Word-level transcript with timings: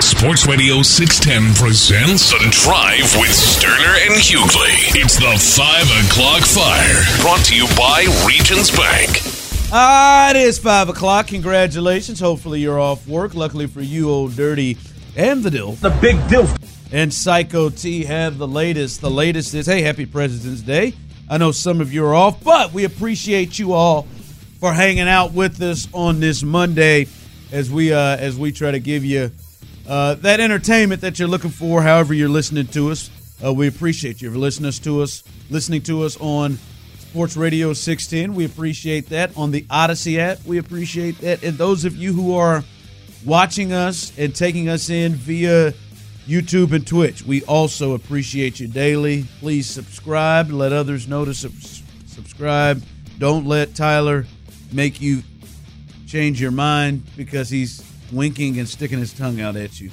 Sports 0.00 0.46
Radio 0.46 0.82
610 0.82 1.54
presents 1.54 2.30
The 2.30 2.38
Drive 2.50 3.20
with 3.20 3.32
Sterner 3.32 3.96
and 4.06 4.14
Hughley. 4.14 4.96
It's 4.96 5.16
the 5.16 5.36
5 5.36 6.06
o'clock 6.06 6.42
fire. 6.42 7.20
Brought 7.20 7.44
to 7.46 7.54
you 7.54 7.66
by 7.76 8.06
Regions 8.26 8.70
Bank. 8.70 9.20
Ah, 9.72 10.30
it 10.30 10.36
is 10.36 10.58
five 10.58 10.88
o'clock. 10.88 11.26
Congratulations. 11.28 12.18
Hopefully 12.18 12.60
you're 12.60 12.80
off 12.80 13.06
work. 13.06 13.34
Luckily 13.34 13.66
for 13.66 13.82
you, 13.82 14.10
old 14.10 14.34
dirty 14.34 14.78
and 15.16 15.42
the 15.42 15.50
dill. 15.50 15.72
The 15.72 15.90
big 16.00 16.16
deal. 16.28 16.48
And 16.90 17.12
Psycho 17.12 17.68
T 17.68 18.04
have 18.04 18.38
the 18.38 18.48
latest. 18.48 19.02
The 19.02 19.10
latest 19.10 19.54
is 19.54 19.66
hey, 19.66 19.82
happy 19.82 20.06
President's 20.06 20.62
Day. 20.62 20.94
I 21.28 21.36
know 21.36 21.52
some 21.52 21.80
of 21.80 21.92
you 21.92 22.04
are 22.06 22.14
off, 22.14 22.42
but 22.42 22.72
we 22.72 22.84
appreciate 22.84 23.58
you 23.58 23.74
all 23.74 24.08
for 24.58 24.72
hanging 24.72 25.08
out 25.08 25.32
with 25.32 25.60
us 25.62 25.86
on 25.92 26.20
this 26.20 26.42
Monday 26.42 27.06
as 27.52 27.70
we 27.70 27.92
uh, 27.92 28.16
as 28.16 28.38
we 28.38 28.52
try 28.52 28.70
to 28.70 28.80
give 28.80 29.04
you 29.04 29.30
uh, 29.88 30.14
that 30.14 30.40
entertainment 30.40 31.00
that 31.00 31.18
you're 31.18 31.28
looking 31.28 31.50
for. 31.50 31.82
However, 31.82 32.14
you're 32.14 32.28
listening 32.28 32.66
to 32.68 32.90
us, 32.90 33.10
uh, 33.44 33.52
we 33.52 33.66
appreciate 33.66 34.22
you 34.22 34.30
for 34.30 34.38
listening 34.38 34.72
to 34.72 35.02
us, 35.02 35.24
listening 35.50 35.82
to 35.82 36.02
us 36.04 36.16
on 36.20 36.58
Sports 36.98 37.36
Radio 37.36 37.72
610. 37.72 38.36
We 38.36 38.44
appreciate 38.44 39.08
that 39.08 39.36
on 39.36 39.50
the 39.50 39.62
Audacy 39.62 40.18
app. 40.18 40.44
We 40.44 40.58
appreciate 40.58 41.18
that, 41.18 41.42
and 41.42 41.58
those 41.58 41.84
of 41.84 41.96
you 41.96 42.12
who 42.12 42.36
are 42.36 42.62
watching 43.24 43.72
us 43.72 44.16
and 44.16 44.34
taking 44.34 44.68
us 44.68 44.90
in 44.90 45.14
via 45.14 45.72
YouTube 46.26 46.72
and 46.72 46.86
Twitch, 46.86 47.24
we 47.24 47.42
also 47.44 47.94
appreciate 47.94 48.60
you 48.60 48.68
daily. 48.68 49.24
Please 49.40 49.68
subscribe. 49.68 50.50
Let 50.50 50.72
others 50.72 51.08
know 51.08 51.24
to 51.24 51.34
sub- 51.34 51.52
subscribe. 52.06 52.82
Don't 53.18 53.46
let 53.46 53.74
Tyler 53.74 54.26
make 54.72 55.00
you 55.00 55.22
change 56.10 56.40
your 56.40 56.50
mind 56.50 57.04
because 57.16 57.48
he's 57.48 57.82
winking 58.12 58.58
and 58.58 58.68
sticking 58.68 58.98
his 58.98 59.12
tongue 59.12 59.40
out 59.40 59.56
at 59.56 59.80
you. 59.80 59.90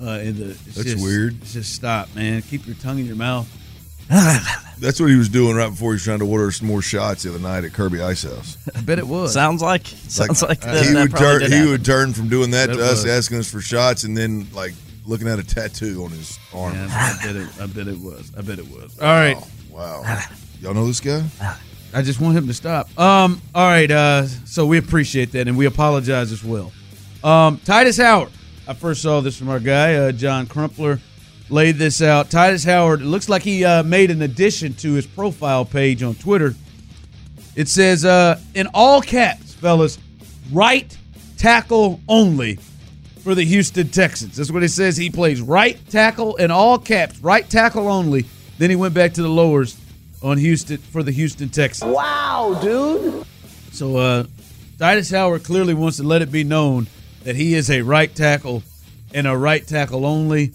Uh, 0.00 0.20
in 0.22 0.38
the, 0.38 0.50
it's 0.50 0.62
That's 0.76 0.92
just- 0.92 1.02
weird. 1.04 1.40
it's 1.42 1.54
Just 1.54 1.74
stop, 1.74 2.14
man. 2.14 2.42
Keep 2.42 2.66
your 2.66 2.76
tongue 2.76 2.98
in 2.98 3.06
your 3.06 3.16
mouth. 3.16 3.48
That's 4.08 5.00
what 5.00 5.10
he 5.10 5.16
was 5.16 5.28
doing 5.28 5.56
right 5.56 5.68
before 5.70 5.90
he 5.92 5.94
was 5.96 6.04
trying 6.04 6.20
to 6.20 6.26
order 6.26 6.50
some 6.52 6.68
more 6.68 6.80
shots 6.80 7.24
the 7.24 7.30
other 7.30 7.38
night 7.40 7.64
at 7.64 7.72
Kirby 7.72 8.00
Ice 8.00 8.22
House. 8.22 8.56
I 8.74 8.80
bet 8.80 8.98
it 8.98 9.06
was. 9.06 9.32
Sounds 9.34 9.60
like 9.60 9.86
sounds 9.86 10.42
like, 10.42 10.60
that, 10.60 10.86
he 10.86 10.94
would 10.94 11.10
turn. 11.16 11.40
He 11.42 11.48
happen. 11.50 11.70
would 11.70 11.84
turn 11.84 12.12
from 12.14 12.28
doing 12.28 12.52
that, 12.52 12.68
That 12.68 12.76
to 12.76 12.84
us, 12.84 13.02
was. 13.02 13.06
asking 13.06 13.38
us 13.38 13.50
for 13.50 13.60
shots, 13.60 14.04
and 14.04 14.16
then 14.16 14.46
like 14.54 14.72
looking 15.04 15.28
at 15.28 15.38
a 15.38 15.42
tattoo 15.44 16.04
on 16.04 16.10
his 16.10 16.38
arm. 16.54 16.74
Yeah, 16.74 16.88
I 16.90 17.26
bet 17.26 17.36
it. 17.36 17.48
I 17.60 17.66
bet 17.66 17.88
it 17.88 17.98
was. 17.98 18.32
I 18.38 18.40
bet 18.40 18.58
it 18.58 18.68
was. 18.70 18.98
All 18.98 19.06
right. 19.08 19.36
Wow. 19.70 20.02
wow. 20.02 20.22
Y'all 20.62 20.74
know 20.74 20.86
this 20.86 21.00
guy? 21.00 21.24
I 21.92 22.02
just 22.02 22.20
want 22.20 22.36
him 22.36 22.46
to 22.46 22.54
stop. 22.54 22.86
Um. 22.98 23.40
All 23.54 23.66
right. 23.66 23.90
Uh. 23.90 24.26
So 24.26 24.66
we 24.66 24.78
appreciate 24.78 25.32
that, 25.32 25.48
and 25.48 25.56
we 25.56 25.66
apologize 25.66 26.32
as 26.32 26.44
well. 26.44 26.72
Um. 27.24 27.58
Tytus 27.58 28.02
Howard. 28.02 28.30
I 28.66 28.74
first 28.74 29.00
saw 29.00 29.20
this 29.20 29.38
from 29.38 29.48
our 29.48 29.60
guy, 29.60 29.94
uh, 29.94 30.12
John 30.12 30.46
Crumpler. 30.46 31.00
Laid 31.48 31.76
this 31.76 32.02
out. 32.02 32.28
Tytus 32.28 32.66
Howard. 32.66 33.00
It 33.00 33.06
looks 33.06 33.30
like 33.30 33.42
he 33.42 33.64
uh, 33.64 33.82
made 33.82 34.10
an 34.10 34.20
addition 34.20 34.74
to 34.74 34.92
his 34.92 35.06
profile 35.06 35.64
page 35.64 36.02
on 36.02 36.14
Twitter. 36.14 36.54
It 37.56 37.68
says, 37.68 38.04
uh, 38.04 38.38
in 38.54 38.68
all 38.74 39.00
caps, 39.00 39.54
fellas, 39.54 39.98
right 40.52 40.94
tackle 41.38 42.00
only 42.06 42.58
for 43.20 43.34
the 43.34 43.44
Houston 43.44 43.88
Texans. 43.88 44.36
That's 44.36 44.50
what 44.50 44.62
it 44.62 44.68
says. 44.68 44.98
He 44.98 45.08
plays 45.08 45.40
right 45.40 45.78
tackle 45.88 46.36
in 46.36 46.50
all 46.50 46.78
caps, 46.78 47.18
right 47.20 47.48
tackle 47.48 47.88
only. 47.88 48.26
Then 48.58 48.68
he 48.68 48.76
went 48.76 48.92
back 48.92 49.14
to 49.14 49.22
the 49.22 49.28
lowers 49.28 49.80
on 50.22 50.38
Houston 50.38 50.78
for 50.78 51.02
the 51.02 51.12
Houston 51.12 51.48
Texans. 51.48 51.92
Wow, 51.92 52.58
dude. 52.60 53.24
So 53.72 53.96
uh, 53.96 54.24
Tytus 54.78 55.10
Howard 55.10 55.44
clearly 55.44 55.74
wants 55.74 55.98
to 55.98 56.02
let 56.02 56.22
it 56.22 56.32
be 56.32 56.44
known 56.44 56.86
that 57.24 57.36
he 57.36 57.54
is 57.54 57.70
a 57.70 57.82
right 57.82 58.14
tackle 58.14 58.62
and 59.12 59.26
a 59.26 59.36
right 59.36 59.66
tackle 59.66 60.06
only. 60.06 60.52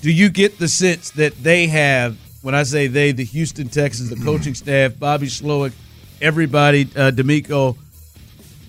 Do 0.00 0.12
you 0.12 0.28
get 0.28 0.58
the 0.58 0.68
sense 0.68 1.10
that 1.12 1.34
they 1.42 1.66
have, 1.66 2.16
when 2.42 2.54
I 2.54 2.62
say 2.62 2.86
they, 2.86 3.12
the 3.12 3.24
Houston 3.24 3.68
Texans, 3.68 4.10
the 4.10 4.24
coaching 4.24 4.54
staff, 4.54 4.98
Bobby 4.98 5.26
Slowik, 5.26 5.72
everybody, 6.20 6.82
uh, 6.94 7.10
DeMeco, 7.10 7.76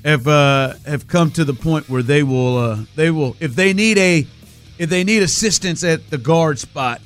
have 0.04 0.28
uh, 0.28 0.74
have 0.86 1.08
come 1.08 1.30
to 1.32 1.44
the 1.44 1.54
point 1.54 1.90
where 1.90 2.02
they 2.02 2.24
will 2.24 2.58
uh, 2.58 2.80
they 2.96 3.12
will 3.12 3.36
if 3.40 3.56
they 3.56 3.74
need 3.74 3.98
a 3.98 4.26
if 4.78 4.90
they 4.90 5.04
need 5.04 5.22
assistance 5.22 5.84
at 5.84 6.10
the 6.10 6.18
guard 6.18 6.58
spot 6.58 7.02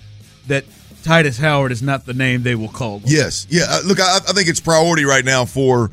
that 0.47 0.63
Tytus 1.03 1.37
Howard 1.39 1.71
is 1.71 1.81
not 1.81 2.05
the 2.05 2.13
name 2.13 2.43
they 2.43 2.55
will 2.55 2.69
call 2.69 2.99
them. 2.99 3.09
Yes. 3.11 3.45
Yeah. 3.49 3.79
Look, 3.85 3.99
I, 3.99 4.17
I 4.17 4.31
think 4.33 4.47
it's 4.47 4.59
priority 4.61 5.03
right 5.05 5.25
now 5.25 5.45
for 5.45 5.91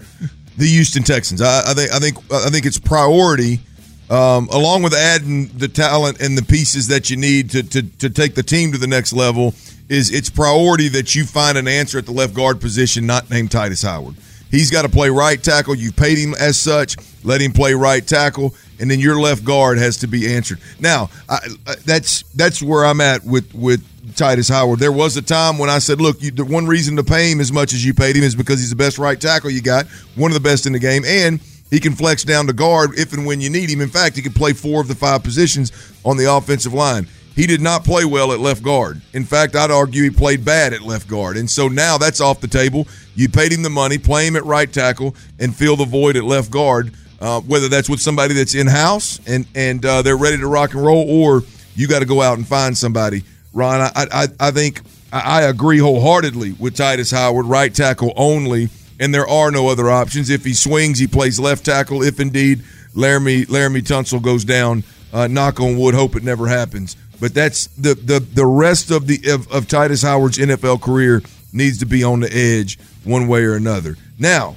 the 0.57 0.67
Houston 0.67 1.03
Texans. 1.03 1.43
I, 1.43 1.71
I 1.71 1.75
think. 1.75 1.93
I 1.93 1.99
think. 1.99 2.17
I 2.33 2.49
think 2.51 2.65
it's 2.67 2.79
priority, 2.79 3.61
um, 4.09 4.49
along 4.53 4.83
with 4.83 4.95
adding 4.95 5.49
the 5.57 5.69
talent 5.69 6.21
and 6.21 6.37
the 6.39 6.43
pieces 6.43 6.89
that 6.89 7.11
you 7.11 7.17
need 7.17 7.51
to, 7.51 7.63
to 7.63 7.83
to 7.83 8.11
take 8.11 8.35
the 8.35 8.43
team 8.43 8.73
to 8.73 8.79
the 8.79 8.87
next 8.87 9.13
level. 9.13 9.55
Is 9.89 10.13
it's 10.13 10.31
priority 10.31 10.87
that 10.91 11.17
you 11.17 11.25
find 11.25 11.59
an 11.59 11.67
answer 11.67 11.99
at 11.99 12.07
the 12.07 12.13
left 12.13 12.33
guard 12.35 12.61
position, 12.61 13.07
not 13.07 13.29
named 13.29 13.51
Tytus 13.51 13.85
Howard. 13.85 14.15
He's 14.49 14.71
got 14.71 14.83
to 14.83 14.89
play 14.89 15.11
right 15.11 15.43
tackle. 15.43 15.75
You 15.75 15.91
paid 15.93 16.17
him 16.19 16.35
as 16.39 16.57
such. 16.59 16.97
Let 17.25 17.41
him 17.41 17.53
play 17.53 17.75
right 17.75 18.05
tackle, 18.07 18.55
and 18.79 18.89
then 18.91 19.01
your 19.01 19.21
left 19.21 19.45
guard 19.45 19.79
has 19.79 19.97
to 19.99 20.07
be 20.07 20.33
answered. 20.33 20.59
Now, 20.79 21.11
I, 21.29 21.39
I- 21.67 21.75
that's 21.85 22.23
that's 22.35 22.63
where 22.63 22.85
I'm 22.85 23.01
at 23.01 23.25
with 23.25 23.53
with 23.55 23.85
Tytus 24.15 24.51
Howard. 24.51 24.79
There 24.79 24.93
was 24.93 25.17
a 25.17 25.23
time 25.23 25.59
when 25.59 25.71
I 25.71 25.79
said, 25.79 26.01
look, 26.01 26.23
you, 26.23 26.31
the 26.31 26.45
one 26.45 26.67
reason 26.67 26.97
to 26.97 27.05
pay 27.05 27.31
him 27.31 27.41
as 27.41 27.53
much 27.53 27.73
as 27.73 27.85
you 27.85 27.95
paid 27.95 28.17
him 28.17 28.23
is 28.23 28.35
because 28.35 28.61
he's 28.61 28.71
the 28.71 28.77
best 28.77 28.99
right 28.99 29.21
tackle 29.21 29.51
you 29.51 29.63
got, 29.63 29.87
one 30.17 30.31
of 30.31 30.35
the 30.35 30.41
best 30.41 30.67
in 30.67 30.73
the 30.73 30.79
game, 30.79 31.05
and 31.05 31.41
he 31.71 31.81
can 31.81 31.95
flex 31.95 32.25
down 32.25 32.47
to 32.47 32.53
guard 32.53 32.99
if 32.99 33.13
and 33.13 33.25
when 33.27 33.41
you 33.41 33.49
need 33.49 33.71
him. 33.71 33.81
In 33.81 33.89
fact, 33.89 34.17
he 34.17 34.23
can 34.23 34.33
play 34.33 34.53
four 34.53 34.81
of 34.81 34.89
the 34.89 34.95
five 34.95 35.23
positions 35.23 35.73
on 36.05 36.17
the 36.17 36.33
offensive 36.33 36.75
line. 36.75 37.07
He 37.37 37.47
did 37.47 37.61
not 37.61 37.85
play 37.85 38.05
well 38.05 38.33
at 38.33 38.41
left 38.41 38.63
guard. 38.63 39.01
In 39.13 39.25
fact, 39.25 39.55
I'd 39.55 39.71
argue 39.71 40.03
he 40.03 40.11
played 40.11 40.45
bad 40.45 40.73
at 40.73 40.83
left 40.83 41.09
guard. 41.09 41.37
And 41.37 41.49
so 41.49 41.69
now 41.69 41.97
that's 41.97 42.21
off 42.21 42.41
the 42.41 42.49
table. 42.49 42.87
You 43.15 43.29
paid 43.29 43.53
him 43.53 43.63
the 43.63 43.71
money, 43.71 43.99
play 43.99 44.27
him 44.27 44.37
at 44.37 44.45
right 44.45 44.71
tackle, 44.71 45.15
and 45.39 45.55
fill 45.55 45.77
the 45.77 45.85
void 45.85 46.17
at 46.17 46.25
left 46.25 46.51
guard. 46.51 46.93
Uh, 47.21 47.41
whether 47.43 47.69
that's 47.69 47.89
with 47.89 48.01
somebody 48.01 48.33
that's 48.33 48.55
in 48.55 48.67
house 48.67 49.21
and 49.27 49.47
and 49.55 49.85
uh, 49.85 50.01
they're 50.01 50.17
ready 50.17 50.39
to 50.39 50.47
rock 50.47 50.73
and 50.73 50.83
roll, 50.83 51.05
or 51.09 51.43
you 51.75 51.87
got 51.87 51.99
to 51.99 52.07
go 52.07 52.23
out 52.23 52.39
and 52.39 52.49
find 52.49 52.77
somebody. 52.77 53.23
Ron, 53.53 53.81
I 53.81 53.91
I, 53.95 54.27
I 54.39 54.51
think 54.51 54.83
I 55.13 55.43
agree 55.43 55.79
wholeheartedly 55.79 56.53
with 56.53 56.77
Tytus 56.77 57.13
Howard, 57.13 57.47
right 57.47 57.75
tackle 57.75 58.13
only, 58.17 58.69
and 59.01 59.13
there 59.13 59.27
are 59.27 59.51
no 59.51 59.69
other 59.69 59.91
options. 59.91 60.31
If 60.31 60.45
he 60.45 60.55
swings, 60.55 60.99
he 60.99 61.07
plays 61.07 61.41
left 61.41 61.65
tackle. 61.65 62.03
If 62.03 62.21
indeed 62.21 62.63
Laremy 62.95 63.47
Laremy 63.47 63.83
Tunsil 63.83 64.23
goes 64.23 64.45
down, 64.45 64.85
uh, 65.13 65.27
knock 65.27 65.59
on 65.59 65.77
wood, 65.77 65.95
hope 65.95 66.15
it 66.15 66.23
never 66.23 66.47
happens. 66.47 66.97
But 67.21 67.35
that's 67.35 67.67
the 67.69 67.95
the 67.95 68.21
the 68.21 68.47
rest 68.47 68.91
of 68.91 69.07
the 69.07 69.21
of, 69.31 69.51
of 69.51 69.67
Tytus 69.67 70.05
Howard's 70.05 70.39
NFL 70.39 70.81
career 70.81 71.23
needs 71.53 71.79
to 71.79 71.87
be 71.87 72.05
on 72.05 72.21
the 72.21 72.33
edge 72.33 72.79
one 73.05 73.27
way 73.27 73.43
or 73.43 73.57
another. 73.57 73.97
Now, 74.19 74.57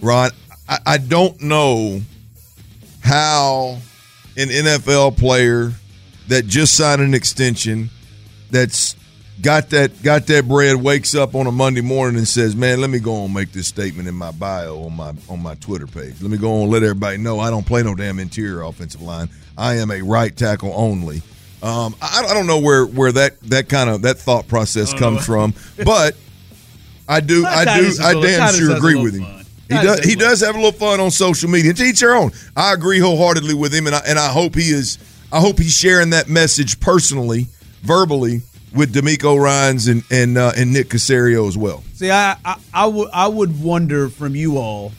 Ron, 0.00 0.30
I, 0.68 0.78
I 0.84 0.98
don't 0.98 1.40
know 1.40 2.00
how 3.02 3.78
an 4.36 4.48
NFL 4.48 5.16
player 5.16 5.72
that 6.28 6.46
just 6.46 6.74
signed 6.74 7.00
an 7.00 7.14
extension 7.14 7.90
that's 8.50 8.96
got 9.40 9.70
that 9.70 10.02
got 10.02 10.26
that 10.26 10.48
bread, 10.48 10.76
wakes 10.76 11.14
up 11.14 11.34
on 11.34 11.46
a 11.46 11.52
Monday 11.52 11.80
morning 11.80 12.16
and 12.16 12.28
says, 12.28 12.56
"Man, 12.56 12.80
let 12.80 12.90
me 12.90 12.98
go 12.98 13.24
and 13.24 13.34
make 13.34 13.52
this 13.52 13.66
statement 13.66 14.08
in 14.08 14.14
my 14.14 14.30
bio 14.30 14.84
on 14.84 14.96
my 14.96 15.12
on 15.28 15.42
my 15.42 15.54
Twitter 15.56 15.86
page. 15.86 16.20
Let 16.20 16.30
me 16.30 16.38
go 16.38 16.62
and 16.62 16.70
let 16.70 16.82
everybody 16.82 17.18
know 17.18 17.40
I 17.40 17.50
don't 17.50 17.66
play 17.66 17.82
no 17.82 17.94
damn 17.94 18.18
interior 18.18 18.62
offensive 18.62 19.02
line. 19.02 19.28
I 19.56 19.76
am 19.76 19.90
a 19.90 20.02
right 20.02 20.34
tackle 20.34 20.72
only." 20.74 21.22
Um, 21.62 21.96
I, 22.02 22.26
I 22.28 22.34
don't 22.34 22.46
know 22.46 22.58
where 22.58 22.84
where 22.84 23.12
that 23.12 23.40
that 23.42 23.68
kind 23.68 23.88
of 23.88 24.02
that 24.02 24.18
thought 24.18 24.46
process 24.46 24.92
comes 24.92 25.24
from, 25.24 25.54
but 25.84 26.14
I 27.08 27.20
do 27.20 27.46
I 27.46 27.64
do 27.80 27.92
I 28.02 28.12
damn 28.20 28.54
sure 28.54 28.76
agree 28.76 28.94
with 29.02 29.14
him. 29.14 29.24
fun. 29.24 29.46
He 29.68 29.74
does 29.74 30.04
he 30.04 30.14
does 30.14 30.40
have 30.42 30.54
a 30.54 30.58
little 30.58 30.78
fun 30.78 31.00
on 31.00 31.10
social 31.10 31.50
media. 31.50 31.72
To 31.72 31.82
each 31.82 32.00
their 32.00 32.14
own. 32.14 32.30
I 32.54 32.72
agree 32.72 32.98
wholeheartedly 33.00 33.54
with 33.54 33.74
him, 33.74 33.86
and 33.86 33.96
I 33.96 34.02
and 34.06 34.18
I 34.18 34.28
hope 34.28 34.54
he 34.54 34.70
is. 34.70 34.98
I 35.32 35.40
hope 35.40 35.58
he's 35.58 35.76
sharing 35.76 36.10
that 36.10 36.28
message 36.28 36.78
personally, 36.80 37.46
verbally, 37.82 38.42
with 38.74 38.94
DeMeco 38.94 39.40
Ryans 39.40 39.88
and 39.88 40.02
and 40.10 40.38
uh, 40.38 40.52
and 40.56 40.72
Nick 40.72 40.88
Caserio 40.88 41.48
as 41.48 41.56
well. 41.56 41.82
See, 41.94 42.10
I, 42.10 42.36
I, 42.44 42.56
I 42.72 42.86
would 42.86 43.10
I 43.12 43.26
would 43.26 43.62
wonder 43.62 44.08
from 44.08 44.36
you 44.36 44.58
all, 44.58 44.92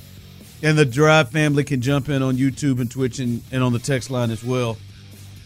and 0.62 0.78
the 0.78 0.86
Drive 0.86 1.30
family 1.30 1.64
can 1.64 1.82
jump 1.82 2.10
in 2.10 2.22
on 2.22 2.38
YouTube 2.38 2.82
and 2.82 2.90
Twitch 2.90 3.20
and, 3.20 3.42
and 3.52 3.64
on 3.64 3.74
the 3.74 3.80
text 3.80 4.10
line 4.10 4.32
as 4.32 4.44
well. 4.44 4.78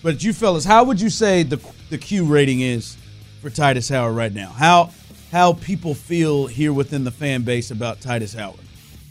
But 0.02 0.24
you 0.24 0.34
fellas, 0.34 0.66
how 0.66 0.84
would 0.86 1.00
you 1.00 1.10
say 1.10 1.44
the 1.44 1.60
the 1.90 1.98
Q 1.98 2.26
rating 2.26 2.62
is 2.62 2.98
for 3.42 3.50
Tytus 3.50 3.90
Howard 3.94 4.16
right 4.16 4.34
now? 4.34 4.50
How 4.50 4.92
how 5.32 5.54
people 5.54 5.94
feel 5.94 6.48
here 6.48 6.74
within 6.74 7.04
the 7.04 7.12
fan 7.12 7.44
base 7.44 7.70
about 7.70 8.00
Tytus 8.00 8.36
Howard? 8.36 8.60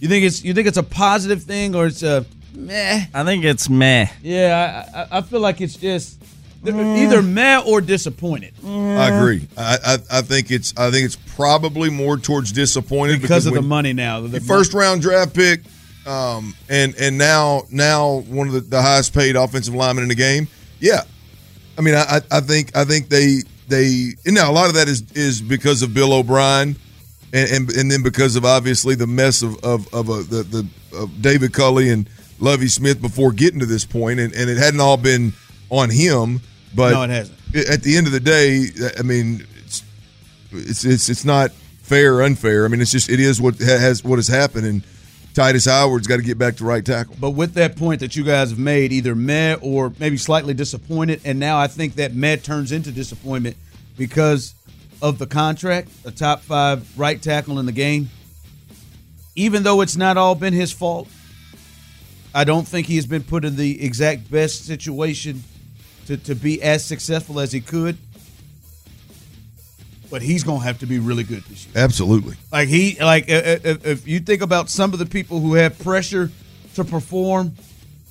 You 0.01 0.09
think 0.09 0.25
it's 0.25 0.43
you 0.43 0.55
think 0.55 0.67
it's 0.67 0.79
a 0.79 0.83
positive 0.83 1.43
thing 1.43 1.75
or 1.77 1.87
it's 1.87 2.03
a 2.03 2.25
meh? 2.55 3.07
I 3.13 3.25
think 3.25 3.45
it's 3.45 3.69
meh. 3.69 4.09
Yeah, 4.23 4.85
I, 4.95 5.01
I, 5.01 5.19
I 5.19 5.21
feel 5.23 5.41
like 5.41 5.61
it's 5.61 5.77
just 5.77 6.21
either 6.65 7.23
meh 7.23 7.63
or 7.67 7.81
disappointed 7.81 8.53
I 8.63 9.09
agree. 9.09 9.49
I, 9.57 9.79
I 9.85 10.19
I 10.19 10.23
think 10.23 10.51
it's 10.51 10.77
I 10.77 10.91
think 10.91 11.07
it's 11.07 11.17
probably 11.35 11.89
more 11.91 12.19
towards 12.19 12.53
disappointed 12.53 13.23
because 13.23 13.47
of 13.47 13.55
the 13.55 13.63
money 13.63 13.93
now. 13.93 14.21
The 14.21 14.29
the 14.29 14.41
first 14.41 14.75
round 14.75 15.01
draft 15.03 15.35
pick, 15.35 15.63
um, 16.07 16.55
and 16.69 16.95
and 16.97 17.17
now 17.17 17.63
now 17.71 18.21
one 18.29 18.49
of 18.49 18.53
the, 18.53 18.61
the 18.61 18.83
highest 18.83 19.15
paid 19.15 19.37
offensive 19.37 19.75
linemen 19.75 20.03
in 20.03 20.09
the 20.09 20.15
game. 20.15 20.49
Yeah, 20.81 21.03
I 21.79 21.81
mean, 21.81 21.95
I 21.95 22.03
I 22.17 22.21
I 22.31 22.41
think 22.41 22.77
I 22.77 22.85
think 22.85 23.09
they 23.09 23.39
they 23.69 24.11
and 24.27 24.35
now 24.35 24.51
a 24.51 24.53
lot 24.53 24.69
of 24.69 24.75
that 24.75 24.89
is 24.89 25.03
is 25.13 25.41
because 25.41 25.83
of 25.83 25.95
Bill 25.95 26.13
O'Brien, 26.13 26.77
and 27.33 27.51
and, 27.51 27.71
and 27.71 27.91
then 27.91 28.03
because 28.03 28.37
of 28.37 28.45
obviously 28.45 28.95
the 28.95 29.07
mess 29.07 29.43
of 29.43 29.57
of 29.65 29.93
of 29.95 30.11
uh, 30.11 30.17
the 30.19 30.43
the 30.43 30.67
of 30.97 31.23
David 31.23 31.55
Culley 31.55 31.89
and 31.89 32.09
Lovie 32.41 32.69
Smith 32.69 33.01
before 33.01 33.33
getting 33.33 33.61
to 33.61 33.67
this 33.67 33.85
point, 33.85 34.19
and 34.19 34.33
and 34.35 34.51
it 34.51 34.57
hadn't 34.57 34.81
all 34.81 34.97
been 34.97 35.33
on 35.69 35.91
him, 35.91 36.41
but 36.75 36.93
No, 36.93 37.03
it 37.03 37.11
hasn't. 37.11 37.39
At 37.55 37.83
the 37.83 37.97
end 37.97 38.07
of 38.07 38.13
the 38.13 38.21
day, 38.21 38.67
I 38.99 39.03
mean, 39.03 39.47
it's 39.65 39.83
it's 40.53 40.85
it's, 40.85 41.09
it's 41.09 41.25
not 41.25 41.53
fair 41.83 42.17
or 42.17 42.23
unfair. 42.23 42.65
I 42.65 42.69
mean, 42.69 42.81
it's 42.81 42.93
just 42.93 43.09
it 43.11 43.21
is 43.21 43.41
what 43.41 43.59
has 43.59 44.03
what 44.05 44.17
has 44.17 44.29
happened, 44.29 44.67
and 44.67 44.83
Tytus 45.35 45.67
Howard's 45.69 46.07
got 46.07 46.17
to 46.17 46.23
get 46.23 46.39
back 46.39 46.57
to 46.57 46.65
right 46.65 46.85
tackle. 46.85 47.17
But 47.21 47.31
with 47.31 47.55
that 47.55 47.77
point 47.77 48.01
that 48.01 48.17
you 48.17 48.25
guys 48.25 48.51
have 48.51 48.59
made, 48.59 48.93
either 48.93 49.15
meh 49.15 49.57
or 49.61 49.93
maybe 49.99 50.17
slightly 50.17 50.55
disappointed, 50.55 51.21
and 51.25 51.39
now 51.39 51.59
I 51.59 51.67
think 51.67 51.97
that 51.97 52.15
meh 52.15 52.37
turns 52.37 52.73
into 52.73 52.91
disappointment 52.91 53.57
because 53.97 54.55
of 55.03 55.19
the 55.19 55.27
contract, 55.27 55.89
a 56.05 56.11
top 56.11 56.41
five 56.43 56.99
right 56.99 57.21
tackle 57.21 57.59
in 57.59 57.67
the 57.67 57.73
game. 57.73 58.11
Even 59.37 59.63
though 59.63 59.81
it's 59.81 59.97
not 59.97 60.17
all 60.17 60.35
been 60.35 60.53
his 60.53 60.73
fault, 60.73 61.09
I 62.35 62.45
don't 62.45 62.67
think 62.67 62.87
he 62.87 62.97
has 62.97 63.07
been 63.07 63.23
put 63.23 63.45
in 63.45 63.57
the 63.57 63.85
exact 63.85 64.31
best 64.31 64.65
situation 64.65 65.43
to, 66.07 66.17
to 66.17 66.35
be 66.35 66.63
as 66.63 66.85
successful 66.85 67.41
as 67.41 67.53
he 67.53 67.61
could. 67.61 67.99
But 70.11 70.23
he's 70.23 70.43
going 70.43 70.59
to 70.61 70.65
have 70.65 70.79
to 70.81 70.87
be 70.87 70.99
really 70.99 71.23
good 71.23 71.45
this 71.45 71.67
year. 71.67 71.75
Absolutely. 71.77 72.37
Like 72.51 72.69
he, 72.69 72.97
like 73.01 73.27
if, 73.29 73.87
if- 73.87 74.09
you 74.09 74.21
think 74.21 74.43
about 74.43 74.69
some 74.69 74.93
of 74.93 74.99
the 74.99 75.07
people 75.07 75.41
who 75.41 75.55
have 75.55 75.79
pressure 75.79 76.31
to 76.75 76.85
perform, 76.85 77.55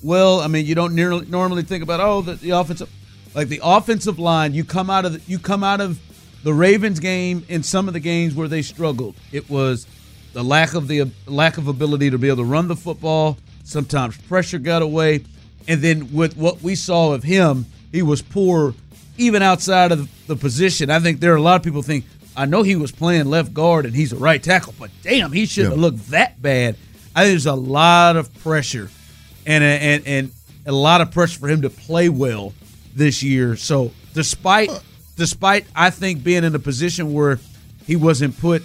well, 0.02 0.40
I 0.40 0.46
mean, 0.46 0.64
you 0.64 0.74
don't 0.74 0.94
nearly, 0.94 1.26
normally 1.26 1.62
think 1.62 1.82
about 1.82 2.00
oh 2.00 2.22
the, 2.22 2.34
the 2.34 2.50
offensive, 2.50 2.90
like 3.34 3.48
the 3.48 3.60
offensive 3.62 4.18
line. 4.18 4.54
You 4.54 4.64
come 4.64 4.88
out 4.88 5.04
of 5.04 5.12
the, 5.12 5.20
you 5.30 5.38
come 5.38 5.62
out 5.62 5.82
of 5.82 6.00
the 6.42 6.54
Ravens 6.54 7.00
game 7.00 7.44
in 7.48 7.62
some 7.62 7.86
of 7.86 7.92
the 7.92 8.00
games 8.00 8.34
where 8.34 8.48
they 8.48 8.62
struggled. 8.62 9.14
It 9.30 9.50
was 9.50 9.86
the 10.32 10.42
lack 10.42 10.72
of 10.72 10.88
the 10.88 11.10
lack 11.26 11.58
of 11.58 11.68
ability 11.68 12.10
to 12.10 12.18
be 12.18 12.28
able 12.28 12.38
to 12.38 12.44
run 12.44 12.68
the 12.68 12.76
football. 12.76 13.36
Sometimes 13.70 14.16
pressure 14.22 14.58
got 14.58 14.82
away, 14.82 15.24
and 15.68 15.80
then 15.80 16.12
with 16.12 16.36
what 16.36 16.60
we 16.60 16.74
saw 16.74 17.12
of 17.12 17.22
him, 17.22 17.66
he 17.92 18.02
was 18.02 18.20
poor 18.20 18.74
even 19.16 19.42
outside 19.42 19.92
of 19.92 20.10
the 20.26 20.34
position. 20.34 20.90
I 20.90 20.98
think 20.98 21.20
there 21.20 21.32
are 21.32 21.36
a 21.36 21.42
lot 21.42 21.54
of 21.56 21.62
people 21.62 21.82
think 21.82 22.04
I 22.36 22.46
know 22.46 22.62
he 22.64 22.74
was 22.74 22.90
playing 22.90 23.26
left 23.26 23.54
guard 23.54 23.86
and 23.86 23.94
he's 23.94 24.12
a 24.12 24.16
right 24.16 24.42
tackle, 24.42 24.74
but 24.78 24.90
damn, 25.02 25.30
he 25.30 25.46
shouldn't 25.46 25.70
Yeah. 25.72 25.76
have 25.76 25.80
looked 25.80 26.10
that 26.10 26.40
bad. 26.42 26.76
I 27.14 27.22
think 27.24 27.32
there's 27.34 27.46
a 27.46 27.54
lot 27.54 28.16
of 28.16 28.32
pressure 28.42 28.88
and 29.46 29.62
and 29.62 30.02
and 30.06 30.32
a 30.66 30.72
lot 30.72 31.00
of 31.00 31.12
pressure 31.12 31.38
for 31.38 31.48
him 31.48 31.62
to 31.62 31.70
play 31.70 32.08
well 32.08 32.52
this 32.96 33.22
year. 33.22 33.54
So 33.56 33.92
despite 34.14 34.70
despite 35.16 35.66
I 35.76 35.90
think 35.90 36.24
being 36.24 36.42
in 36.42 36.54
a 36.56 36.58
position 36.60 37.12
where 37.12 37.38
he 37.86 37.94
wasn't 37.94 38.36
put, 38.38 38.62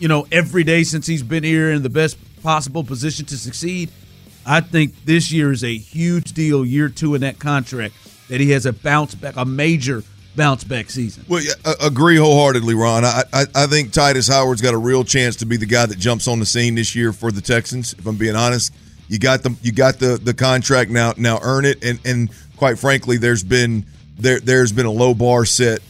you 0.00 0.08
know, 0.08 0.26
every 0.32 0.64
day 0.64 0.82
since 0.82 1.06
he's 1.06 1.22
been 1.22 1.44
here 1.44 1.70
in 1.70 1.82
the 1.82 1.90
best 1.90 2.16
possible 2.42 2.84
position 2.84 3.26
to 3.26 3.36
succeed, 3.36 3.90
I 4.44 4.60
think 4.60 5.04
this 5.04 5.30
year 5.32 5.52
is 5.52 5.62
a 5.62 5.76
huge 5.76 6.32
deal. 6.32 6.64
Year 6.64 6.88
two 6.88 7.14
in 7.14 7.20
that 7.20 7.38
contract 7.38 7.94
that 8.28 8.40
he 8.40 8.50
has 8.50 8.66
a 8.66 8.72
bounce 8.72 9.14
back, 9.14 9.34
a 9.36 9.44
major 9.44 10.02
bounce 10.34 10.64
back 10.64 10.90
season. 10.90 11.24
Well, 11.28 11.42
agree 11.80 12.16
wholeheartedly, 12.16 12.74
Ron. 12.74 13.04
I, 13.04 13.22
I 13.32 13.44
I 13.54 13.66
think 13.66 13.90
Tytus 13.92 14.30
Howard's 14.30 14.62
got 14.62 14.74
a 14.74 14.78
real 14.78 15.04
chance 15.04 15.36
to 15.36 15.46
be 15.46 15.56
the 15.56 15.66
guy 15.66 15.86
that 15.86 15.98
jumps 15.98 16.28
on 16.28 16.40
the 16.40 16.46
scene 16.46 16.74
this 16.74 16.94
year 16.94 17.12
for 17.12 17.30
the 17.30 17.40
Texans. 17.40 17.92
If 17.94 18.06
I'm 18.06 18.16
being 18.16 18.36
honest, 18.36 18.74
you 19.08 19.18
got 19.18 19.42
the 19.42 19.56
you 19.62 19.72
got 19.72 19.98
the 19.98 20.18
the 20.22 20.34
contract 20.34 20.90
now. 20.90 21.14
Now 21.16 21.38
earn 21.42 21.64
it, 21.64 21.84
and 21.84 22.00
and 22.04 22.30
quite 22.56 22.78
frankly, 22.78 23.18
there's 23.18 23.44
been 23.44 23.84
there 24.18 24.40
there's 24.40 24.72
been 24.72 24.86
a 24.86 24.90
low 24.90 25.14
bar 25.14 25.44
set 25.44 25.80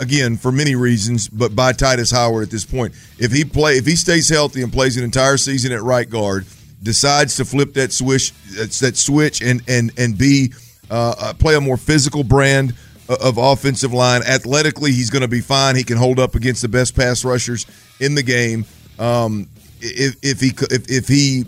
again 0.00 0.36
for 0.36 0.52
many 0.52 0.74
reasons, 0.74 1.28
but 1.28 1.54
by 1.54 1.72
Tytus 1.72 2.12
Howard 2.12 2.44
at 2.44 2.50
this 2.50 2.64
point. 2.64 2.94
If 3.18 3.32
he 3.32 3.44
play 3.44 3.74
if 3.74 3.86
he 3.86 3.96
stays 3.96 4.28
healthy 4.28 4.62
and 4.62 4.72
plays 4.72 4.96
an 4.96 5.04
entire 5.04 5.36
season 5.36 5.72
at 5.72 5.82
right 5.82 6.08
guard, 6.08 6.46
decides 6.82 7.36
to 7.36 7.44
flip 7.44 7.74
that 7.74 7.92
switch 7.92 8.32
that 8.80 8.96
switch 8.96 9.42
and 9.42 9.62
and 9.68 9.92
and 9.98 10.16
be 10.16 10.52
uh, 10.90 11.14
uh, 11.18 11.32
play 11.34 11.54
a 11.54 11.60
more 11.60 11.76
physical 11.76 12.24
brand 12.24 12.74
of 13.08 13.38
offensive 13.38 13.92
line. 13.92 14.22
Athletically, 14.22 14.92
he's 14.92 15.10
going 15.10 15.22
to 15.22 15.28
be 15.28 15.40
fine. 15.40 15.76
He 15.76 15.84
can 15.84 15.96
hold 15.96 16.18
up 16.18 16.34
against 16.34 16.62
the 16.62 16.68
best 16.68 16.94
pass 16.94 17.24
rushers 17.24 17.66
in 18.00 18.14
the 18.14 18.22
game. 18.22 18.64
Um, 18.98 19.48
if, 19.80 20.16
if 20.22 20.40
he 20.40 20.52
if, 20.70 20.90
if 20.90 21.08
he 21.08 21.44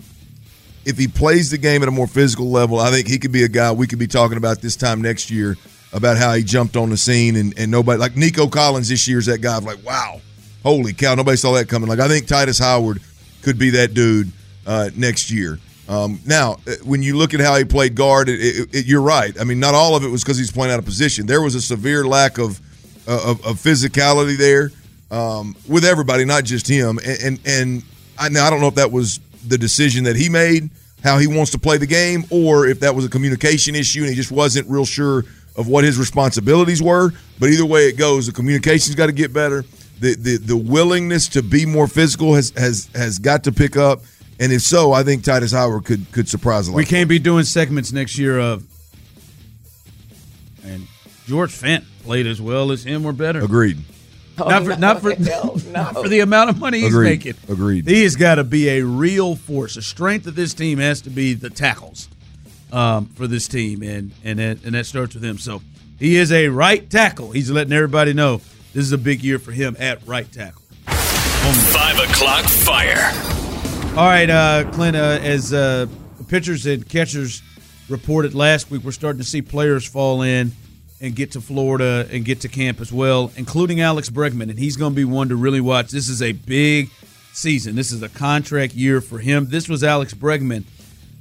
if 0.83 0.97
he 0.97 1.07
plays 1.07 1.51
the 1.51 1.57
game 1.57 1.83
at 1.83 1.87
a 1.87 1.91
more 1.91 2.07
physical 2.07 2.49
level, 2.49 2.79
I 2.79 2.89
think 2.89 3.07
he 3.07 3.19
could 3.19 3.31
be 3.31 3.43
a 3.43 3.47
guy 3.47 3.71
we 3.71 3.87
could 3.87 3.99
be 3.99 4.07
talking 4.07 4.37
about 4.37 4.61
this 4.61 4.75
time 4.75 5.01
next 5.01 5.29
year 5.29 5.57
about 5.93 6.17
how 6.17 6.33
he 6.33 6.43
jumped 6.43 6.75
on 6.75 6.89
the 6.89 6.97
scene 6.97 7.35
and, 7.35 7.57
and 7.57 7.69
nobody 7.69 7.99
like 7.99 8.15
Nico 8.15 8.47
Collins 8.47 8.89
this 8.89 9.07
year 9.07 9.19
is 9.19 9.25
that 9.25 9.39
guy 9.39 9.57
of 9.57 9.63
like 9.63 9.83
wow, 9.85 10.21
holy 10.63 10.93
cow, 10.93 11.15
nobody 11.15 11.37
saw 11.37 11.53
that 11.53 11.67
coming. 11.67 11.89
Like 11.89 11.99
I 11.99 12.07
think 12.07 12.27
Tytus 12.27 12.59
Howard 12.59 13.01
could 13.41 13.57
be 13.57 13.71
that 13.71 13.93
dude 13.93 14.31
uh, 14.65 14.89
next 14.95 15.31
year. 15.31 15.59
Um, 15.89 16.19
now, 16.25 16.57
uh, 16.67 16.75
when 16.85 17.03
you 17.03 17.17
look 17.17 17.33
at 17.33 17.41
how 17.41 17.55
he 17.57 17.65
played 17.65 17.95
guard, 17.95 18.29
it, 18.29 18.39
it, 18.39 18.75
it, 18.75 18.85
you're 18.85 19.01
right. 19.01 19.37
I 19.39 19.43
mean, 19.43 19.59
not 19.59 19.73
all 19.73 19.95
of 19.95 20.03
it 20.03 20.07
was 20.07 20.23
because 20.23 20.37
he's 20.37 20.51
playing 20.51 20.71
out 20.71 20.79
of 20.79 20.85
position. 20.85 21.25
There 21.25 21.41
was 21.41 21.55
a 21.55 21.61
severe 21.61 22.05
lack 22.05 22.37
of 22.37 22.61
uh, 23.07 23.31
of, 23.31 23.45
of 23.45 23.57
physicality 23.57 24.37
there 24.37 24.71
um, 25.09 25.55
with 25.67 25.83
everybody, 25.83 26.23
not 26.23 26.45
just 26.45 26.67
him. 26.67 26.99
And 26.99 27.21
and, 27.21 27.39
and 27.45 27.83
I, 28.17 28.29
now 28.29 28.47
I 28.47 28.49
don't 28.49 28.61
know 28.61 28.67
if 28.67 28.75
that 28.75 28.91
was 28.91 29.19
the 29.47 29.57
decision 29.57 30.05
that 30.05 30.15
he 30.15 30.29
made, 30.29 30.69
how 31.03 31.17
he 31.17 31.27
wants 31.27 31.51
to 31.51 31.59
play 31.59 31.77
the 31.77 31.87
game, 31.87 32.23
or 32.29 32.67
if 32.67 32.79
that 32.81 32.95
was 32.95 33.03
a 33.03 33.09
communication 33.09 33.75
issue 33.75 34.01
and 34.01 34.09
he 34.09 34.15
just 34.15 34.31
wasn't 34.31 34.69
real 34.69 34.85
sure 34.85 35.25
of 35.55 35.67
what 35.67 35.83
his 35.83 35.97
responsibilities 35.97 36.81
were. 36.81 37.11
But 37.39 37.49
either 37.49 37.65
way 37.65 37.87
it 37.87 37.97
goes, 37.97 38.27
the 38.27 38.33
communication's 38.33 38.95
got 38.95 39.07
to 39.07 39.11
get 39.11 39.33
better. 39.33 39.63
The, 39.99 40.15
the 40.15 40.37
the 40.37 40.57
willingness 40.57 41.27
to 41.29 41.43
be 41.43 41.65
more 41.65 41.87
physical 41.87 42.33
has 42.35 42.51
has 42.51 42.89
has 42.95 43.19
got 43.19 43.43
to 43.43 43.51
pick 43.51 43.77
up. 43.77 44.01
And 44.39 44.51
if 44.51 44.63
so, 44.63 44.91
I 44.91 45.03
think 45.03 45.23
Tytus 45.23 45.53
Howard 45.53 45.85
could 45.85 46.11
could 46.11 46.27
surprise 46.27 46.67
a 46.67 46.71
lot. 46.71 46.77
We 46.77 46.85
can't 46.85 47.09
be 47.09 47.19
doing 47.19 47.43
segments 47.43 47.91
next 47.91 48.17
year 48.17 48.39
of 48.39 48.63
and 50.63 50.87
George 51.27 51.51
Fant 51.51 51.83
played 52.03 52.25
as 52.25 52.41
well 52.41 52.71
as 52.71 52.83
him 52.83 53.05
or 53.05 53.13
better. 53.13 53.43
Agreed. 53.43 53.77
Oh, 54.39 54.47
not 54.49 54.63
for 54.63 54.75
not 54.77 55.01
for 55.01 55.15
not 55.71 55.93
for 55.93 56.09
the 56.09 56.21
amount 56.21 56.49
of 56.49 56.59
money 56.59 56.79
he's 56.79 56.87
Agreed. 56.87 57.09
making. 57.09 57.33
Agreed. 57.47 57.87
He 57.87 58.03
has 58.03 58.15
got 58.15 58.35
to 58.35 58.43
be 58.43 58.69
a 58.69 58.83
real 58.83 59.35
force. 59.35 59.75
The 59.75 59.81
strength 59.81 60.25
of 60.25 60.35
this 60.35 60.53
team 60.53 60.79
has 60.79 61.01
to 61.01 61.09
be 61.09 61.33
the 61.33 61.49
tackles 61.49 62.07
um, 62.71 63.07
for 63.07 63.27
this 63.27 63.47
team, 63.47 63.83
and 63.83 64.11
and 64.23 64.39
that, 64.39 64.63
and 64.63 64.75
that 64.75 64.85
starts 64.85 65.13
with 65.13 65.23
him. 65.23 65.37
So 65.37 65.61
he 65.99 66.15
is 66.15 66.31
a 66.31 66.47
right 66.49 66.89
tackle. 66.89 67.31
He's 67.31 67.51
letting 67.51 67.73
everybody 67.73 68.13
know 68.13 68.37
this 68.73 68.85
is 68.85 68.91
a 68.91 68.97
big 68.97 69.23
year 69.23 69.39
for 69.39 69.51
him 69.51 69.75
at 69.79 70.05
right 70.07 70.31
tackle. 70.31 70.61
Five 70.85 71.99
o'clock 71.99 72.45
fire. 72.45 73.11
All 73.97 74.07
right, 74.07 74.29
uh, 74.29 74.71
Clint, 74.71 74.95
uh, 74.95 75.19
as 75.21 75.51
uh, 75.51 75.87
pitchers 76.27 76.65
and 76.65 76.87
catchers 76.87 77.41
reported 77.89 78.33
last 78.33 78.71
week, 78.71 78.83
we're 78.83 78.91
starting 78.91 79.19
to 79.19 79.27
see 79.27 79.41
players 79.41 79.85
fall 79.85 80.21
in 80.21 80.53
and 81.01 81.15
get 81.15 81.31
to 81.31 81.41
Florida 81.41 82.07
and 82.11 82.23
get 82.23 82.41
to 82.41 82.47
camp 82.47 82.79
as 82.79 82.93
well, 82.93 83.31
including 83.35 83.81
Alex 83.81 84.09
Bregman, 84.09 84.49
and 84.49 84.57
he's 84.57 84.77
going 84.77 84.93
to 84.93 84.95
be 84.95 85.03
one 85.03 85.29
to 85.29 85.35
really 85.35 85.59
watch. 85.59 85.89
This 85.89 86.07
is 86.07 86.21
a 86.21 86.31
big 86.31 86.89
season. 87.33 87.75
This 87.75 87.91
is 87.91 88.01
a 88.01 88.09
contract 88.09 88.73
year 88.75 89.01
for 89.01 89.19
him. 89.19 89.47
This 89.49 89.67
was 89.67 89.83
Alex 89.83 90.13
Bregman 90.13 90.63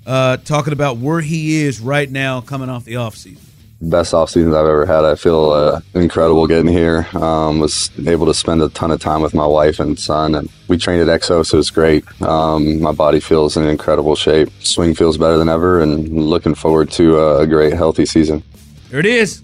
uh, 0.07 0.37
talking 0.39 0.73
about 0.73 0.99
where 0.99 1.21
he 1.21 1.63
is 1.63 1.81
right 1.81 2.11
now 2.11 2.41
coming 2.41 2.69
off 2.69 2.85
the 2.85 2.95
offseason. 2.95 3.39
Best 3.83 4.13
off 4.13 4.29
seasons 4.29 4.55
I've 4.55 4.67
ever 4.67 4.85
had. 4.85 5.07
I 5.07 5.15
feel 5.15 5.53
uh, 5.53 5.81
incredible 5.95 6.47
getting 6.47 6.71
here. 6.71 7.07
Um, 7.15 7.61
was 7.61 7.91
able 8.07 8.27
to 8.27 8.35
spend 8.35 8.61
a 8.61 8.69
ton 8.69 8.91
of 8.91 9.01
time 9.01 9.23
with 9.23 9.33
my 9.33 9.47
wife 9.47 9.81
and 9.81 9.99
son, 9.99 10.35
and 10.35 10.51
we 10.69 10.77
trained 10.77 11.09
at 11.09 11.21
Exo, 11.21 11.47
so 11.47 11.59
it's 11.59 11.71
great. 11.71 12.05
Um, 12.21 12.83
my 12.83 12.93
body 12.93 13.21
feels 13.21 13.57
in 13.57 13.67
incredible 13.67 14.17
shape. 14.17 14.51
Swing 14.61 14.95
feels 14.95 15.17
better 15.17 15.39
than 15.39 15.49
ever, 15.49 15.81
and 15.81 16.11
looking 16.11 16.55
forward 16.55 16.91
to 16.93 17.39
a 17.39 17.47
great, 17.47 17.73
healthy 17.73 18.05
season. 18.05 18.43
There 18.91 19.01
it 19.01 19.07
is. 19.07 19.43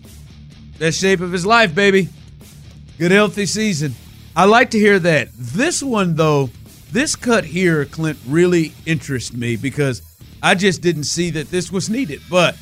Best 0.78 1.00
shape 1.00 1.20
of 1.20 1.32
his 1.32 1.46
life, 1.46 1.74
baby. 1.74 2.10
Good, 2.98 3.12
healthy 3.12 3.46
season. 3.46 3.94
I 4.34 4.44
like 4.44 4.70
to 4.72 4.78
hear 4.78 4.98
that. 4.98 5.28
This 5.32 5.82
one, 5.82 6.16
though, 6.16 6.50
this 6.92 7.16
cut 7.16 7.46
here, 7.46 7.86
Clint, 7.86 8.18
really 8.26 8.74
interests 8.84 9.32
me 9.32 9.56
because 9.56 10.02
I 10.42 10.54
just 10.54 10.82
didn't 10.82 11.04
see 11.04 11.30
that 11.30 11.50
this 11.50 11.72
was 11.72 11.88
needed. 11.90 12.22
But 12.30 12.56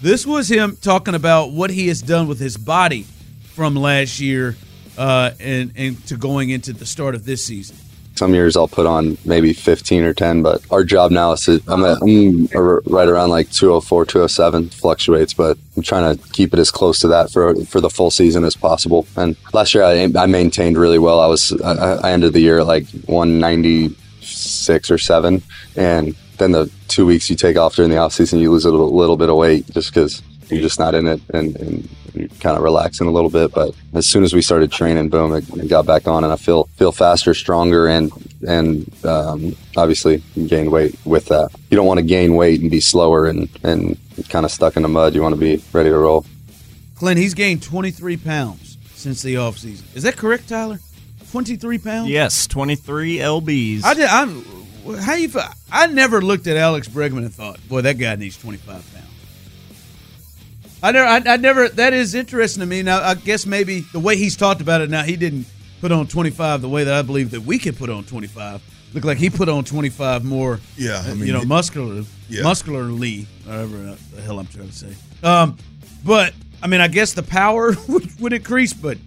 this 0.00 0.26
was 0.26 0.50
him 0.50 0.76
talking 0.80 1.14
about 1.14 1.52
what 1.52 1.70
he 1.70 1.88
has 1.88 2.02
done 2.02 2.26
with 2.26 2.40
his 2.40 2.56
body 2.56 3.06
from 3.54 3.76
last 3.76 4.18
year 4.20 4.56
uh, 4.98 5.30
and, 5.40 5.72
and 5.76 6.04
to 6.06 6.16
going 6.16 6.50
into 6.50 6.72
the 6.72 6.86
start 6.86 7.14
of 7.14 7.24
this 7.24 7.44
season. 7.44 7.76
Some 8.14 8.34
years 8.34 8.56
I'll 8.56 8.68
put 8.68 8.84
on 8.84 9.16
maybe 9.24 9.54
15 9.54 10.04
or 10.04 10.12
10, 10.12 10.42
but 10.42 10.62
our 10.70 10.84
job 10.84 11.10
now 11.10 11.32
is 11.32 11.40
to, 11.42 11.62
I'm, 11.66 11.82
at, 11.84 12.02
I'm 12.02 12.46
right 12.84 13.08
around 13.08 13.30
like 13.30 13.50
204, 13.50 14.04
207, 14.04 14.68
fluctuates, 14.68 15.32
but 15.32 15.56
I'm 15.76 15.82
trying 15.82 16.16
to 16.16 16.28
keep 16.32 16.52
it 16.52 16.58
as 16.58 16.70
close 16.70 16.98
to 17.00 17.08
that 17.08 17.30
for 17.30 17.54
for 17.64 17.80
the 17.80 17.88
full 17.88 18.10
season 18.10 18.44
as 18.44 18.54
possible. 18.54 19.06
And 19.16 19.34
last 19.54 19.74
year 19.74 19.84
I, 19.84 20.10
I 20.16 20.26
maintained 20.26 20.76
really 20.76 20.98
well. 20.98 21.20
I 21.20 21.26
was 21.26 21.58
I, 21.62 21.72
I 21.72 22.12
ended 22.12 22.34
the 22.34 22.40
year 22.40 22.58
at 22.58 22.66
like 22.66 22.86
196 23.06 24.90
or 24.90 24.98
7, 24.98 25.42
and 25.76 26.14
then 26.42 26.52
the 26.52 26.70
two 26.88 27.06
weeks 27.06 27.30
you 27.30 27.36
take 27.36 27.56
off 27.56 27.76
during 27.76 27.90
the 27.90 27.96
off 27.98 28.12
season, 28.12 28.40
you 28.40 28.50
lose 28.50 28.64
a 28.64 28.70
little, 28.70 28.94
little 28.94 29.16
bit 29.16 29.30
of 29.30 29.36
weight 29.36 29.64
just 29.70 29.94
because 29.94 30.22
you're 30.48 30.60
just 30.60 30.78
not 30.78 30.94
in 30.94 31.06
it 31.06 31.20
and, 31.32 31.56
and 31.56 31.88
you're 32.14 32.28
kind 32.40 32.56
of 32.56 32.62
relaxing 32.62 33.06
a 33.06 33.10
little 33.10 33.30
bit. 33.30 33.52
But 33.52 33.74
as 33.94 34.08
soon 34.08 34.24
as 34.24 34.34
we 34.34 34.42
started 34.42 34.72
training, 34.72 35.08
boom, 35.08 35.34
it, 35.34 35.48
it 35.56 35.68
got 35.68 35.86
back 35.86 36.08
on, 36.08 36.24
and 36.24 36.32
I 36.32 36.36
feel 36.36 36.64
feel 36.76 36.90
faster, 36.92 37.32
stronger, 37.32 37.86
and 37.86 38.10
and 38.46 39.04
um, 39.04 39.56
obviously 39.76 40.22
gained 40.46 40.72
weight 40.72 40.98
with 41.04 41.26
that. 41.26 41.50
You 41.70 41.76
don't 41.76 41.86
want 41.86 41.98
to 41.98 42.04
gain 42.04 42.34
weight 42.34 42.60
and 42.60 42.70
be 42.70 42.80
slower 42.80 43.26
and 43.26 43.48
and 43.62 43.96
kind 44.28 44.44
of 44.44 44.50
stuck 44.50 44.76
in 44.76 44.82
the 44.82 44.88
mud. 44.88 45.14
You 45.14 45.22
want 45.22 45.34
to 45.34 45.40
be 45.40 45.62
ready 45.72 45.90
to 45.90 45.96
roll. 45.96 46.26
Clint, 46.96 47.18
he's 47.18 47.34
gained 47.34 47.62
23 47.62 48.16
pounds 48.18 48.78
since 48.94 49.22
the 49.22 49.36
offseason. 49.36 49.84
Is 49.96 50.02
that 50.02 50.16
correct, 50.16 50.48
Tyler? 50.48 50.80
23 51.30 51.78
pounds? 51.78 52.10
Yes, 52.10 52.46
23 52.46 53.18
lbs. 53.18 53.84
I 53.84 53.94
did. 53.94 54.06
I'm. 54.06 54.44
How 55.00 55.14
you? 55.14 55.30
I 55.70 55.86
never 55.86 56.20
looked 56.20 56.46
at 56.46 56.56
Alex 56.56 56.88
Bregman 56.88 57.18
and 57.18 57.32
thought, 57.32 57.58
boy, 57.68 57.82
that 57.82 57.98
guy 57.98 58.16
needs 58.16 58.36
25 58.36 58.66
pounds. 58.66 59.06
I 60.82 60.90
never, 60.90 61.06
I, 61.06 61.34
I, 61.34 61.36
never. 61.36 61.68
That 61.68 61.92
is 61.92 62.14
interesting 62.14 62.60
to 62.60 62.66
me. 62.66 62.82
Now, 62.82 63.00
I 63.00 63.14
guess 63.14 63.46
maybe 63.46 63.80
the 63.92 64.00
way 64.00 64.16
he's 64.16 64.36
talked 64.36 64.60
about 64.60 64.80
it 64.80 64.90
now, 64.90 65.04
he 65.04 65.16
didn't 65.16 65.46
put 65.80 65.92
on 65.92 66.08
25 66.08 66.60
the 66.60 66.68
way 66.68 66.84
that 66.84 66.94
I 66.94 67.02
believe 67.02 67.30
that 67.30 67.42
we 67.42 67.58
could 67.58 67.76
put 67.76 67.88
on 67.88 68.04
25. 68.04 68.60
Look 68.94 69.04
like 69.04 69.18
he 69.18 69.30
put 69.30 69.48
on 69.48 69.64
25 69.64 70.24
more. 70.24 70.60
Yeah, 70.76 71.02
I 71.04 71.14
mean, 71.14 71.26
you 71.26 71.32
know, 71.32 71.44
muscular, 71.44 72.02
yeah. 72.28 72.42
muscularly, 72.42 73.26
whatever 73.44 73.96
the 74.14 74.20
hell 74.20 74.38
I'm 74.38 74.46
trying 74.46 74.68
to 74.68 74.74
say. 74.74 74.94
Um, 75.22 75.56
but 76.04 76.34
I 76.62 76.66
mean, 76.66 76.80
I 76.80 76.88
guess 76.88 77.12
the 77.12 77.22
power 77.22 77.74
would, 77.88 78.20
would 78.20 78.32
increase, 78.32 78.72
but 78.72 78.98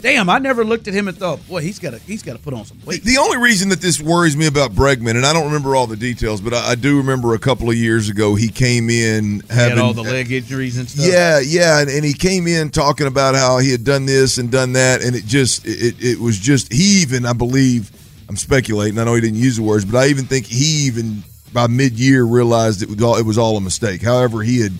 damn, 0.00 0.28
I 0.28 0.38
never 0.38 0.64
looked 0.64 0.88
at 0.88 0.94
him 0.94 1.08
and 1.08 1.16
thought, 1.16 1.46
boy, 1.48 1.62
he's 1.62 1.78
got 1.78 1.90
to 1.90 1.98
he's 1.98 2.22
got 2.22 2.34
to 2.34 2.38
put 2.38 2.54
on 2.54 2.64
some 2.64 2.78
weight. 2.84 3.02
The 3.02 3.18
only 3.18 3.38
reason 3.38 3.68
that 3.70 3.80
this 3.80 4.00
worries 4.00 4.36
me 4.36 4.46
about 4.46 4.72
Bregman, 4.72 5.16
and 5.16 5.24
I 5.24 5.32
don't 5.32 5.46
remember 5.46 5.76
all 5.76 5.86
the 5.86 5.96
details, 5.96 6.40
but 6.40 6.54
I, 6.54 6.70
I 6.70 6.74
do 6.74 6.98
remember 6.98 7.34
a 7.34 7.38
couple 7.38 7.70
of 7.70 7.76
years 7.76 8.08
ago 8.08 8.34
he 8.34 8.48
came 8.48 8.90
in 8.90 9.40
having 9.50 9.78
all 9.78 9.92
the 9.92 10.02
leg 10.02 10.32
injuries 10.32 10.76
and 10.78 10.88
stuff. 10.88 11.06
Yeah, 11.06 11.40
yeah, 11.40 11.80
and, 11.80 11.90
and, 11.90 12.04
he 12.04 12.14
came 12.14 12.46
in 12.46 12.70
talking 12.70 13.06
about 13.06 13.34
how 13.34 13.58
he 13.58 13.70
had 13.70 13.84
done 13.84 14.06
this 14.06 14.38
and 14.38 14.50
done 14.50 14.72
that, 14.74 15.02
and 15.02 15.14
it 15.14 15.24
just 15.24 15.66
it 15.66 15.96
it 16.00 16.18
was 16.18 16.38
just 16.38 16.72
he 16.72 17.02
even 17.02 17.26
I 17.26 17.32
believe 17.32 17.90
I'm 18.28 18.36
speculating. 18.36 18.98
I 18.98 19.04
know 19.04 19.14
he 19.14 19.20
didn't 19.20 19.38
use 19.38 19.56
the 19.56 19.62
words, 19.62 19.84
but 19.84 19.98
I 19.98 20.08
even 20.08 20.24
think 20.24 20.46
he 20.46 20.86
even 20.86 21.22
by 21.52 21.66
mid 21.66 21.98
year 21.98 22.24
realized 22.24 22.82
it 22.82 22.88
was 22.88 23.02
all 23.02 23.16
it 23.16 23.26
was 23.26 23.38
all 23.38 23.56
a 23.56 23.60
mistake. 23.60 24.02
However, 24.02 24.42
he 24.42 24.60
had 24.60 24.72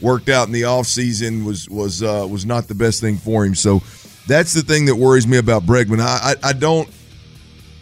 worked 0.00 0.28
out 0.28 0.46
in 0.46 0.52
the 0.52 0.64
off 0.64 0.86
season 0.86 1.44
was 1.44 1.68
was 1.68 2.02
uh, 2.02 2.26
was 2.30 2.46
not 2.46 2.68
the 2.68 2.74
best 2.74 3.00
thing 3.00 3.16
for 3.16 3.44
him. 3.44 3.54
So 3.54 3.82
that's 4.28 4.52
the 4.52 4.62
thing 4.62 4.84
that 4.86 4.94
worries 4.94 5.26
me 5.26 5.38
about 5.38 5.64
Bregman. 5.64 6.00
I, 6.00 6.34
I, 6.42 6.50
I 6.50 6.52
don't. 6.52 6.88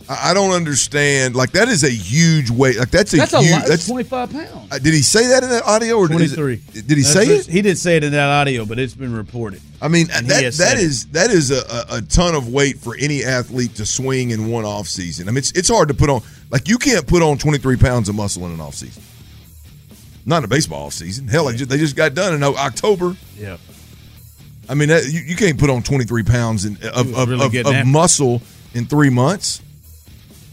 I 0.08 0.34
don't 0.34 0.52
understand. 0.52 1.34
Like 1.34 1.50
that 1.50 1.66
is 1.66 1.82
a 1.82 1.90
huge 1.90 2.48
weight. 2.48 2.78
Like 2.78 2.92
that's 2.92 3.12
a 3.12 3.16
that's 3.16 3.32
huge. 3.32 3.50
A 3.50 3.52
lot. 3.54 3.66
That's 3.66 3.88
twenty 3.88 4.04
five 4.04 4.30
pounds. 4.30 4.70
Uh, 4.70 4.78
did 4.78 4.94
he 4.94 5.02
say 5.02 5.26
that 5.26 5.42
in 5.42 5.50
that 5.50 5.64
audio 5.64 5.96
or 5.96 6.06
twenty 6.06 6.28
three? 6.28 6.62
Did, 6.72 6.86
did 6.86 6.96
he 6.96 7.02
say 7.02 7.24
it? 7.24 7.46
He 7.46 7.60
didn't 7.60 7.78
say 7.78 7.96
it 7.96 8.04
in 8.04 8.12
that 8.12 8.28
audio, 8.28 8.64
but 8.64 8.78
it's 8.78 8.94
been 8.94 9.12
reported. 9.12 9.60
I 9.82 9.88
mean 9.88 10.06
that 10.06 10.24
that 10.28 10.78
is 10.78 11.06
it. 11.06 11.12
that 11.14 11.30
is 11.30 11.50
a, 11.50 11.86
a 11.90 12.02
ton 12.02 12.36
of 12.36 12.48
weight 12.48 12.78
for 12.78 12.96
any 12.96 13.24
athlete 13.24 13.74
to 13.76 13.86
swing 13.86 14.30
in 14.30 14.48
one 14.48 14.64
off 14.64 14.86
season. 14.86 15.28
I 15.28 15.32
mean 15.32 15.38
it's 15.38 15.50
it's 15.52 15.68
hard 15.68 15.88
to 15.88 15.94
put 15.94 16.08
on. 16.08 16.22
Like 16.50 16.68
you 16.68 16.78
can't 16.78 17.04
put 17.04 17.22
on 17.22 17.36
twenty 17.36 17.58
three 17.58 17.76
pounds 17.76 18.08
of 18.08 18.14
muscle 18.14 18.46
in 18.46 18.52
an 18.52 18.60
off 18.60 18.74
season. 18.74 19.02
Not 20.24 20.38
in 20.38 20.44
a 20.44 20.48
baseball 20.48 20.86
off 20.86 20.92
season. 20.92 21.26
Hell, 21.26 21.50
yeah. 21.52 21.64
they 21.64 21.78
just 21.78 21.96
got 21.96 22.14
done 22.14 22.32
in 22.34 22.44
October. 22.44 23.16
Yeah. 23.36 23.56
I 24.68 24.74
mean, 24.74 24.88
that, 24.88 25.04
you, 25.06 25.20
you, 25.20 25.36
can't 25.36 25.58
put 25.58 25.70
on 25.70 25.82
23 25.82 26.22
pounds 26.24 26.64
in, 26.64 26.76
of, 26.88 27.16
of, 27.16 27.28
really 27.28 27.60
of, 27.60 27.66
of 27.66 27.86
muscle 27.86 28.42
in 28.74 28.86
three 28.86 29.10
months. 29.10 29.62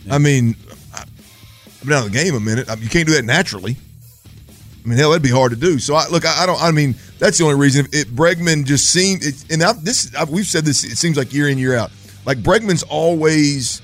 Yeah. 0.05 0.15
I 0.15 0.17
mean, 0.19 0.55
I've 0.93 1.83
been 1.83 1.93
out 1.93 2.05
of 2.05 2.11
the 2.11 2.17
game 2.17 2.35
a 2.35 2.39
minute. 2.39 2.69
I 2.69 2.75
mean, 2.75 2.83
you 2.83 2.89
can't 2.89 3.07
do 3.07 3.13
that 3.13 3.25
naturally. 3.25 3.75
I 4.83 4.87
mean, 4.87 4.97
hell, 4.97 5.11
that'd 5.11 5.23
be 5.23 5.29
hard 5.29 5.51
to 5.51 5.57
do. 5.57 5.79
So, 5.79 5.95
I, 5.95 6.07
look, 6.09 6.25
I, 6.25 6.43
I 6.43 6.45
don't. 6.45 6.61
I 6.61 6.71
mean, 6.71 6.95
that's 7.17 7.37
the 7.37 7.45
only 7.45 7.55
reason. 7.55 7.85
If 7.85 7.93
it, 7.93 8.07
Bregman 8.09 8.65
just 8.65 8.91
seemed, 8.91 9.23
it, 9.23 9.51
and 9.51 9.63
I, 9.63 9.73
this 9.73 10.13
I, 10.15 10.25
we've 10.25 10.45
said 10.45 10.65
this. 10.65 10.83
It 10.83 10.97
seems 10.97 11.17
like 11.17 11.33
year 11.33 11.47
in 11.47 11.57
year 11.57 11.75
out. 11.75 11.91
Like 12.25 12.39
Bregman's 12.39 12.83
always. 12.83 13.81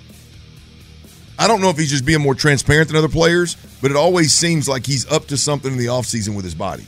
I 1.37 1.47
don't 1.47 1.61
know 1.61 1.69
if 1.69 1.77
he's 1.77 1.89
just 1.89 2.05
being 2.05 2.21
more 2.21 2.35
transparent 2.35 2.89
than 2.89 2.97
other 2.97 3.07
players, 3.07 3.55
but 3.81 3.91
it 3.91 3.97
always 3.97 4.33
seems 4.33 4.67
like 4.67 4.85
he's 4.85 5.09
up 5.09 5.27
to 5.27 5.37
something 5.37 5.71
in 5.71 5.77
the 5.77 5.85
offseason 5.85 6.35
with 6.35 6.43
his 6.43 6.53
body 6.53 6.85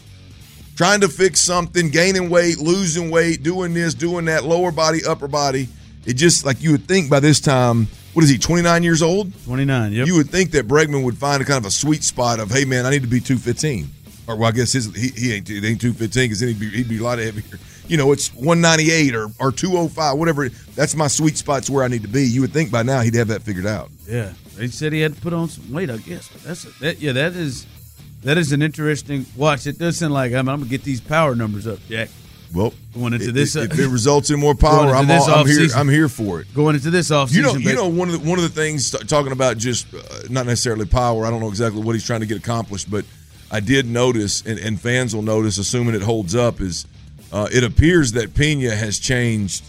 trying 0.81 0.99
to 0.99 1.07
fix 1.07 1.39
something, 1.39 1.91
gaining 1.91 2.27
weight, 2.27 2.57
losing 2.57 3.11
weight, 3.11 3.43
doing 3.43 3.71
this, 3.71 3.93
doing 3.93 4.25
that, 4.25 4.43
lower 4.43 4.71
body, 4.71 4.97
upper 5.07 5.27
body. 5.27 5.67
It 6.07 6.15
just 6.15 6.43
like 6.43 6.59
you 6.59 6.71
would 6.71 6.87
think 6.87 7.07
by 7.07 7.19
this 7.19 7.39
time, 7.39 7.85
what 8.13 8.23
is 8.23 8.31
he, 8.31 8.39
29 8.39 8.81
years 8.81 9.03
old? 9.03 9.31
29, 9.43 9.91
yep. 9.91 10.07
You 10.07 10.15
would 10.15 10.31
think 10.31 10.49
that 10.53 10.67
Bregman 10.67 11.03
would 11.03 11.19
find 11.19 11.39
a 11.39 11.45
kind 11.45 11.59
of 11.59 11.65
a 11.65 11.71
sweet 11.71 12.03
spot 12.03 12.39
of, 12.39 12.49
hey, 12.49 12.65
man, 12.65 12.87
I 12.87 12.89
need 12.89 13.03
to 13.03 13.07
be 13.07 13.19
215. 13.19 13.91
Or, 14.27 14.35
well, 14.35 14.49
I 14.49 14.51
guess 14.53 14.73
his, 14.73 14.91
he, 14.95 15.09
he 15.09 15.33
ain't, 15.35 15.47
ain't 15.51 15.79
215 15.79 16.23
because 16.23 16.39
then 16.39 16.49
he'd 16.49 16.59
be, 16.59 16.69
he'd 16.69 16.89
be 16.89 16.97
a 16.97 17.03
lot 17.03 17.19
heavier. 17.19 17.59
You 17.87 17.97
know, 17.97 18.11
it's 18.11 18.33
198 18.33 19.13
or, 19.13 19.27
or 19.39 19.51
205, 19.51 20.17
whatever. 20.17 20.49
That's 20.73 20.95
my 20.95 21.09
sweet 21.09 21.37
spot's 21.37 21.69
where 21.69 21.83
I 21.83 21.89
need 21.89 22.01
to 22.01 22.07
be. 22.07 22.23
You 22.23 22.41
would 22.41 22.53
think 22.53 22.71
by 22.71 22.81
now 22.81 23.01
he'd 23.01 23.13
have 23.13 23.27
that 23.27 23.43
figured 23.43 23.67
out. 23.67 23.91
Yeah. 24.07 24.33
He 24.57 24.69
said 24.69 24.93
he 24.93 25.01
had 25.01 25.13
to 25.13 25.21
put 25.21 25.33
on 25.33 25.47
some 25.47 25.71
weight, 25.71 25.91
I 25.91 25.97
guess. 25.97 26.27
That's 26.43 26.65
a, 26.65 26.69
that, 26.79 26.99
Yeah, 26.99 27.11
that 27.11 27.33
is– 27.33 27.67
that 28.23 28.37
is 28.37 28.51
an 28.51 28.61
interesting 28.61 29.25
watch. 29.35 29.67
It 29.67 29.77
does 29.77 29.97
sound 29.97 30.13
like 30.13 30.33
I'm, 30.33 30.47
I'm 30.47 30.59
gonna 30.59 30.69
get 30.69 30.83
these 30.83 31.01
power 31.01 31.35
numbers 31.35 31.67
up, 31.67 31.79
Jack. 31.89 32.09
Well, 32.53 32.73
going 32.93 33.13
into 33.13 33.31
this, 33.31 33.55
if, 33.55 33.71
uh, 33.71 33.73
if 33.73 33.79
it 33.79 33.87
results 33.87 34.29
in 34.29 34.39
more 34.39 34.55
power, 34.55 34.93
I'm, 34.93 35.09
all, 35.09 35.29
I'm 35.29 35.47
here. 35.47 35.69
I'm 35.75 35.87
here 35.87 36.09
for 36.09 36.41
it. 36.41 36.53
Going 36.53 36.75
into 36.75 36.89
this 36.89 37.09
offseason, 37.09 37.33
you 37.33 37.41
know, 37.41 37.53
you 37.53 37.75
know, 37.75 37.87
one 37.87 38.09
of 38.09 38.21
the 38.21 38.29
one 38.29 38.37
of 38.37 38.43
the 38.43 38.49
things 38.49 38.91
talking 38.91 39.31
about 39.31 39.57
just 39.57 39.93
uh, 39.93 39.99
not 40.29 40.45
necessarily 40.45 40.85
power. 40.85 41.25
I 41.25 41.29
don't 41.29 41.39
know 41.39 41.47
exactly 41.47 41.81
what 41.81 41.93
he's 41.93 42.05
trying 42.05 42.19
to 42.19 42.25
get 42.25 42.37
accomplished, 42.37 42.91
but 42.91 43.05
I 43.49 43.61
did 43.61 43.87
notice, 43.87 44.41
and, 44.45 44.59
and 44.59 44.79
fans 44.79 45.15
will 45.15 45.21
notice, 45.21 45.57
assuming 45.57 45.95
it 45.95 46.01
holds 46.01 46.35
up, 46.35 46.59
is 46.59 46.85
uh, 47.31 47.47
it 47.51 47.63
appears 47.63 48.11
that 48.13 48.33
Pena 48.33 48.75
has 48.75 48.99
changed 48.99 49.63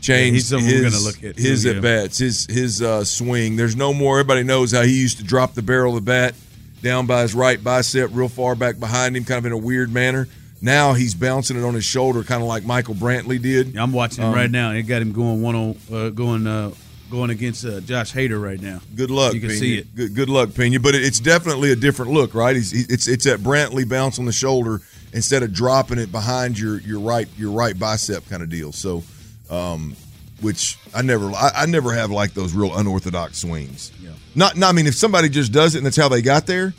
changed 0.00 0.52
yeah, 0.52 0.58
his, 0.58 1.24
at, 1.24 1.38
his 1.38 1.66
at 1.66 1.82
bats, 1.82 2.18
his 2.18 2.46
his 2.46 2.82
uh, 2.82 3.04
swing. 3.04 3.54
There's 3.54 3.76
no 3.76 3.94
more. 3.94 4.18
Everybody 4.18 4.42
knows 4.42 4.72
how 4.72 4.82
he 4.82 5.00
used 5.00 5.18
to 5.18 5.24
drop 5.24 5.54
the 5.54 5.62
barrel 5.62 5.96
of 5.96 6.04
the 6.04 6.10
bat 6.10 6.34
down 6.82 7.06
by 7.06 7.22
his 7.22 7.34
right 7.34 7.62
bicep, 7.62 8.10
real 8.12 8.28
far 8.28 8.54
back 8.54 8.78
behind 8.78 9.16
him, 9.16 9.24
kind 9.24 9.38
of 9.38 9.46
in 9.46 9.52
a 9.52 9.58
weird 9.58 9.92
manner. 9.92 10.28
Now 10.60 10.94
he's 10.94 11.14
bouncing 11.14 11.56
it 11.56 11.64
on 11.64 11.74
his 11.74 11.84
shoulder, 11.84 12.24
kind 12.24 12.42
of 12.42 12.48
like 12.48 12.64
Michael 12.64 12.94
Brantley 12.94 13.40
did. 13.40 13.76
I'm 13.76 13.92
watching 13.92 14.24
him 14.24 14.30
um, 14.30 14.34
right 14.34 14.50
now. 14.50 14.72
It 14.72 14.82
got 14.82 15.02
him 15.02 15.12
going 15.12 15.40
one 15.40 15.54
on, 15.54 15.76
uh, 15.92 16.08
going 16.10 16.46
uh, 16.46 16.72
going 17.10 17.30
against 17.30 17.64
uh, 17.64 17.80
Josh 17.80 18.12
Hader 18.12 18.42
right 18.42 18.60
now. 18.60 18.80
Good 18.94 19.10
luck. 19.10 19.34
You 19.34 19.40
can 19.40 19.50
Pena. 19.50 19.60
see 19.60 19.78
it. 19.78 19.94
Good, 19.94 20.14
good 20.14 20.28
luck, 20.28 20.54
Pena. 20.54 20.80
But 20.80 20.94
it's 20.94 21.20
definitely 21.20 21.70
a 21.70 21.76
different 21.76 22.12
look, 22.12 22.34
right? 22.34 22.56
He's, 22.56 22.90
it's 22.90 23.06
it's 23.06 23.24
that 23.24 23.40
Brantley 23.40 23.88
bounce 23.88 24.18
on 24.18 24.24
the 24.24 24.32
shoulder 24.32 24.80
instead 25.12 25.42
of 25.42 25.52
dropping 25.52 25.98
it 25.98 26.10
behind 26.10 26.58
your 26.58 26.80
your 26.80 27.00
right 27.00 27.28
your 27.36 27.52
right 27.52 27.78
bicep 27.78 28.28
kind 28.28 28.42
of 28.42 28.50
deal. 28.50 28.72
So, 28.72 29.04
um, 29.50 29.94
which 30.40 30.78
I 30.94 31.02
never 31.02 31.30
I, 31.30 31.50
I 31.56 31.66
never 31.66 31.92
have 31.92 32.10
like 32.10 32.34
those 32.34 32.52
real 32.54 32.76
unorthodox 32.76 33.38
swings. 33.38 33.92
Yeah. 34.00 34.10
Not, 34.34 34.56
not 34.56 34.70
I 34.70 34.72
mean 34.72 34.86
if 34.86 34.94
somebody 34.94 35.28
just 35.28 35.52
does 35.52 35.74
it 35.74 35.78
and 35.78 35.86
that's 35.86 35.96
how 35.96 36.08
they 36.08 36.22
got 36.22 36.46
there 36.46 36.74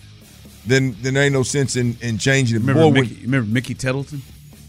then 0.66 0.96
then 1.02 1.14
there 1.14 1.24
ain't 1.24 1.34
no 1.34 1.44
sense 1.44 1.76
in, 1.76 1.98
in 2.02 2.18
changing 2.18 2.58
it. 2.58 2.60
Remember, 2.60 2.82
Boy, 2.84 2.92
Mickey, 3.02 3.16
when, 3.16 3.24
remember 3.24 3.50
Mickey 3.52 3.74
Tettleton? 3.74 4.22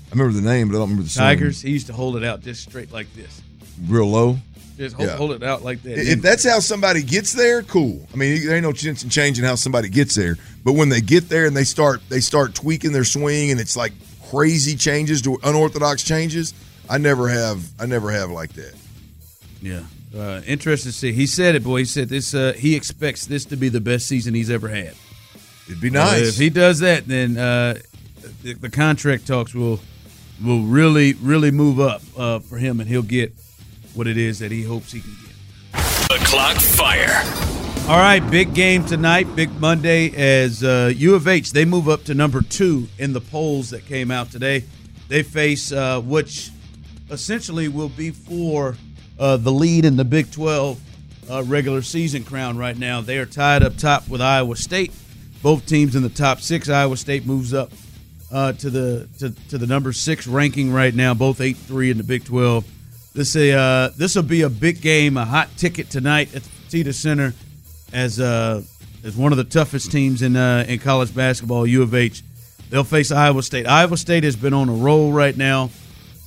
I 0.08 0.10
remember 0.12 0.32
the 0.32 0.46
name, 0.46 0.68
but 0.68 0.74
I 0.74 0.78
don't 0.78 0.88
remember 0.88 1.02
the 1.04 1.08
song. 1.08 1.22
Tigers. 1.24 1.62
He 1.62 1.70
used 1.70 1.86
to 1.86 1.92
hold 1.92 2.16
it 2.16 2.24
out 2.24 2.40
just 2.40 2.62
straight 2.62 2.92
like 2.92 3.12
this. 3.14 3.42
Real 3.86 4.06
low. 4.06 4.38
Just 4.76 4.96
hold, 4.96 5.08
Yeah. 5.08 5.16
hold 5.16 5.32
it 5.32 5.42
out 5.42 5.62
like 5.62 5.82
that. 5.82 5.98
If 5.98 6.22
that's 6.22 6.42
how 6.44 6.58
somebody 6.58 7.02
gets 7.02 7.32
there, 7.32 7.62
cool. 7.62 8.06
I 8.12 8.16
mean, 8.16 8.44
there 8.46 8.56
ain't 8.56 8.64
no 8.64 8.72
sense 8.72 9.04
in 9.04 9.10
changing 9.10 9.44
how 9.44 9.54
somebody 9.54 9.88
gets 9.88 10.14
there. 10.14 10.36
But 10.64 10.72
when 10.72 10.88
they 10.88 11.00
get 11.00 11.28
there 11.28 11.46
and 11.46 11.56
they 11.56 11.64
start 11.64 12.00
they 12.08 12.20
start 12.20 12.54
tweaking 12.54 12.92
their 12.92 13.04
swing 13.04 13.50
and 13.50 13.60
it's 13.60 13.76
like 13.76 13.92
crazy 14.30 14.76
changes 14.76 15.22
to 15.22 15.38
unorthodox 15.42 16.02
changes, 16.02 16.54
I 16.88 16.98
never 16.98 17.28
have 17.28 17.62
I 17.78 17.86
never 17.86 18.10
have 18.10 18.30
like 18.30 18.52
that. 18.54 18.74
Yeah. 19.60 19.82
Uh, 20.16 20.40
interesting 20.46 20.90
to 20.90 20.96
see. 20.96 21.12
He 21.12 21.26
said 21.26 21.54
it, 21.54 21.62
boy. 21.62 21.78
He 21.80 21.84
said 21.84 22.08
this. 22.08 22.34
Uh, 22.34 22.52
he 22.56 22.74
expects 22.74 23.26
this 23.26 23.44
to 23.46 23.56
be 23.56 23.68
the 23.68 23.80
best 23.80 24.06
season 24.08 24.34
he's 24.34 24.50
ever 24.50 24.68
had. 24.68 24.94
It'd 25.68 25.80
be 25.80 25.88
Uh, 25.90 25.92
nice. 26.04 26.28
if 26.30 26.36
he 26.36 26.50
does 26.50 26.80
that, 26.80 27.06
then 27.06 27.36
uh, 27.36 27.78
the, 28.42 28.54
the 28.54 28.70
contract 28.70 29.26
talks 29.26 29.54
will 29.54 29.80
will 30.44 30.62
really 30.62 31.12
really 31.14 31.50
move 31.52 31.78
up 31.78 32.02
uh, 32.16 32.38
for 32.40 32.58
him, 32.58 32.80
and 32.80 32.88
he'll 32.88 33.02
get 33.02 33.32
what 33.94 34.06
it 34.08 34.16
is 34.16 34.40
that 34.40 34.50
he 34.50 34.64
hopes 34.64 34.90
he 34.92 35.00
can 35.00 35.10
get. 35.24 35.78
The 36.08 36.18
clock 36.26 36.56
fire. 36.56 37.22
All 37.88 37.98
right, 37.98 38.20
big 38.30 38.52
game 38.54 38.84
tonight, 38.84 39.34
big 39.36 39.50
Monday 39.60 40.10
as 40.16 40.62
uh, 40.64 40.92
U 40.96 41.14
of 41.14 41.26
H 41.28 41.52
they 41.52 41.64
move 41.64 41.88
up 41.88 42.04
to 42.04 42.14
number 42.14 42.42
two 42.42 42.88
in 42.98 43.12
the 43.12 43.20
polls 43.20 43.70
that 43.70 43.86
came 43.86 44.10
out 44.10 44.30
today. 44.32 44.64
They 45.08 45.22
face 45.22 45.70
uh, 45.72 46.00
which 46.00 46.50
essentially 47.10 47.68
will 47.68 47.88
be 47.88 48.10
for 48.10 48.76
uh, 49.20 49.36
the 49.36 49.52
lead 49.52 49.84
in 49.84 49.96
the 49.96 50.04
Big 50.04 50.32
12 50.32 50.80
uh, 51.30 51.42
regular 51.44 51.82
season 51.82 52.24
crown 52.24 52.56
right 52.56 52.76
now. 52.76 53.00
They 53.00 53.18
are 53.18 53.26
tied 53.26 53.62
up 53.62 53.76
top 53.76 54.08
with 54.08 54.20
Iowa 54.20 54.56
State. 54.56 54.92
Both 55.42 55.66
teams 55.66 55.94
in 55.94 56.02
the 56.02 56.08
top 56.08 56.40
six. 56.40 56.68
Iowa 56.68 56.96
State 56.96 57.26
moves 57.26 57.54
up 57.54 57.70
uh, 58.32 58.52
to 58.54 58.70
the 58.70 59.08
to, 59.18 59.30
to 59.50 59.58
the 59.58 59.66
number 59.66 59.92
six 59.92 60.26
ranking 60.26 60.72
right 60.72 60.94
now. 60.94 61.14
Both 61.14 61.40
eight 61.40 61.56
three 61.56 61.90
in 61.90 61.98
the 61.98 62.04
Big 62.04 62.24
12. 62.24 62.64
This 63.12 63.36
a 63.36 63.52
uh, 63.52 63.88
this 63.96 64.16
will 64.16 64.22
be 64.22 64.42
a 64.42 64.50
big 64.50 64.80
game, 64.80 65.16
a 65.16 65.24
hot 65.24 65.48
ticket 65.56 65.90
tonight 65.90 66.34
at 66.34 66.42
the 66.42 66.48
Fertitta 66.48 66.94
Center 66.94 67.34
as 67.92 68.20
uh, 68.20 68.62
as 69.04 69.16
one 69.16 69.32
of 69.32 69.38
the 69.38 69.44
toughest 69.44 69.90
teams 69.92 70.22
in 70.22 70.36
uh, 70.36 70.64
in 70.66 70.78
college 70.78 71.14
basketball. 71.14 71.66
U 71.66 71.82
of 71.82 71.94
H. 71.94 72.22
They'll 72.70 72.84
face 72.84 73.10
Iowa 73.10 73.42
State. 73.42 73.66
Iowa 73.66 73.96
State 73.96 74.22
has 74.22 74.36
been 74.36 74.54
on 74.54 74.68
a 74.68 74.72
roll 74.72 75.12
right 75.12 75.36
now. 75.36 75.70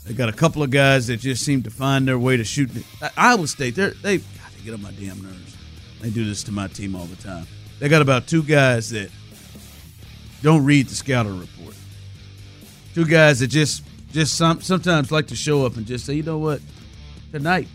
They 0.06 0.14
got 0.14 0.30
a 0.30 0.34
couple 0.34 0.64
of 0.64 0.70
guys 0.70 1.08
that 1.08 1.18
just 1.18 1.46
seem 1.46 1.64
to 1.64 1.70
find 1.70 2.08
their 2.08 2.20
way 2.20 2.36
to 2.36 2.44
shoot. 2.44 2.70
Iowa 3.16 3.48
State, 3.48 3.76
they're, 3.76 3.92
they 3.92 4.18
God, 4.18 4.28
they 4.58 4.66
get 4.66 4.74
on 4.74 4.82
my 4.82 4.92
damn 4.92 5.22
nerves. 5.22 5.58
They 6.02 6.10
do 6.10 6.26
this 6.26 6.44
to 6.44 6.52
my 6.52 6.68
team 6.68 6.96
all 6.96 7.06
the 7.06 7.16
time. 7.16 7.48
They 7.80 7.88
got 7.88 8.02
about 8.02 8.28
two 8.28 8.44
guys 8.44 8.90
that 8.90 9.10
don't 10.42 10.66
read 10.66 10.88
the 10.88 10.96
scouting 10.96 11.40
report. 11.40 11.76
Two 12.94 13.06
guys 13.06 13.40
that 13.40 13.48
just 13.48 13.84
just 14.12 14.36
some, 14.36 14.62
sometimes 14.62 15.12
like 15.12 15.28
to 15.28 15.36
show 15.36 15.66
up 15.66 15.76
and 15.78 15.86
just 15.86 16.06
say, 16.06 16.14
you 16.14 16.24
know 16.24 16.38
what, 16.38 16.62
tonight 17.32 17.68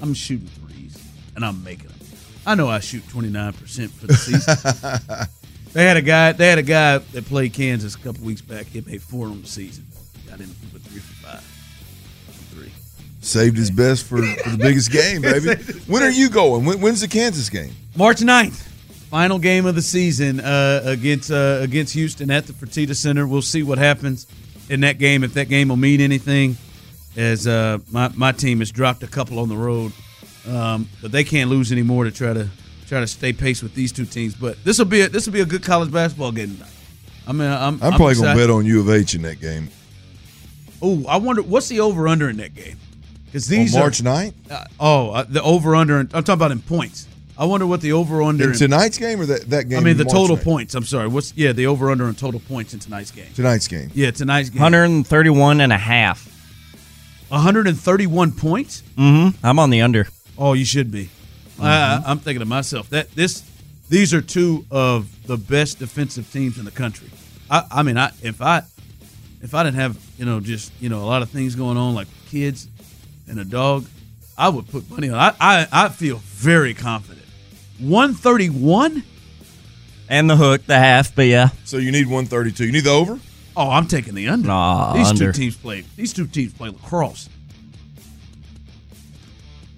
I'm 0.00 0.14
shooting 0.14 0.48
threes 0.48 0.98
and 1.36 1.44
I'm 1.44 1.62
making 1.62 1.88
them. 1.88 1.98
I 2.46 2.54
know 2.54 2.68
I 2.68 2.80
shoot 2.80 3.06
29 3.10 3.52
percent 3.52 3.90
for 3.92 4.06
the 4.06 4.14
season. 4.14 5.28
they 5.74 5.84
had 5.84 5.98
a 5.98 6.02
guy. 6.02 6.32
They 6.32 6.48
had 6.48 6.58
a 6.58 6.62
guy 6.62 6.98
that 6.98 7.26
played 7.26 7.52
Kansas 7.52 7.94
a 7.94 7.98
couple 7.98 8.24
weeks 8.24 8.40
back. 8.40 8.66
He 8.66 8.80
made 8.80 9.02
four 9.02 9.26
on 9.26 9.42
the 9.42 9.46
season. 9.46 9.86
Got 10.28 10.40
in 10.40 10.48
with 10.72 10.84
three 10.86 11.00
for 11.00 11.26
five. 11.26 11.47
Saved 13.20 13.56
his 13.56 13.70
best 13.70 14.04
for, 14.04 14.18
for 14.22 14.50
the 14.50 14.58
biggest 14.58 14.92
game, 14.92 15.22
baby. 15.22 15.60
When 15.86 16.02
are 16.02 16.10
you 16.10 16.30
going? 16.30 16.64
When, 16.64 16.80
when's 16.80 17.00
the 17.00 17.08
Kansas 17.08 17.50
game? 17.50 17.72
March 17.96 18.18
9th, 18.18 18.54
final 19.10 19.40
game 19.40 19.66
of 19.66 19.74
the 19.74 19.82
season 19.82 20.38
uh, 20.38 20.82
against 20.84 21.30
uh, 21.30 21.58
against 21.60 21.94
Houston 21.94 22.30
at 22.30 22.46
the 22.46 22.52
Fertitta 22.52 22.94
Center. 22.94 23.26
We'll 23.26 23.42
see 23.42 23.64
what 23.64 23.78
happens 23.78 24.26
in 24.70 24.80
that 24.80 24.98
game 24.98 25.24
if 25.24 25.34
that 25.34 25.48
game 25.48 25.68
will 25.68 25.76
mean 25.76 26.00
anything. 26.00 26.56
As 27.16 27.48
uh, 27.48 27.78
my 27.90 28.08
my 28.14 28.30
team 28.30 28.60
has 28.60 28.70
dropped 28.70 29.02
a 29.02 29.08
couple 29.08 29.40
on 29.40 29.48
the 29.48 29.56
road, 29.56 29.92
um, 30.46 30.88
but 31.02 31.10
they 31.10 31.24
can't 31.24 31.50
lose 31.50 31.72
anymore 31.72 32.04
to 32.04 32.12
try 32.12 32.32
to 32.32 32.48
try 32.86 33.00
to 33.00 33.06
stay 33.08 33.32
pace 33.32 33.62
with 33.62 33.74
these 33.74 33.90
two 33.90 34.04
teams. 34.04 34.36
But 34.36 34.62
this 34.62 34.78
will 34.78 34.84
be 34.84 35.00
a, 35.00 35.08
this 35.08 35.26
will 35.26 35.32
be 35.32 35.40
a 35.40 35.46
good 35.46 35.64
college 35.64 35.90
basketball 35.90 36.30
game 36.30 36.54
tonight. 36.54 36.70
I 37.26 37.32
mean, 37.32 37.50
I'm 37.50 37.82
I'm, 37.82 37.94
probably 37.94 38.14
going 38.14 38.36
to 38.36 38.40
bet 38.40 38.50
on 38.50 38.64
U 38.64 38.80
of 38.80 38.90
H 38.90 39.16
in 39.16 39.22
that 39.22 39.40
game. 39.40 39.70
Oh, 40.80 41.04
I 41.08 41.16
wonder 41.16 41.42
what's 41.42 41.68
the 41.68 41.80
over 41.80 42.06
under 42.06 42.28
in 42.28 42.36
that 42.36 42.54
game 42.54 42.78
because 43.28 43.46
these 43.48 43.74
on 43.74 43.80
are- 43.82 43.84
March 43.84 44.02
9th? 44.02 44.34
Uh, 44.50 44.64
oh, 44.80 45.10
uh, 45.10 45.24
the 45.28 45.42
over 45.42 45.74
under. 45.76 45.98
I'm 45.98 46.08
talking 46.08 46.32
about 46.34 46.50
in 46.52 46.60
points. 46.60 47.06
I 47.36 47.44
wonder 47.44 47.66
what 47.68 47.80
the 47.80 47.92
over 47.92 48.20
under 48.22 48.50
In 48.50 48.58
tonight's 48.58 48.98
game 48.98 49.20
or 49.20 49.26
that, 49.26 49.48
that 49.50 49.68
game? 49.68 49.78
I 49.78 49.82
mean 49.82 49.96
the 49.96 50.04
March 50.04 50.12
total 50.12 50.36
9th? 50.36 50.42
points. 50.44 50.74
I'm 50.74 50.82
sorry. 50.84 51.06
What's 51.06 51.32
yeah 51.36 51.52
the 51.52 51.66
over 51.66 51.90
under 51.92 52.08
in 52.08 52.16
total 52.16 52.40
points 52.40 52.74
in 52.74 52.80
tonight's 52.80 53.12
game? 53.12 53.28
Tonight's 53.34 53.68
game. 53.68 53.90
Yeah, 53.94 54.10
tonight's 54.10 54.50
game. 54.50 54.60
131 54.60 55.60
and 55.60 55.72
a 55.72 55.78
half. 55.78 56.26
131 57.28 58.32
points. 58.32 58.82
Mm-hmm. 58.96 59.44
I'm 59.46 59.58
on 59.58 59.70
the 59.70 59.82
under. 59.82 60.08
Oh, 60.36 60.54
you 60.54 60.64
should 60.64 60.90
be. 60.90 61.10
I, 61.60 62.02
I'm 62.06 62.18
thinking 62.18 62.40
to 62.40 62.46
myself 62.46 62.88
that 62.90 63.10
this 63.12 63.42
these 63.88 64.14
are 64.14 64.20
two 64.22 64.64
of 64.70 65.26
the 65.26 65.36
best 65.36 65.78
defensive 65.78 66.30
teams 66.32 66.58
in 66.58 66.64
the 66.64 66.70
country. 66.70 67.08
I, 67.50 67.64
I 67.70 67.82
mean, 67.82 67.98
I 67.98 68.12
if 68.22 68.40
I 68.40 68.62
if 69.42 69.54
I 69.54 69.62
didn't 69.64 69.76
have 69.76 69.98
you 70.18 70.24
know 70.24 70.40
just 70.40 70.72
you 70.80 70.88
know 70.88 71.00
a 71.02 71.06
lot 71.06 71.22
of 71.22 71.30
things 71.30 71.54
going 71.56 71.76
on 71.76 71.94
like 71.94 72.06
kids 72.30 72.68
and 73.28 73.38
a 73.38 73.44
dog, 73.44 73.86
I 74.36 74.48
would 74.48 74.68
put 74.68 74.88
money 74.90 75.08
on. 75.10 75.18
I 75.18 75.34
I, 75.40 75.66
I 75.72 75.88
feel 75.88 76.18
very 76.24 76.74
confident. 76.74 77.26
131. 77.78 79.02
And 80.10 80.30
the 80.30 80.36
hook, 80.36 80.64
the 80.66 80.78
half, 80.78 81.14
but 81.14 81.26
yeah. 81.26 81.50
So 81.64 81.76
you 81.76 81.92
need 81.92 82.06
132. 82.06 82.64
You 82.64 82.72
need 82.72 82.84
the 82.84 82.90
over? 82.90 83.18
Oh, 83.56 83.68
I'm 83.70 83.86
taking 83.86 84.14
the 84.14 84.28
under. 84.28 84.48
Nah, 84.48 84.94
these 84.94 85.08
under. 85.08 85.32
two 85.32 85.38
teams 85.38 85.56
play. 85.56 85.84
These 85.96 86.12
two 86.14 86.26
teams 86.26 86.52
play 86.54 86.70
lacrosse, 86.70 87.28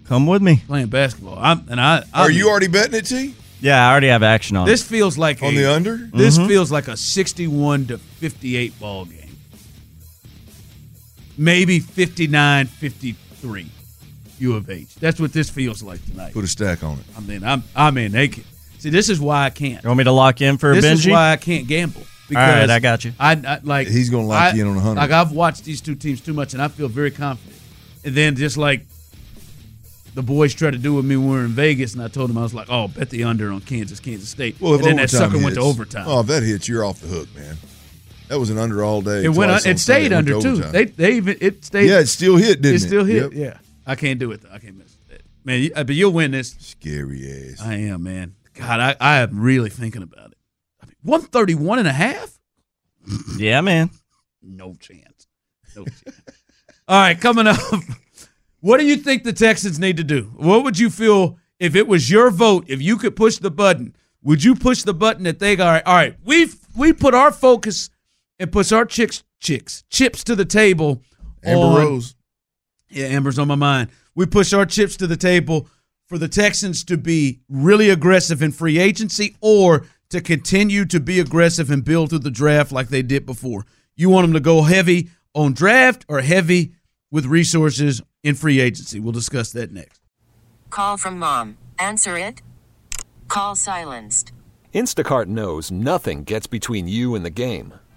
Come 0.06 0.26
with 0.26 0.42
me. 0.42 0.62
playing 0.66 0.86
basketball. 0.88 1.38
I'm 1.38 1.66
and 1.68 1.80
I. 1.80 2.04
I 2.12 2.22
Are 2.22 2.30
you 2.30 2.48
already 2.48 2.68
betting 2.68 2.94
it, 2.94 3.06
T? 3.06 3.34
Yeah, 3.60 3.86
I 3.86 3.90
already 3.90 4.08
have 4.08 4.22
action 4.22 4.56
on 4.56 4.66
This 4.66 4.82
it. 4.82 4.86
feels 4.86 5.18
like 5.18 5.42
On 5.42 5.52
a, 5.52 5.56
the 5.56 5.70
under? 5.72 5.96
This 6.12 6.38
Mhm. 6.38 6.46
feels 6.48 6.70
like 6.72 6.88
a 6.88 6.96
61 6.96 7.86
to 7.86 7.98
58 7.98 8.78
ball 8.80 9.04
game. 9.04 9.36
Maybe 11.36 11.78
59 11.80 12.66
53 13.40 13.70
U 14.38 14.56
of 14.56 14.70
H. 14.70 14.94
That's 14.96 15.20
what 15.20 15.32
this 15.32 15.50
feels 15.50 15.82
like 15.82 16.04
tonight. 16.06 16.32
Put 16.32 16.44
a 16.44 16.48
stack 16.48 16.82
on 16.82 16.98
it. 16.98 17.04
I 17.16 17.20
mean, 17.20 17.44
I'm 17.44 17.62
I 17.74 17.90
mean, 17.90 18.12
they 18.12 18.28
can, 18.28 18.44
see 18.78 18.90
this 18.90 19.08
is 19.08 19.20
why 19.20 19.44
I 19.44 19.50
can't. 19.50 19.82
You 19.82 19.88
want 19.88 19.98
me 19.98 20.04
to 20.04 20.12
lock 20.12 20.40
in 20.40 20.58
for 20.58 20.72
a 20.72 20.74
This 20.74 20.84
is 20.84 21.06
why 21.08 21.32
I 21.32 21.36
can't 21.36 21.66
gamble. 21.66 22.02
All 22.30 22.36
right, 22.36 22.70
I 22.70 22.78
got 22.78 23.04
you. 23.04 23.12
I, 23.18 23.32
I 23.32 23.58
like 23.64 23.88
He's 23.88 24.08
gonna 24.08 24.26
lock 24.26 24.54
I- 24.54 24.56
you 24.56 24.62
in 24.62 24.68
on 24.68 24.74
a 24.74 24.80
100. 24.80 25.00
Like 25.00 25.10
I've 25.10 25.32
watched 25.32 25.64
these 25.64 25.80
two 25.80 25.94
teams 25.94 26.20
too 26.20 26.32
much, 26.32 26.54
and 26.54 26.62
I 26.62 26.68
feel 26.68 26.88
very 26.88 27.10
confident. 27.10 27.58
And 28.04 28.14
then 28.14 28.36
just 28.36 28.56
like 28.56 28.86
the 30.14 30.22
boys 30.22 30.54
tried 30.54 30.72
to 30.72 30.78
do 30.78 30.94
with 30.94 31.04
me 31.04 31.16
when 31.16 31.28
we 31.28 31.34
were 31.34 31.44
in 31.44 31.50
Vegas, 31.50 31.94
and 31.94 32.02
I 32.02 32.08
told 32.08 32.30
them 32.30 32.38
I 32.38 32.42
was 32.42 32.54
like, 32.54 32.68
"Oh, 32.70 32.88
bet 32.88 33.10
the 33.10 33.24
under 33.24 33.50
on 33.50 33.60
Kansas, 33.60 34.00
Kansas 34.00 34.28
State." 34.28 34.60
Well, 34.60 34.74
if 34.74 34.80
and 34.80 34.88
then 34.88 34.96
that 34.96 35.12
overtime 35.14 35.30
sucker 35.32 35.44
went 35.44 35.54
to 35.56 35.60
overtime. 35.60 36.04
Oh, 36.06 36.20
if 36.20 36.26
that 36.28 36.42
hits, 36.42 36.68
you're 36.68 36.84
off 36.84 37.00
the 37.00 37.08
hook, 37.08 37.28
man. 37.34 37.56
That 38.30 38.38
was 38.38 38.48
an 38.48 38.58
under 38.58 38.82
all 38.82 39.02
day. 39.02 39.24
it 39.24 39.28
went. 39.28 39.50
twice 39.50 39.66
on 39.66 39.72
It 39.72 39.78
stayed 39.78 40.02
Sunday, 40.12 40.16
under 40.16 40.32
to 40.34 40.40
too. 40.40 40.48
overtime. 40.52 40.72
They 40.72 40.84
they 40.86 41.12
even 41.16 41.36
it 41.40 41.64
stayed. 41.64 41.90
yeah, 41.90 41.98
it 41.98 42.06
still 42.06 42.36
hit, 42.36 42.62
didn't 42.62 42.76
it 42.76 42.82
it? 42.82 42.86
still 42.86 43.04
hit. 43.04 43.22
Yep. 43.24 43.32
Yeah, 43.34 43.58
I 43.86 43.94
can't 43.96 44.18
do 44.18 44.30
it. 44.32 44.40
though. 44.42 44.50
I 44.52 44.58
can't 44.58 44.76
miss 44.78 44.96
it. 45.10 45.22
Man, 45.44 45.60
you, 45.62 45.70
uh, 45.74 45.84
but 45.84 45.94
you'll 45.96 46.12
win 46.12 46.30
this. 46.30 46.54
Scary 46.58 47.50
ass. 47.52 47.60
I 47.60 47.74
am, 47.74 48.02
man. 48.04 48.34
God, 48.54 48.78
I, 48.80 48.96
I 49.00 49.16
am 49.20 49.40
really 49.40 49.68
thinking 49.70 50.02
about 50.02 50.30
it. 50.32 50.38
I 50.82 50.86
mean, 50.86 50.94
131 51.02 51.78
and 51.80 51.88
a 51.88 51.92
half? 51.92 52.38
Yeah, 53.36 53.60
man. 53.62 53.90
No 54.42 54.74
chance. 54.74 55.26
No 55.76 55.84
chance. 55.84 56.20
All 56.88 57.00
right, 57.00 57.20
coming 57.20 57.46
up. 57.46 57.58
What 58.60 58.78
do 58.78 58.86
you 58.86 58.96
think 58.96 59.24
the 59.24 59.32
Texans 59.32 59.78
need 59.78 59.96
to 59.96 60.04
do? 60.04 60.24
What 60.36 60.64
would 60.64 60.78
you 60.78 60.90
feel 60.90 61.38
if 61.58 61.74
it 61.74 61.88
was 61.88 62.10
your 62.10 62.30
vote? 62.30 62.66
If 62.68 62.82
you 62.82 62.96
could 62.98 63.16
push 63.16 63.38
the 63.38 63.50
button, 63.50 63.96
would 64.22 64.44
you 64.44 64.54
push 64.54 64.82
the 64.82 64.92
button 64.92 65.24
that 65.24 65.38
they 65.38 65.56
got? 65.56 65.86
All 65.86 65.94
right, 65.94 66.14
we 66.24 66.50
we 66.76 66.92
put 66.92 67.14
our 67.14 67.32
focus 67.32 67.88
and 68.40 68.50
puts 68.50 68.72
our 68.72 68.84
chicks 68.84 69.22
chicks 69.38 69.84
chips 69.88 70.24
to 70.24 70.34
the 70.34 70.44
table. 70.44 71.02
Amber 71.44 71.64
on- 71.66 71.76
Rose. 71.76 72.16
Yeah, 72.88 73.06
Amber's 73.06 73.38
on 73.38 73.46
my 73.46 73.54
mind. 73.54 73.90
We 74.16 74.26
push 74.26 74.52
our 74.52 74.66
chips 74.66 74.96
to 74.96 75.06
the 75.06 75.16
table 75.16 75.68
for 76.08 76.18
the 76.18 76.26
Texans 76.26 76.82
to 76.84 76.96
be 76.96 77.40
really 77.48 77.88
aggressive 77.88 78.42
in 78.42 78.50
free 78.50 78.80
agency 78.80 79.36
or 79.40 79.86
to 80.08 80.20
continue 80.20 80.84
to 80.86 80.98
be 80.98 81.20
aggressive 81.20 81.70
and 81.70 81.84
build 81.84 82.10
through 82.10 82.18
the 82.18 82.30
draft 82.32 82.72
like 82.72 82.88
they 82.88 83.02
did 83.02 83.24
before. 83.24 83.64
You 83.94 84.10
want 84.10 84.24
them 84.24 84.32
to 84.32 84.40
go 84.40 84.62
heavy 84.62 85.10
on 85.34 85.52
draft 85.52 86.04
or 86.08 86.20
heavy 86.20 86.72
with 87.12 87.26
resources 87.26 88.02
in 88.24 88.34
free 88.34 88.58
agency. 88.58 88.98
We'll 88.98 89.12
discuss 89.12 89.52
that 89.52 89.70
next. 89.70 90.00
Call 90.70 90.96
from 90.96 91.18
mom. 91.18 91.58
Answer 91.78 92.18
it. 92.18 92.42
Call 93.28 93.54
silenced. 93.54 94.32
Instacart 94.74 95.26
knows 95.26 95.70
nothing 95.70 96.24
gets 96.24 96.48
between 96.48 96.88
you 96.88 97.14
and 97.14 97.24
the 97.24 97.30
game. 97.30 97.74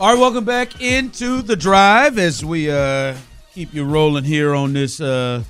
All 0.00 0.12
right, 0.12 0.20
welcome 0.20 0.44
back 0.44 0.80
into 0.80 1.42
the 1.42 1.56
drive 1.56 2.18
as 2.18 2.44
we 2.44 2.70
uh, 2.70 3.16
keep 3.52 3.74
you 3.74 3.84
rolling 3.84 4.22
here 4.22 4.54
on 4.54 4.72
this 4.72 5.00
uh, 5.00 5.42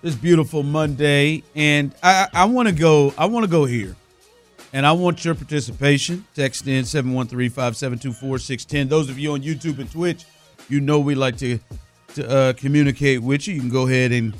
this 0.00 0.14
beautiful 0.14 0.62
Monday. 0.62 1.42
And 1.54 1.94
I, 2.02 2.26
I 2.32 2.46
want 2.46 2.68
to 2.68 2.74
go. 2.74 3.12
I 3.18 3.26
want 3.26 3.44
to 3.44 3.50
go 3.50 3.66
here, 3.66 3.94
and 4.72 4.86
I 4.86 4.92
want 4.92 5.26
your 5.26 5.34
participation. 5.34 6.24
Text 6.34 6.66
in 6.66 6.84
713-572-4610. 6.84 8.88
Those 8.88 9.10
of 9.10 9.18
you 9.18 9.34
on 9.34 9.42
YouTube 9.42 9.78
and 9.78 9.92
Twitch, 9.92 10.24
you 10.70 10.80
know 10.80 10.98
we 10.98 11.14
like 11.14 11.36
to 11.36 11.58
to 12.14 12.30
uh, 12.30 12.54
communicate 12.54 13.20
with 13.20 13.46
you. 13.46 13.52
You 13.52 13.60
can 13.60 13.68
go 13.68 13.86
ahead 13.86 14.10
and 14.10 14.34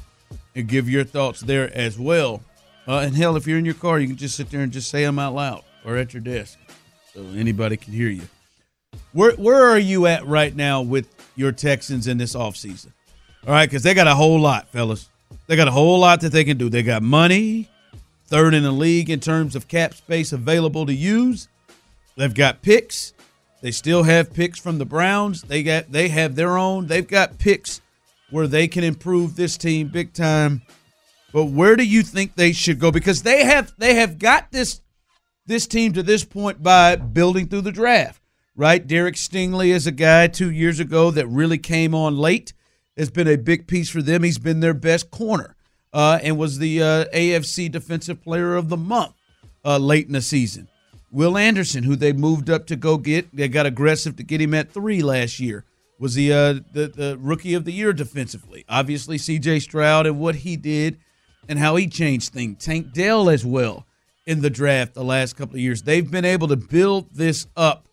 and 0.54 0.66
give 0.66 0.88
your 0.88 1.04
thoughts 1.04 1.42
there 1.42 1.70
as 1.76 1.98
well. 1.98 2.40
Uh, 2.88 3.00
and 3.00 3.14
hell, 3.14 3.36
if 3.36 3.46
you're 3.46 3.58
in 3.58 3.66
your 3.66 3.74
car, 3.74 4.00
you 4.00 4.06
can 4.06 4.16
just 4.16 4.34
sit 4.34 4.48
there 4.48 4.62
and 4.62 4.72
just 4.72 4.90
say 4.90 5.04
them 5.04 5.18
out 5.18 5.34
loud 5.34 5.62
or 5.84 5.98
at 5.98 6.14
your 6.14 6.22
desk, 6.22 6.58
so 7.12 7.20
anybody 7.36 7.76
can 7.76 7.92
hear 7.92 8.08
you. 8.08 8.22
Where 9.12 9.33
where 9.33 9.64
are 9.64 9.79
you 9.79 10.07
at 10.07 10.27
right 10.27 10.55
now 10.55 10.83
with 10.83 11.09
your 11.37 11.53
Texans 11.53 12.07
in 12.07 12.18
this 12.18 12.35
offseason? 12.35 12.92
All 13.46 13.53
right, 13.53 13.68
because 13.68 13.83
they 13.83 13.94
got 13.94 14.07
a 14.07 14.14
whole 14.14 14.40
lot, 14.40 14.68
fellas. 14.68 15.09
They 15.46 15.57
got 15.57 15.68
a 15.68 15.72
whole 15.72 15.98
lot 15.98 16.20
that 16.20 16.33
they 16.33 16.44
can 16.44 16.57
do. 16.57 16.68
They 16.68 16.83
got 16.83 17.03
money, 17.03 17.68
third 18.27 18.55
in 18.55 18.62
the 18.62 18.72
league 18.72 19.11
in 19.11 19.20
terms 19.20 19.57
of 19.57 19.68
cap 19.68 19.94
space 19.94 20.33
available 20.33 20.87
to 20.87 20.94
use. 20.94 21.48
They've 22.16 22.33
got 22.33 22.62
picks. 22.62 23.12
They 23.61 23.70
still 23.70 24.03
have 24.03 24.33
picks 24.33 24.59
from 24.59 24.79
the 24.79 24.85
Browns. 24.85 25.42
They 25.42 25.62
got 25.62 25.92
they 25.92 26.09
have 26.09 26.35
their 26.35 26.57
own. 26.57 26.87
They've 26.87 27.07
got 27.07 27.38
picks 27.38 27.81
where 28.31 28.46
they 28.46 28.66
can 28.66 28.83
improve 28.85 29.37
this 29.37 29.57
team 29.57 29.88
big 29.88 30.14
time. 30.14 30.62
But 31.33 31.46
where 31.46 31.77
do 31.77 31.85
you 31.85 32.03
think 32.03 32.35
they 32.35 32.53
should 32.53 32.79
go? 32.79 32.90
Because 32.90 33.22
they 33.22 33.44
have 33.44 33.72
they 33.79 33.94
have 33.94 34.18
got 34.18 34.51
this 34.53 34.81
this 35.46 35.66
team 35.66 35.92
to 35.94 36.03
this 36.03 36.25
point 36.25 36.62
by 36.62 36.96
building 36.96 37.48
through 37.48 37.62
the 37.62 37.72
draft, 37.72 38.21
right? 38.56 38.86
Derek 38.86 39.14
Stingley 39.14 39.68
is 39.68 39.86
a 39.86 39.92
guy 39.92 40.26
two 40.26 40.50
years 40.50 40.80
ago 40.80 41.10
that 41.10 41.26
really 41.26 41.58
came 41.58 41.94
on 41.94 42.16
late. 42.16 42.52
Has 42.96 43.10
been 43.10 43.28
a 43.28 43.36
big 43.36 43.66
piece 43.66 43.88
for 43.88 44.02
them. 44.02 44.22
He's 44.22 44.38
been 44.38 44.60
their 44.60 44.74
best 44.74 45.10
corner 45.10 45.56
uh, 45.94 46.18
and 46.22 46.36
was 46.36 46.58
the 46.58 46.82
uh, 46.82 47.04
AFC 47.14 47.70
Defensive 47.70 48.22
Player 48.22 48.54
of 48.54 48.68
the 48.68 48.76
Month 48.76 49.14
uh, 49.64 49.78
late 49.78 50.06
in 50.06 50.12
the 50.12 50.20
season. 50.20 50.68
Will 51.10 51.38
Anderson, 51.38 51.84
who 51.84 51.96
they 51.96 52.12
moved 52.12 52.50
up 52.50 52.66
to 52.66 52.76
go 52.76 52.98
get, 52.98 53.34
they 53.34 53.48
got 53.48 53.64
aggressive 53.64 54.16
to 54.16 54.22
get 54.22 54.40
him 54.40 54.52
at 54.52 54.70
three 54.70 55.02
last 55.02 55.40
year 55.40 55.64
was 56.02 56.14
the, 56.14 56.32
uh, 56.32 56.52
the 56.72 56.88
the 56.88 57.16
rookie 57.20 57.54
of 57.54 57.64
the 57.64 57.72
year 57.72 57.92
defensively. 57.92 58.64
Obviously, 58.68 59.18
C.J. 59.18 59.60
Stroud 59.60 60.04
and 60.04 60.18
what 60.18 60.34
he 60.34 60.56
did 60.56 60.98
and 61.48 61.60
how 61.60 61.76
he 61.76 61.86
changed 61.86 62.32
things. 62.32 62.64
Tank 62.64 62.92
Dell 62.92 63.30
as 63.30 63.46
well 63.46 63.86
in 64.26 64.40
the 64.42 64.50
draft 64.50 64.94
the 64.94 65.04
last 65.04 65.36
couple 65.36 65.54
of 65.54 65.60
years. 65.60 65.82
They've 65.82 66.10
been 66.10 66.24
able 66.24 66.48
to 66.48 66.56
build 66.56 67.14
this 67.14 67.46
up 67.56 67.86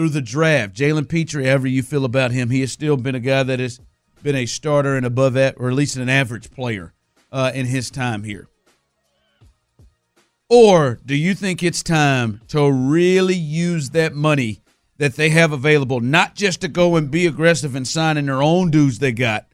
through 0.00 0.08
the 0.08 0.22
draft. 0.22 0.74
Jalen 0.74 1.06
Pitre, 1.10 1.44
however 1.44 1.68
you 1.68 1.82
feel 1.82 2.06
about 2.06 2.30
him, 2.30 2.48
he 2.48 2.62
has 2.62 2.72
still 2.72 2.96
been 2.96 3.14
a 3.14 3.20
guy 3.20 3.42
that 3.42 3.60
has 3.60 3.82
been 4.22 4.34
a 4.34 4.46
starter 4.46 4.96
and 4.96 5.04
above 5.04 5.34
that, 5.34 5.56
or 5.58 5.68
at 5.68 5.74
least 5.74 5.98
an 5.98 6.08
average 6.08 6.50
player 6.50 6.94
uh, 7.30 7.52
in 7.54 7.66
his 7.66 7.90
time 7.90 8.24
here. 8.24 8.48
Or 10.48 10.98
do 11.04 11.14
you 11.14 11.34
think 11.34 11.62
it's 11.62 11.82
time 11.82 12.40
to 12.48 12.72
really 12.72 13.34
use 13.34 13.90
that 13.90 14.14
money 14.14 14.62
that 14.96 15.16
they 15.16 15.28
have 15.28 15.52
available, 15.52 16.00
not 16.00 16.34
just 16.34 16.62
to 16.62 16.68
go 16.68 16.96
and 16.96 17.10
be 17.10 17.26
aggressive 17.26 17.74
and 17.74 17.86
signing 17.86 18.24
their 18.24 18.42
own 18.42 18.70
dudes 18.70 19.00
they 19.00 19.12
got, 19.12 19.48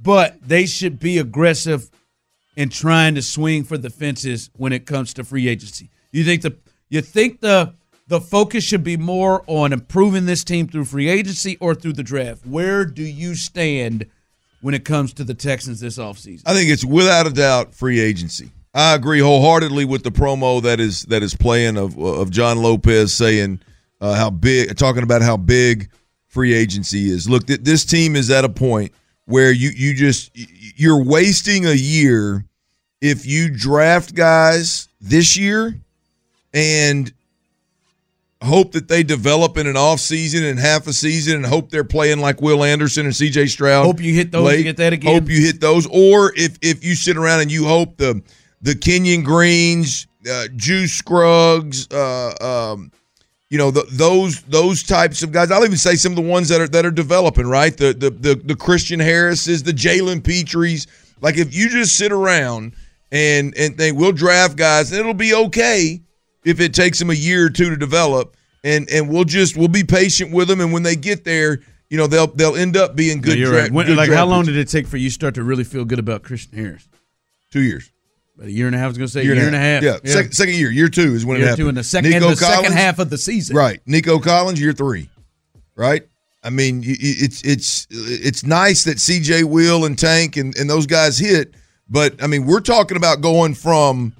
but 0.00 0.38
they 0.40 0.64
should 0.64 0.98
be 0.98 1.18
aggressive 1.18 1.90
in 2.56 2.70
trying 2.70 3.14
to 3.14 3.20
swing 3.20 3.62
for 3.62 3.76
the 3.76 3.90
fences 3.90 4.48
when 4.56 4.72
it 4.72 4.86
comes 4.86 5.12
to 5.12 5.22
free 5.22 5.48
agency. 5.48 5.90
You 6.12 6.24
think 6.24 6.40
the 6.40 6.56
you 6.88 7.02
think 7.02 7.40
the 7.40 7.74
the 8.08 8.20
focus 8.20 8.64
should 8.64 8.84
be 8.84 8.96
more 8.96 9.42
on 9.46 9.72
improving 9.72 10.26
this 10.26 10.44
team 10.44 10.68
through 10.68 10.84
free 10.84 11.08
agency 11.08 11.56
or 11.60 11.74
through 11.74 11.94
the 11.94 12.02
draft? 12.02 12.46
Where 12.46 12.84
do 12.84 13.02
you 13.02 13.34
stand 13.34 14.06
when 14.60 14.74
it 14.74 14.84
comes 14.84 15.12
to 15.14 15.24
the 15.24 15.34
Texans 15.34 15.80
this 15.80 15.98
offseason? 15.98 16.42
I 16.46 16.54
think 16.54 16.70
it's 16.70 16.84
without 16.84 17.26
a 17.26 17.30
doubt 17.30 17.74
free 17.74 18.00
agency. 18.00 18.50
I 18.74 18.94
agree 18.94 19.20
wholeheartedly 19.20 19.86
with 19.86 20.02
the 20.02 20.10
promo 20.10 20.62
that 20.62 20.80
is 20.80 21.04
that 21.04 21.22
is 21.22 21.34
playing 21.34 21.78
of 21.78 21.98
of 21.98 22.30
John 22.30 22.62
Lopez 22.62 23.12
saying 23.12 23.60
uh, 24.00 24.14
how 24.14 24.30
big, 24.30 24.76
talking 24.76 25.02
about 25.02 25.22
how 25.22 25.36
big 25.36 25.90
free 26.26 26.52
agency 26.52 27.08
is. 27.08 27.28
Look, 27.28 27.46
th- 27.46 27.60
this 27.60 27.86
team 27.86 28.14
is 28.14 28.30
at 28.30 28.44
a 28.44 28.50
point 28.50 28.92
where 29.24 29.50
you 29.50 29.70
you 29.70 29.94
just 29.94 30.30
you're 30.34 31.02
wasting 31.02 31.64
a 31.66 31.72
year 31.72 32.44
if 33.00 33.24
you 33.24 33.50
draft 33.50 34.14
guys 34.14 34.88
this 35.00 35.36
year 35.36 35.74
and 36.52 37.12
hope 38.46 38.72
that 38.72 38.88
they 38.88 39.02
develop 39.02 39.56
in 39.58 39.66
an 39.66 39.76
off 39.76 40.00
season 40.00 40.44
and 40.44 40.58
half 40.58 40.86
a 40.86 40.92
season 40.92 41.36
and 41.36 41.46
hope 41.46 41.70
they're 41.70 41.84
playing 41.84 42.20
like 42.20 42.40
Will 42.40 42.64
Anderson 42.64 43.06
and 43.06 43.14
CJ 43.14 43.48
Stroud. 43.48 43.84
Hope 43.84 44.00
you 44.00 44.14
hit 44.14 44.30
those 44.30 44.46
late. 44.46 44.62
get 44.62 44.78
that 44.78 44.92
again. 44.92 45.12
Hope 45.12 45.28
you 45.28 45.40
hit 45.40 45.60
those. 45.60 45.86
Or 45.86 46.32
if 46.36 46.58
if 46.62 46.84
you 46.84 46.94
sit 46.94 47.16
around 47.16 47.40
and 47.40 47.52
you 47.52 47.66
hope 47.66 47.96
the 47.96 48.22
the 48.62 48.74
Kenyon 48.74 49.22
Greens, 49.22 50.06
uh, 50.30 50.46
Juice 50.56 50.92
Scruggs, 50.92 51.86
uh, 51.92 52.72
um, 52.72 52.90
you 53.50 53.58
know 53.58 53.70
the, 53.70 53.86
those 53.90 54.42
those 54.42 54.82
types 54.82 55.22
of 55.22 55.32
guys. 55.32 55.50
I'll 55.50 55.64
even 55.64 55.76
say 55.76 55.96
some 55.96 56.12
of 56.12 56.16
the 56.16 56.22
ones 56.22 56.48
that 56.48 56.60
are 56.60 56.68
that 56.68 56.86
are 56.86 56.90
developing. 56.90 57.46
Right, 57.46 57.76
the 57.76 57.92
the 57.92 58.10
the, 58.10 58.34
the 58.34 58.56
Christian 58.56 59.00
Harrises, 59.00 59.62
the 59.62 59.72
Jalen 59.72 60.24
Pitres. 60.24 60.86
Like 61.20 61.36
if 61.36 61.54
you 61.54 61.68
just 61.68 61.96
sit 61.96 62.12
around 62.12 62.74
and 63.12 63.54
and 63.56 63.76
think 63.76 63.98
we'll 63.98 64.12
draft 64.12 64.56
guys, 64.56 64.90
and 64.90 65.00
it'll 65.00 65.14
be 65.14 65.34
okay 65.34 66.02
if 66.46 66.60
it 66.60 66.72
takes 66.72 66.98
them 66.98 67.10
a 67.10 67.14
year 67.14 67.46
or 67.46 67.50
two 67.50 67.68
to 67.70 67.76
develop, 67.76 68.36
and 68.64 68.88
and 68.88 69.10
we'll 69.10 69.24
just 69.24 69.56
we'll 69.56 69.68
be 69.68 69.84
patient 69.84 70.32
with 70.32 70.48
them, 70.48 70.60
and 70.60 70.72
when 70.72 70.84
they 70.84 70.96
get 70.96 71.24
there, 71.24 71.60
you 71.90 71.98
know 71.98 72.06
they'll 72.06 72.28
they'll 72.28 72.56
end 72.56 72.76
up 72.76 72.96
being 72.96 73.20
good. 73.20 73.38
No, 73.38 73.46
dra- 73.46 73.62
right. 73.62 73.70
when, 73.70 73.86
good 73.86 73.96
like 73.96 74.10
how 74.10 74.24
long 74.24 74.44
did 74.44 74.56
it 74.56 74.68
take 74.68 74.86
for 74.86 74.96
you 74.96 75.08
to 75.08 75.14
start 75.14 75.34
to 75.34 75.42
really 75.42 75.64
feel 75.64 75.84
good 75.84 75.98
about 75.98 76.22
Christian 76.22 76.56
Harris? 76.56 76.88
Two 77.50 77.62
years. 77.62 77.90
About 78.36 78.48
a 78.48 78.52
year 78.52 78.66
and 78.66 78.76
a 78.76 78.78
half. 78.78 78.84
I 78.84 78.88
was 78.88 78.98
going 78.98 79.06
to 79.06 79.12
say 79.12 79.24
year, 79.24 79.34
year 79.34 79.46
and, 79.46 79.56
a 79.56 79.58
half. 79.58 79.82
Yeah, 79.82 79.98
yeah. 80.04 80.12
Second, 80.12 80.32
second, 80.32 80.54
year. 80.54 80.70
Year 80.70 80.88
two 80.88 81.14
is 81.14 81.26
when 81.26 81.38
year 81.38 81.46
it 81.46 81.50
happened. 81.50 81.64
Two 81.64 81.68
in 81.70 81.74
the 81.74 81.84
second, 81.84 82.10
Nico 82.10 82.30
the 82.30 82.36
Collins, 82.36 82.60
second 82.60 82.72
half 82.76 82.98
of 82.98 83.10
the 83.10 83.18
season. 83.18 83.56
Right. 83.56 83.80
Nico 83.86 84.18
Collins, 84.18 84.60
year 84.60 84.72
three. 84.72 85.08
Right. 85.74 86.06
I 86.44 86.50
mean, 86.50 86.82
it's 86.84 87.42
it's 87.42 87.88
it's 87.90 88.44
nice 88.44 88.84
that 88.84 89.00
C.J. 89.00 89.44
Will 89.44 89.84
and 89.84 89.98
Tank 89.98 90.36
and, 90.36 90.56
and 90.56 90.70
those 90.70 90.86
guys 90.86 91.18
hit, 91.18 91.54
but 91.88 92.22
I 92.22 92.28
mean, 92.28 92.46
we're 92.46 92.60
talking 92.60 92.96
about 92.96 93.20
going 93.20 93.54
from 93.54 94.14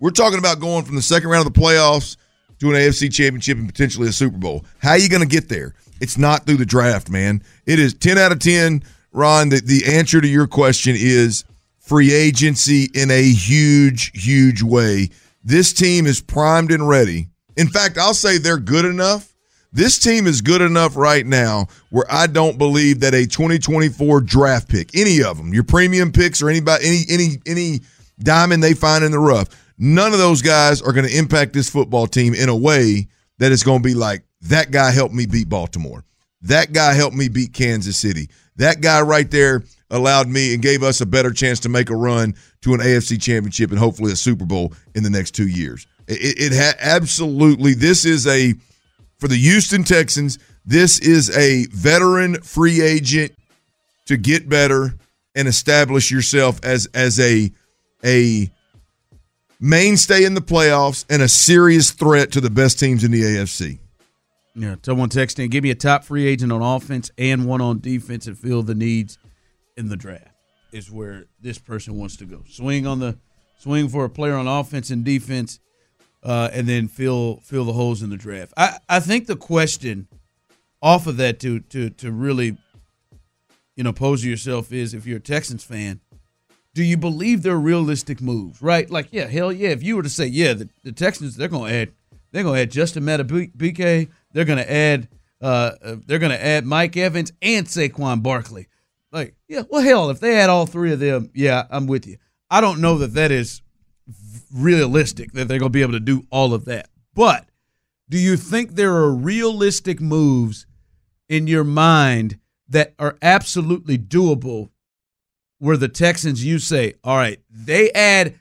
we're 0.00 0.10
talking 0.10 0.38
about 0.38 0.60
going 0.60 0.84
from 0.84 0.96
the 0.96 1.02
second 1.02 1.30
round 1.30 1.46
of 1.46 1.52
the 1.52 1.60
playoffs 1.60 2.16
to 2.60 2.70
an 2.70 2.76
AFC 2.76 3.12
championship 3.12 3.58
and 3.58 3.68
potentially 3.68 4.08
a 4.08 4.12
Super 4.12 4.36
Bowl. 4.36 4.64
How 4.78 4.90
are 4.90 4.98
you 4.98 5.08
going 5.08 5.22
to 5.22 5.28
get 5.28 5.48
there? 5.48 5.74
It's 6.00 6.18
not 6.18 6.46
through 6.46 6.56
the 6.56 6.66
draft, 6.66 7.10
man. 7.10 7.42
It 7.66 7.78
is 7.78 7.94
10 7.94 8.18
out 8.18 8.32
of 8.32 8.38
10. 8.38 8.82
Ron, 9.12 9.48
the, 9.48 9.60
the 9.60 9.96
answer 9.96 10.20
to 10.20 10.28
your 10.28 10.46
question 10.46 10.94
is 10.96 11.44
free 11.78 12.12
agency 12.12 12.88
in 12.94 13.10
a 13.10 13.22
huge, 13.22 14.12
huge 14.14 14.62
way. 14.62 15.08
This 15.42 15.72
team 15.72 16.06
is 16.06 16.20
primed 16.20 16.70
and 16.70 16.88
ready. 16.88 17.28
In 17.56 17.68
fact, 17.68 17.98
I'll 17.98 18.14
say 18.14 18.38
they're 18.38 18.58
good 18.58 18.84
enough. 18.84 19.34
This 19.72 19.98
team 19.98 20.26
is 20.26 20.40
good 20.40 20.62
enough 20.62 20.96
right 20.96 21.26
now 21.26 21.66
where 21.90 22.06
I 22.10 22.26
don't 22.26 22.56
believe 22.56 23.00
that 23.00 23.14
a 23.14 23.26
2024 23.26 24.22
draft 24.22 24.68
pick, 24.68 24.94
any 24.94 25.22
of 25.22 25.36
them, 25.36 25.52
your 25.52 25.64
premium 25.64 26.10
picks 26.10 26.40
or 26.40 26.48
anybody, 26.48 26.84
any 26.86 27.02
any 27.10 27.28
any 27.46 27.80
diamond 28.18 28.62
they 28.62 28.72
find 28.72 29.04
in 29.04 29.10
the 29.12 29.18
rough, 29.18 29.48
none 29.78 30.12
of 30.12 30.18
those 30.18 30.42
guys 30.42 30.82
are 30.82 30.92
going 30.92 31.06
to 31.06 31.16
impact 31.16 31.52
this 31.52 31.70
football 31.70 32.06
team 32.06 32.34
in 32.34 32.48
a 32.48 32.56
way 32.56 33.06
that 33.38 33.52
it's 33.52 33.62
going 33.62 33.82
to 33.82 33.88
be 33.88 33.94
like 33.94 34.22
that 34.42 34.70
guy 34.70 34.90
helped 34.90 35.14
me 35.14 35.26
beat 35.26 35.48
Baltimore. 35.48 36.04
That 36.42 36.72
guy 36.72 36.94
helped 36.94 37.16
me 37.16 37.28
beat 37.28 37.52
Kansas 37.52 37.96
City. 37.96 38.28
That 38.56 38.80
guy 38.80 39.00
right 39.00 39.30
there 39.30 39.64
allowed 39.90 40.28
me 40.28 40.52
and 40.54 40.62
gave 40.62 40.82
us 40.82 41.00
a 41.00 41.06
better 41.06 41.30
chance 41.30 41.60
to 41.60 41.68
make 41.68 41.90
a 41.90 41.96
run 41.96 42.34
to 42.62 42.74
an 42.74 42.80
AFC 42.80 43.20
championship 43.20 43.70
and 43.70 43.78
hopefully 43.78 44.12
a 44.12 44.16
Super 44.16 44.44
Bowl 44.44 44.72
in 44.94 45.02
the 45.02 45.10
next 45.10 45.32
two 45.32 45.48
years. 45.48 45.86
It, 46.06 46.52
it 46.52 46.52
had 46.52 46.76
absolutely, 46.80 47.74
this 47.74 48.04
is 48.04 48.26
a 48.26 48.54
for 49.18 49.26
the 49.26 49.36
Houston 49.36 49.82
Texans, 49.82 50.38
this 50.64 51.00
is 51.00 51.36
a 51.36 51.66
veteran 51.72 52.40
free 52.42 52.80
agent 52.80 53.32
to 54.06 54.16
get 54.16 54.48
better 54.48 54.94
and 55.34 55.48
establish 55.48 56.10
yourself 56.10 56.60
as 56.62 56.86
as 56.94 57.18
a 57.18 57.50
a 58.04 58.50
mainstay 59.60 60.24
in 60.24 60.34
the 60.34 60.40
playoffs 60.40 61.04
and 61.10 61.22
a 61.22 61.28
serious 61.28 61.90
threat 61.90 62.32
to 62.32 62.40
the 62.40 62.50
best 62.50 62.78
teams 62.78 63.04
in 63.04 63.10
the 63.10 63.22
AFC. 63.22 63.78
Yeah, 64.54 64.76
someone 64.82 65.08
texting, 65.08 65.50
give 65.50 65.62
me 65.62 65.70
a 65.70 65.74
top 65.74 66.04
free 66.04 66.26
agent 66.26 66.50
on 66.50 66.62
offense 66.62 67.10
and 67.16 67.46
one 67.46 67.60
on 67.60 67.78
defense 67.80 68.26
and 68.26 68.36
fill 68.36 68.62
the 68.62 68.74
needs 68.74 69.18
in 69.76 69.88
the 69.88 69.96
draft. 69.96 70.28
Is 70.72 70.90
where 70.90 71.26
this 71.40 71.58
person 71.58 71.96
wants 71.96 72.16
to 72.16 72.26
go. 72.26 72.42
Swing 72.46 72.86
on 72.86 72.98
the 72.98 73.16
swing 73.58 73.88
for 73.88 74.04
a 74.04 74.10
player 74.10 74.34
on 74.34 74.46
offense 74.46 74.90
and 74.90 75.04
defense, 75.04 75.60
uh, 76.22 76.50
and 76.52 76.68
then 76.68 76.88
fill 76.88 77.40
fill 77.42 77.64
the 77.64 77.72
holes 77.72 78.02
in 78.02 78.10
the 78.10 78.16
draft. 78.16 78.52
I, 78.56 78.78
I 78.88 79.00
think 79.00 79.26
the 79.26 79.36
question 79.36 80.08
off 80.82 81.06
of 81.06 81.16
that 81.18 81.40
to 81.40 81.60
to 81.60 81.88
to 81.90 82.12
really, 82.12 82.58
you 83.76 83.84
know, 83.84 83.94
pose 83.94 84.24
yourself 84.24 84.72
is 84.72 84.92
if 84.92 85.06
you're 85.06 85.18
a 85.18 85.20
Texans 85.20 85.64
fan, 85.64 86.00
do 86.78 86.84
you 86.84 86.96
believe 86.96 87.42
they're 87.42 87.58
realistic 87.58 88.20
moves? 88.20 88.62
Right? 88.62 88.88
Like, 88.88 89.08
yeah, 89.10 89.26
hell 89.26 89.50
yeah. 89.50 89.70
If 89.70 89.82
you 89.82 89.96
were 89.96 90.04
to 90.04 90.08
say, 90.08 90.26
yeah, 90.26 90.52
the, 90.52 90.68
the 90.84 90.92
Texans 90.92 91.34
they're 91.34 91.48
gonna 91.48 91.72
add 91.72 91.90
they're 92.30 92.44
gonna 92.44 92.60
add 92.60 92.70
Justin 92.70 93.02
Madubuike, 93.02 94.08
they're 94.32 94.44
gonna 94.44 94.60
add 94.62 95.08
uh, 95.42 95.72
uh 95.82 95.96
they're 96.06 96.20
gonna 96.20 96.36
add 96.36 96.64
Mike 96.64 96.96
Evans 96.96 97.32
and 97.42 97.66
Saquon 97.66 98.22
Barkley. 98.22 98.68
Like, 99.10 99.34
yeah, 99.48 99.62
well, 99.68 99.82
hell, 99.82 100.08
if 100.10 100.20
they 100.20 100.36
had 100.36 100.50
all 100.50 100.66
three 100.66 100.92
of 100.92 101.00
them, 101.00 101.32
yeah, 101.34 101.66
I'm 101.68 101.88
with 101.88 102.06
you. 102.06 102.18
I 102.48 102.60
don't 102.60 102.80
know 102.80 102.98
that 102.98 103.14
that 103.14 103.32
is 103.32 103.60
realistic 104.54 105.32
that 105.32 105.48
they're 105.48 105.58
going 105.58 105.72
to 105.72 105.76
be 105.76 105.82
able 105.82 105.94
to 105.94 106.00
do 106.00 106.28
all 106.30 106.54
of 106.54 106.64
that. 106.66 106.90
But 107.12 107.48
do 108.08 108.18
you 108.18 108.36
think 108.36 108.76
there 108.76 108.94
are 108.94 109.12
realistic 109.12 110.00
moves 110.00 110.64
in 111.28 111.48
your 111.48 111.64
mind 111.64 112.38
that 112.68 112.94
are 113.00 113.16
absolutely 113.20 113.98
doable 113.98 114.70
where 115.58 115.76
the 115.76 115.88
Texans, 115.88 116.44
you 116.44 116.58
say, 116.58 116.94
all 117.02 117.16
right, 117.16 117.40
they 117.50 117.90
add 117.92 118.38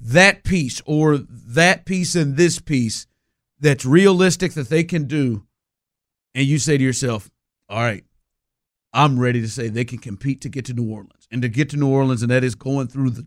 that 0.00 0.44
piece 0.44 0.82
or 0.86 1.18
that 1.18 1.84
piece 1.84 2.14
and 2.14 2.36
this 2.36 2.58
piece 2.58 3.06
that's 3.60 3.84
realistic 3.84 4.52
that 4.52 4.68
they 4.68 4.84
can 4.84 5.04
do, 5.04 5.44
and 6.34 6.46
you 6.46 6.58
say 6.58 6.76
to 6.76 6.84
yourself, 6.84 7.30
all 7.68 7.80
right, 7.80 8.04
I'm 8.92 9.18
ready 9.18 9.40
to 9.40 9.48
say 9.48 9.68
they 9.68 9.84
can 9.84 9.98
compete 9.98 10.40
to 10.42 10.48
get 10.48 10.64
to 10.66 10.72
New 10.72 10.90
Orleans 10.90 11.26
and 11.30 11.42
to 11.42 11.48
get 11.48 11.70
to 11.70 11.76
New 11.76 11.88
Orleans, 11.88 12.22
and 12.22 12.30
that 12.30 12.44
is 12.44 12.54
going 12.54 12.88
through 12.88 13.10
the, 13.10 13.26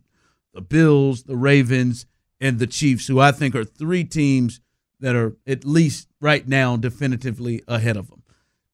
the 0.53 0.61
Bills, 0.61 1.23
the 1.23 1.37
Ravens, 1.37 2.05
and 2.39 2.59
the 2.59 2.67
Chiefs, 2.67 3.07
who 3.07 3.19
I 3.19 3.31
think 3.31 3.55
are 3.55 3.65
three 3.65 4.03
teams 4.03 4.61
that 4.99 5.15
are 5.15 5.35
at 5.47 5.65
least 5.65 6.07
right 6.21 6.47
now 6.47 6.77
definitively 6.77 7.63
ahead 7.67 7.97
of 7.97 8.09
them. 8.09 8.18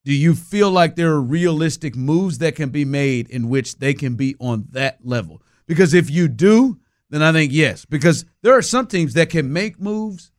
Do 0.05 0.13
you 0.13 0.35
feel 0.35 0.71
like 0.71 0.95
there 0.95 1.11
are 1.11 1.21
realistic 1.21 1.95
moves 1.95 2.37
that 2.37 2.55
can 2.55 2.69
be 2.69 2.85
made 2.85 3.29
in 3.29 3.49
which 3.49 3.79
they 3.79 3.93
can 3.93 4.15
be 4.15 4.35
on 4.39 4.67
that 4.71 4.99
level? 5.03 5.41
Because 5.67 5.93
if 5.93 6.09
you 6.09 6.27
do, 6.29 6.79
then 7.09 7.21
I 7.21 7.33
think 7.33 7.51
yes, 7.51 7.83
because 7.83 8.23
there 8.41 8.53
are 8.53 8.61
some 8.61 8.87
teams 8.87 9.15
that 9.15 9.29
can 9.29 9.51
make 9.51 9.81
moves 9.81 10.31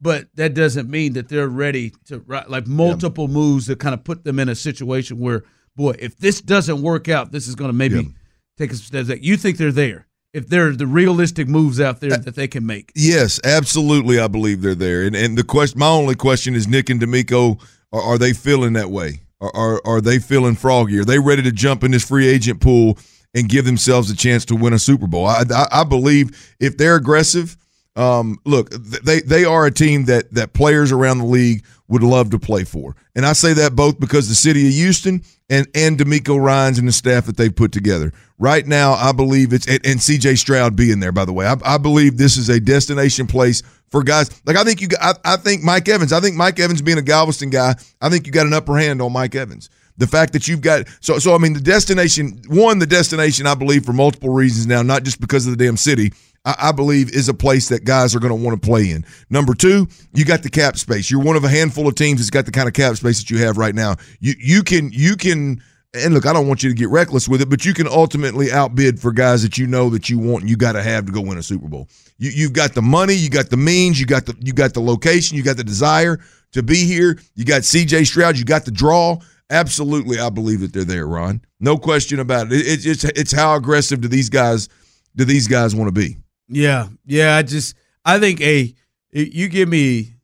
but 0.00 0.28
that 0.34 0.54
doesn't 0.54 0.88
mean 0.88 1.14
that 1.14 1.28
they're 1.28 1.48
ready 1.48 1.92
to 2.06 2.22
like 2.48 2.66
multiple 2.66 3.26
yeah. 3.28 3.34
moves 3.34 3.66
that 3.66 3.80
kind 3.80 3.94
of 3.94 4.04
put 4.04 4.24
them 4.24 4.38
in 4.38 4.48
a 4.48 4.54
situation 4.54 5.18
where, 5.18 5.44
boy, 5.76 5.94
if 5.98 6.16
this 6.18 6.40
doesn't 6.40 6.82
work 6.82 7.08
out, 7.08 7.32
this 7.32 7.48
is 7.48 7.54
going 7.54 7.68
to 7.68 7.76
maybe 7.76 7.96
yeah. 7.96 8.08
take 8.56 8.70
us 8.72 8.82
steps 8.82 9.08
back. 9.08 9.18
You 9.22 9.36
think 9.36 9.58
they're 9.58 9.72
there? 9.72 10.06
If 10.32 10.48
there 10.48 10.68
are 10.68 10.76
the 10.76 10.86
realistic 10.86 11.48
moves 11.48 11.80
out 11.80 12.00
there 12.00 12.10
that 12.10 12.34
they 12.34 12.48
can 12.48 12.66
make? 12.66 12.92
Yes, 12.94 13.40
absolutely. 13.44 14.20
I 14.20 14.28
believe 14.28 14.60
they're 14.60 14.74
there. 14.74 15.02
And 15.02 15.16
and 15.16 15.38
the 15.38 15.44
question, 15.44 15.78
my 15.78 15.88
only 15.88 16.14
question 16.14 16.54
is, 16.54 16.68
Nick 16.68 16.90
and 16.90 17.00
DeMeco, 17.00 17.60
are, 17.92 18.02
are 18.02 18.18
they 18.18 18.32
feeling 18.32 18.74
that 18.74 18.90
way? 18.90 19.20
Are, 19.40 19.54
are 19.54 19.82
are 19.84 20.00
they 20.00 20.18
feeling 20.18 20.54
froggy? 20.54 20.98
Are 20.98 21.04
they 21.04 21.18
ready 21.18 21.42
to 21.42 21.52
jump 21.52 21.82
in 21.82 21.92
this 21.92 22.06
free 22.06 22.28
agent 22.28 22.60
pool 22.60 22.98
and 23.34 23.48
give 23.48 23.64
themselves 23.64 24.10
a 24.10 24.16
chance 24.16 24.44
to 24.46 24.56
win 24.56 24.72
a 24.74 24.78
Super 24.78 25.06
Bowl? 25.06 25.26
I, 25.26 25.44
I, 25.50 25.66
I 25.72 25.84
believe 25.84 26.54
if 26.60 26.76
they're 26.76 26.96
aggressive 26.96 27.56
um, 27.98 28.38
look, 28.44 28.70
they 28.70 29.20
they 29.20 29.44
are 29.44 29.66
a 29.66 29.72
team 29.72 30.04
that 30.04 30.32
that 30.32 30.52
players 30.52 30.92
around 30.92 31.18
the 31.18 31.24
league 31.24 31.64
would 31.88 32.04
love 32.04 32.30
to 32.30 32.38
play 32.38 32.62
for, 32.62 32.94
and 33.16 33.26
I 33.26 33.32
say 33.32 33.54
that 33.54 33.74
both 33.74 33.98
because 33.98 34.28
the 34.28 34.36
city 34.36 34.68
of 34.68 34.72
Houston 34.72 35.22
and 35.50 35.66
and 35.74 35.98
DeMeco 35.98 36.40
Ryans 36.40 36.78
and 36.78 36.86
the 36.86 36.92
staff 36.92 37.26
that 37.26 37.36
they've 37.36 37.54
put 37.54 37.72
together. 37.72 38.12
Right 38.38 38.66
now, 38.66 38.92
I 38.92 39.12
believe 39.12 39.52
it's 39.52 39.66
and, 39.66 39.84
and 39.84 40.00
C.J. 40.00 40.36
Stroud 40.36 40.76
being 40.76 41.00
there. 41.00 41.12
By 41.12 41.24
the 41.24 41.32
way, 41.32 41.46
I, 41.46 41.56
I, 41.64 41.78
believe 41.78 42.16
this 42.16 42.36
is 42.36 42.48
a 42.48 42.60
destination 42.60 43.26
place 43.26 43.62
for 43.88 44.02
guys 44.02 44.30
like 44.46 44.56
I 44.56 44.64
think 44.64 44.80
you. 44.80 44.88
I, 45.00 45.14
I 45.24 45.36
think 45.36 45.62
Mike 45.62 45.88
Evans. 45.88 46.12
I 46.12 46.20
think 46.20 46.36
Mike 46.36 46.58
Evans 46.60 46.82
being 46.82 46.98
a 46.98 47.02
Galveston 47.02 47.50
guy. 47.50 47.74
I 48.00 48.08
think 48.08 48.26
you 48.26 48.32
got 48.32 48.46
an 48.46 48.52
upper 48.52 48.76
hand 48.76 49.02
on 49.02 49.12
Mike 49.12 49.34
Evans 49.34 49.70
the 49.98 50.06
fact 50.06 50.32
that 50.32 50.48
you've 50.48 50.62
got 50.62 50.86
so 51.00 51.18
so 51.18 51.34
I 51.34 51.38
mean 51.38 51.52
the 51.52 51.60
destination 51.60 52.40
one 52.48 52.78
the 52.78 52.86
destination 52.86 53.46
I 53.46 53.54
believe 53.54 53.84
for 53.84 53.92
multiple 53.92 54.30
reasons 54.30 54.66
now 54.66 54.82
not 54.82 55.02
just 55.02 55.20
because 55.20 55.46
of 55.46 55.56
the 55.56 55.62
damn 55.62 55.76
city 55.76 56.12
I, 56.44 56.54
I 56.58 56.72
believe 56.72 57.10
is 57.10 57.28
a 57.28 57.34
place 57.34 57.68
that 57.68 57.84
guys 57.84 58.14
are 58.14 58.20
going 58.20 58.36
to 58.36 58.42
want 58.42 58.60
to 58.60 58.66
play 58.66 58.90
in. 58.90 59.04
Number 59.28 59.54
two, 59.54 59.88
you 60.14 60.24
got 60.24 60.42
the 60.42 60.50
cap 60.50 60.76
space. 60.76 61.10
You're 61.10 61.22
one 61.22 61.36
of 61.36 61.44
a 61.44 61.48
handful 61.48 61.86
of 61.88 61.94
teams 61.94 62.20
that's 62.20 62.30
got 62.30 62.46
the 62.46 62.52
kind 62.52 62.68
of 62.68 62.74
cap 62.74 62.96
space 62.96 63.18
that 63.18 63.30
you 63.30 63.38
have 63.38 63.58
right 63.58 63.74
now. 63.74 63.96
You 64.20 64.34
you 64.38 64.62
can 64.62 64.90
you 64.92 65.16
can 65.16 65.60
and 65.94 66.14
look, 66.14 66.26
I 66.26 66.32
don't 66.32 66.46
want 66.46 66.62
you 66.62 66.68
to 66.68 66.74
get 66.74 66.90
reckless 66.90 67.28
with 67.28 67.40
it, 67.40 67.48
but 67.48 67.64
you 67.64 67.72
can 67.72 67.88
ultimately 67.88 68.52
outbid 68.52 69.00
for 69.00 69.10
guys 69.10 69.42
that 69.42 69.56
you 69.56 69.66
know 69.66 69.88
that 69.90 70.10
you 70.10 70.18
want 70.18 70.42
and 70.42 70.50
you 70.50 70.56
got 70.56 70.72
to 70.72 70.82
have 70.82 71.06
to 71.06 71.12
go 71.12 71.20
win 71.20 71.38
a 71.38 71.42
Super 71.42 71.66
Bowl. 71.66 71.88
You, 72.18 72.30
you've 72.30 72.52
got 72.52 72.74
the 72.74 72.82
money, 72.82 73.14
you 73.14 73.30
got 73.30 73.48
the 73.48 73.56
means, 73.56 73.98
you 73.98 74.06
got 74.06 74.26
the 74.26 74.34
you 74.40 74.52
got 74.52 74.74
the 74.74 74.80
location, 74.80 75.36
you 75.36 75.42
got 75.42 75.56
the 75.56 75.64
desire 75.64 76.18
to 76.52 76.62
be 76.62 76.84
here. 76.84 77.18
You 77.34 77.44
got 77.44 77.64
C.J. 77.64 78.04
Stroud, 78.04 78.38
you 78.38 78.44
got 78.44 78.64
the 78.64 78.70
draw. 78.70 79.18
Absolutely, 79.50 80.18
I 80.18 80.28
believe 80.30 80.60
that 80.60 80.72
they're 80.72 80.84
there, 80.84 81.06
Ron. 81.06 81.40
No 81.58 81.78
question 81.78 82.20
about 82.20 82.52
it. 82.52 82.66
it 82.66 82.86
it's 82.86 83.04
it's 83.04 83.32
how 83.32 83.54
aggressive 83.54 84.00
do 84.00 84.08
these 84.08 84.28
guys 84.28 84.68
do 85.16 85.24
these 85.24 85.48
guys 85.48 85.74
want 85.74 85.88
to 85.88 85.92
be? 85.92 86.18
Yeah, 86.48 86.88
yeah. 87.06 87.36
I 87.36 87.42
just 87.42 87.74
I 88.04 88.18
think 88.18 88.40
a 88.40 88.74
you 89.10 89.48
give 89.48 89.68
me 89.68 90.14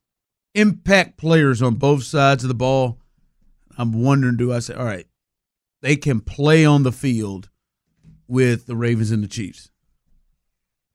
impact 0.55 1.17
players 1.17 1.63
on 1.63 1.75
both 1.75 2.05
sides 2.05 2.45
of 2.45 2.49
the 2.49 2.55
ball. 2.55 2.99
I'm 3.77 3.93
wondering, 3.93 4.37
do 4.37 4.53
I 4.53 4.61
say, 4.61 4.75
all 4.75 4.85
right, 4.85 5.07
they 5.81 5.97
can 5.97 6.21
play 6.21 6.65
on 6.65 6.83
the 6.83 6.93
field 6.93 7.49
with 8.29 8.67
the 8.67 8.77
Ravens 8.77 9.11
and 9.11 9.23
the 9.23 9.29
Chiefs. 9.29 9.71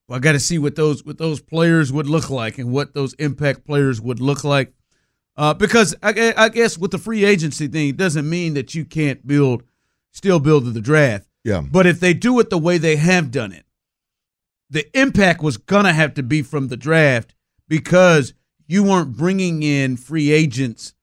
Well, 0.07 0.17
I 0.17 0.19
got 0.19 0.31
to 0.31 0.39
see 0.39 0.57
what 0.57 0.75
those 0.75 1.03
what 1.05 1.17
those 1.17 1.41
players 1.41 1.91
would 1.91 2.07
look 2.07 2.29
like 2.29 2.57
and 2.57 2.71
what 2.71 2.93
those 2.93 3.13
impact 3.15 3.65
players 3.65 4.01
would 4.01 4.19
look 4.19 4.43
like. 4.43 4.73
Uh, 5.39 5.53
because 5.53 5.95
I, 6.03 6.33
I 6.35 6.49
guess 6.49 6.77
with 6.77 6.91
the 6.91 6.97
free 6.97 7.23
agency 7.23 7.69
thing, 7.69 7.87
it 7.87 7.97
doesn't 7.97 8.29
mean 8.29 8.55
that 8.55 8.75
you 8.75 8.83
can't 8.83 9.25
build, 9.25 9.63
still 10.11 10.41
build 10.41 10.65
the 10.65 10.81
draft. 10.81 11.29
Yeah. 11.45 11.61
But 11.61 11.87
if 11.87 12.01
they 12.01 12.13
do 12.13 12.37
it 12.41 12.49
the 12.49 12.57
way 12.57 12.77
they 12.77 12.97
have 12.97 13.31
done 13.31 13.53
it, 13.53 13.63
the 14.69 14.85
impact 14.99 15.41
was 15.41 15.55
going 15.55 15.85
to 15.85 15.93
have 15.93 16.13
to 16.15 16.23
be 16.23 16.41
from 16.41 16.67
the 16.67 16.75
draft 16.75 17.35
because 17.69 18.33
you 18.67 18.83
weren't 18.83 19.15
bringing 19.15 19.63
in 19.63 19.95
free 19.95 20.29
agents 20.29 20.93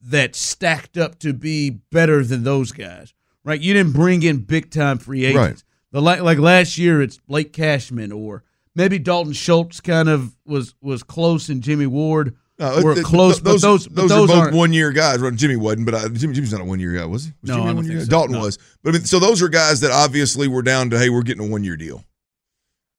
that 0.00 0.34
stacked 0.34 0.96
up 0.96 1.18
to 1.18 1.34
be 1.34 1.68
better 1.68 2.24
than 2.24 2.42
those 2.42 2.72
guys, 2.72 3.12
right? 3.44 3.60
You 3.60 3.74
didn't 3.74 3.92
bring 3.92 4.22
in 4.22 4.38
big 4.38 4.70
time 4.70 4.96
free 4.96 5.26
agents. 5.26 5.36
Right. 5.36 5.64
The 5.92 6.00
like, 6.00 6.22
like 6.22 6.38
last 6.38 6.78
year, 6.78 7.02
it's 7.02 7.18
Blake 7.18 7.52
Cashman 7.52 8.12
or 8.12 8.44
maybe 8.74 8.98
Dalton 8.98 9.34
Schultz 9.34 9.82
kind 9.82 10.08
of 10.08 10.34
was 10.46 10.74
was 10.80 11.02
close 11.02 11.50
and 11.50 11.62
Jimmy 11.62 11.86
Ward 11.86 12.34
no, 12.58 12.80
were 12.82 12.98
it, 12.98 13.04
close. 13.04 13.40
Those, 13.40 13.60
but 13.60 13.68
those, 13.68 13.86
those, 13.86 14.08
those 14.08 14.30
are 14.30 14.46
both 14.46 14.54
one 14.54 14.72
year 14.72 14.92
guys. 14.92 15.20
Well, 15.20 15.32
Jimmy 15.32 15.56
wasn't, 15.56 15.86
but 15.86 15.94
I, 15.94 16.08
Jimmy, 16.08 16.34
Jimmy's 16.34 16.52
not 16.52 16.60
a 16.60 16.64
one 16.64 16.78
year 16.78 16.92
guy, 16.92 17.04
was 17.04 17.26
he? 17.26 17.32
Was 17.42 17.48
no, 17.48 17.56
Jimmy 17.56 17.68
I 17.68 17.72
don't 17.74 17.84
think 17.84 18.00
so. 18.00 18.06
Dalton 18.06 18.32
no. 18.32 18.40
was. 18.40 18.58
But 18.82 18.90
I 18.90 18.92
mean, 18.92 19.04
so 19.04 19.18
those 19.18 19.42
are 19.42 19.48
guys 19.48 19.80
that 19.80 19.90
obviously 19.90 20.46
were 20.46 20.62
down 20.62 20.90
to 20.90 20.98
hey, 20.98 21.10
we're 21.10 21.22
getting 21.22 21.46
a 21.46 21.50
one 21.50 21.64
year 21.64 21.76
deal. 21.76 22.04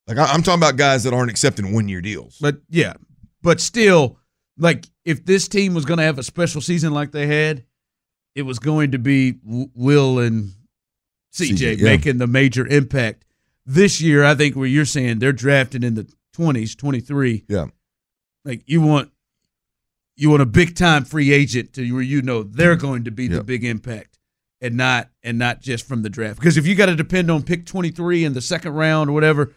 Like 0.07 0.17
I, 0.17 0.33
am 0.33 0.43
talking 0.43 0.59
about 0.59 0.75
guys 0.75 1.03
that 1.03 1.13
aren't 1.13 1.31
accepting 1.31 1.73
one 1.73 1.87
year 1.87 2.01
deals. 2.01 2.37
But 2.39 2.57
yeah, 2.69 2.93
but 3.41 3.61
still, 3.61 4.19
like 4.57 4.85
if 5.05 5.25
this 5.25 5.47
team 5.47 5.73
was 5.73 5.85
going 5.85 5.97
to 5.99 6.03
have 6.03 6.19
a 6.19 6.23
special 6.23 6.61
season 6.61 6.93
like 6.93 7.11
they 7.11 7.27
had, 7.27 7.63
it 8.35 8.43
was 8.43 8.59
going 8.59 8.91
to 8.91 8.99
be 8.99 9.35
Will 9.43 10.19
and 10.19 10.51
CJ, 11.33 11.57
CJ 11.57 11.77
yeah. 11.77 11.83
making 11.83 12.17
the 12.17 12.27
major 12.27 12.67
impact. 12.67 13.23
This 13.65 13.99
year, 13.99 14.23
I 14.23 14.35
think 14.35 14.55
where 14.55 14.67
you're 14.67 14.85
saying 14.85 15.19
they're 15.19 15.33
drafted 15.33 15.83
in 15.83 15.95
the 15.95 16.07
20s, 16.37 16.77
23. 16.77 17.45
Yeah. 17.47 17.65
Like 18.43 18.61
you 18.67 18.81
want 18.81 19.11
you 20.15 20.29
want 20.29 20.41
a 20.41 20.45
big 20.45 20.75
time 20.75 21.05
free 21.05 21.33
agent 21.33 21.73
to 21.73 21.91
where 21.91 22.01
you 22.01 22.21
know 22.21 22.43
they're 22.43 22.75
going 22.75 23.03
to 23.03 23.11
be 23.11 23.27
the 23.27 23.43
big 23.43 23.63
impact 23.63 24.17
and 24.61 24.77
not 24.77 25.09
and 25.23 25.37
not 25.37 25.61
just 25.61 25.87
from 25.87 26.01
the 26.01 26.09
draft. 26.09 26.39
Because 26.39 26.57
if 26.57 26.65
you 26.65 26.75
got 26.75 26.87
to 26.87 26.95
depend 26.95 27.29
on 27.29 27.43
pick 27.43 27.65
23 27.65 28.25
in 28.25 28.33
the 28.33 28.41
second 28.41 28.73
round 28.73 29.09
or 29.09 29.13
whatever, 29.13 29.53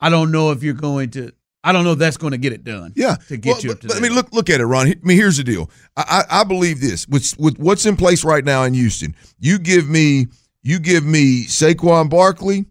I 0.00 0.10
don't 0.10 0.30
know 0.30 0.50
if 0.50 0.62
you're 0.62 0.74
going 0.74 1.10
to. 1.10 1.32
I 1.64 1.72
don't 1.72 1.82
know 1.82 1.92
if 1.92 1.98
that's 1.98 2.16
going 2.16 2.30
to 2.30 2.38
get 2.38 2.52
it 2.52 2.62
done. 2.62 2.92
Yeah, 2.94 3.16
to 3.26 3.36
get 3.36 3.54
well, 3.54 3.60
you 3.62 3.72
up 3.72 3.80
to. 3.80 3.88
But, 3.88 3.96
I 3.96 4.00
mean, 4.00 4.12
look 4.12 4.32
look 4.32 4.48
at 4.50 4.60
it, 4.60 4.66
Ron. 4.66 4.86
I 4.86 4.94
mean, 5.02 5.16
here's 5.16 5.38
the 5.38 5.44
deal. 5.44 5.68
I, 5.96 6.24
I, 6.30 6.40
I 6.40 6.44
believe 6.44 6.80
this 6.80 7.08
with 7.08 7.36
with 7.38 7.58
what's 7.58 7.86
in 7.86 7.96
place 7.96 8.24
right 8.24 8.44
now 8.44 8.62
in 8.62 8.74
Houston. 8.74 9.16
You 9.40 9.58
give 9.58 9.88
me 9.88 10.26
you 10.62 10.78
give 10.78 11.04
me 11.04 11.44
Saquon 11.46 12.08
Barkley, 12.08 12.66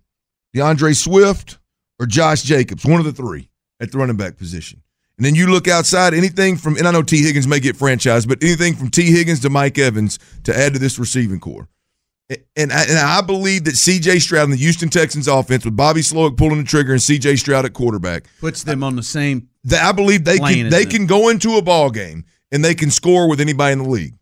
D'Andre 0.54 0.94
Swift, 0.94 1.58
or 2.00 2.06
Josh 2.06 2.44
Jacobs, 2.44 2.86
one 2.86 3.00
of 3.00 3.06
the 3.06 3.12
three 3.12 3.50
at 3.82 3.92
the 3.92 3.98
running 3.98 4.16
back 4.16 4.38
position. 4.38 4.82
And 5.18 5.26
then 5.26 5.36
you 5.36 5.48
look 5.48 5.68
outside, 5.68 6.14
anything 6.14 6.58
from, 6.58 6.76
and 6.78 6.88
I 6.88 6.92
know 6.92 7.02
Tee 7.02 7.22
Higgins 7.24 7.48
may 7.48 7.60
get 7.60 7.78
franchised, 7.78 8.28
but 8.28 8.44
anything 8.44 8.76
from 8.76 8.90
Tee 8.90 9.12
Higgins 9.12 9.40
to 9.42 9.50
Mike 9.50 9.78
Evans 9.78 10.20
to 10.44 10.58
add 10.58 10.74
to 10.74 10.80
this 10.80 11.00
receiving 11.00 11.40
corps. 11.40 11.68
And 12.58 12.74
I, 12.74 12.84
and 12.86 12.98
I 12.98 13.22
believe 13.22 13.66
that 13.66 13.76
C.J. 13.76 14.18
Stroud 14.20 14.46
and 14.46 14.54
the 14.54 14.58
Houston 14.58 14.90
Texans 14.90 15.28
offense, 15.28 15.64
with 15.64 15.76
Bobby 15.78 16.02
Slowik 16.02 16.38
pulling 16.38 16.58
the 16.58 16.64
trigger 16.64 16.92
and 16.92 17.02
C.J. 17.02 17.36
Stroud 17.36 17.66
at 17.66 17.74
quarterback, 17.74 18.26
Puts 18.40 18.64
them 18.64 18.84
on 18.84 18.96
the 18.96 19.04
same. 19.04 19.48
that 19.66 19.84
I 19.84 19.92
believe 19.92 20.26
they 20.26 20.40
can 20.40 20.70
they 20.70 20.86
can 20.86 21.06
go 21.06 21.30
into 21.30 21.56
a 21.58 21.62
ball 21.62 21.92
game 21.92 22.26
and 22.52 22.66
they 22.66 22.74
can 22.74 22.90
score 22.90 23.30
with 23.30 23.40
anybody 23.40 23.74
in 23.74 23.80
the 23.84 23.90
league. 23.90 24.16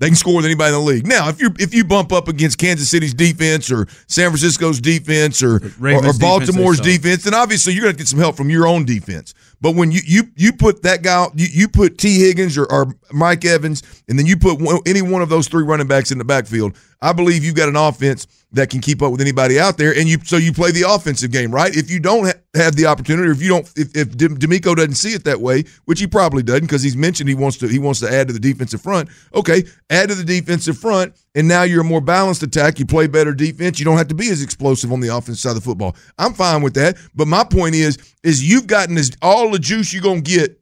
They 0.00 0.06
can 0.08 0.16
score 0.16 0.34
with 0.36 0.44
anybody 0.44 0.74
in 0.74 0.80
the 0.80 0.86
league. 0.86 1.06
Now, 1.06 1.28
if 1.28 1.40
you 1.40 1.50
if 1.60 1.72
you 1.72 1.84
bump 1.84 2.12
up 2.12 2.26
against 2.26 2.58
Kansas 2.58 2.88
City's 2.90 3.14
defense 3.14 3.70
or 3.70 3.86
San 4.08 4.30
Francisco's 4.30 4.80
defense 4.80 5.40
or 5.40 5.56
or, 5.80 6.06
or 6.08 6.12
Baltimore's 6.18 6.78
defense, 6.80 7.02
defense, 7.02 7.24
then 7.24 7.34
obviously 7.34 7.72
you're 7.72 7.82
going 7.84 7.94
to 7.94 7.98
get 7.98 8.08
some 8.08 8.18
help 8.18 8.36
from 8.36 8.50
your 8.50 8.66
own 8.66 8.84
defense. 8.84 9.32
But 9.60 9.74
when 9.74 9.90
you 9.90 10.00
you 10.04 10.24
you 10.36 10.52
put 10.52 10.82
that 10.82 11.02
guy, 11.02 11.26
you, 11.34 11.46
you 11.50 11.68
put 11.68 11.98
Tee 11.98 12.20
Higgins 12.20 12.56
or, 12.56 12.70
or 12.70 12.94
Mike 13.12 13.44
Evans, 13.44 13.82
and 14.08 14.18
then 14.18 14.26
you 14.26 14.36
put 14.36 14.60
one, 14.60 14.78
any 14.86 15.02
one 15.02 15.22
of 15.22 15.28
those 15.28 15.48
three 15.48 15.64
running 15.64 15.88
backs 15.88 16.12
in 16.12 16.18
the 16.18 16.24
backfield, 16.24 16.76
I 17.02 17.12
believe 17.12 17.44
you've 17.44 17.56
got 17.56 17.68
an 17.68 17.76
offense 17.76 18.26
that 18.52 18.70
can 18.70 18.80
keep 18.80 19.02
up 19.02 19.12
with 19.12 19.20
anybody 19.20 19.60
out 19.60 19.76
there, 19.76 19.94
and 19.94 20.08
you 20.08 20.18
so 20.24 20.36
you 20.38 20.52
play 20.52 20.70
the 20.70 20.82
offensive 20.88 21.30
game, 21.30 21.50
right? 21.50 21.76
If 21.76 21.90
you 21.90 22.00
don't 22.00 22.26
ha- 22.26 22.40
have 22.54 22.76
the 22.76 22.86
opportunity, 22.86 23.28
or 23.28 23.32
if 23.32 23.42
you 23.42 23.48
don't, 23.50 23.70
if, 23.76 23.94
if 23.94 24.08
DeMeco 24.16 24.74
doesn't 24.74 24.94
see 24.94 25.12
it 25.12 25.24
that 25.24 25.40
way, 25.40 25.64
which 25.84 26.00
he 26.00 26.06
probably 26.06 26.42
doesn't, 26.42 26.62
because 26.62 26.82
he's 26.82 26.96
mentioned 26.96 27.28
he 27.28 27.34
wants 27.34 27.58
to 27.58 27.68
he 27.68 27.78
wants 27.78 28.00
to 28.00 28.10
add 28.10 28.28
to 28.28 28.32
the 28.32 28.40
defensive 28.40 28.80
front. 28.80 29.10
Okay, 29.34 29.64
add 29.90 30.08
to 30.08 30.14
the 30.14 30.24
defensive 30.24 30.78
front, 30.78 31.14
and 31.34 31.46
now 31.46 31.62
you're 31.62 31.82
a 31.82 31.84
more 31.84 32.00
balanced 32.00 32.42
attack. 32.42 32.78
You 32.78 32.86
play 32.86 33.06
better 33.06 33.34
defense. 33.34 33.78
You 33.78 33.84
don't 33.84 33.98
have 33.98 34.08
to 34.08 34.14
be 34.14 34.30
as 34.30 34.42
explosive 34.42 34.92
on 34.92 35.00
the 35.00 35.08
offensive 35.08 35.40
side 35.40 35.50
of 35.50 35.56
the 35.56 35.60
football. 35.60 35.94
I'm 36.16 36.32
fine 36.32 36.62
with 36.62 36.74
that, 36.74 36.96
but 37.14 37.28
my 37.28 37.44
point 37.44 37.74
is, 37.74 37.98
is 38.22 38.48
you've 38.48 38.66
gotten 38.66 38.94
this 38.94 39.10
all 39.20 39.50
the 39.50 39.58
juice 39.58 39.92
you're 39.92 40.02
gonna 40.02 40.22
get 40.22 40.58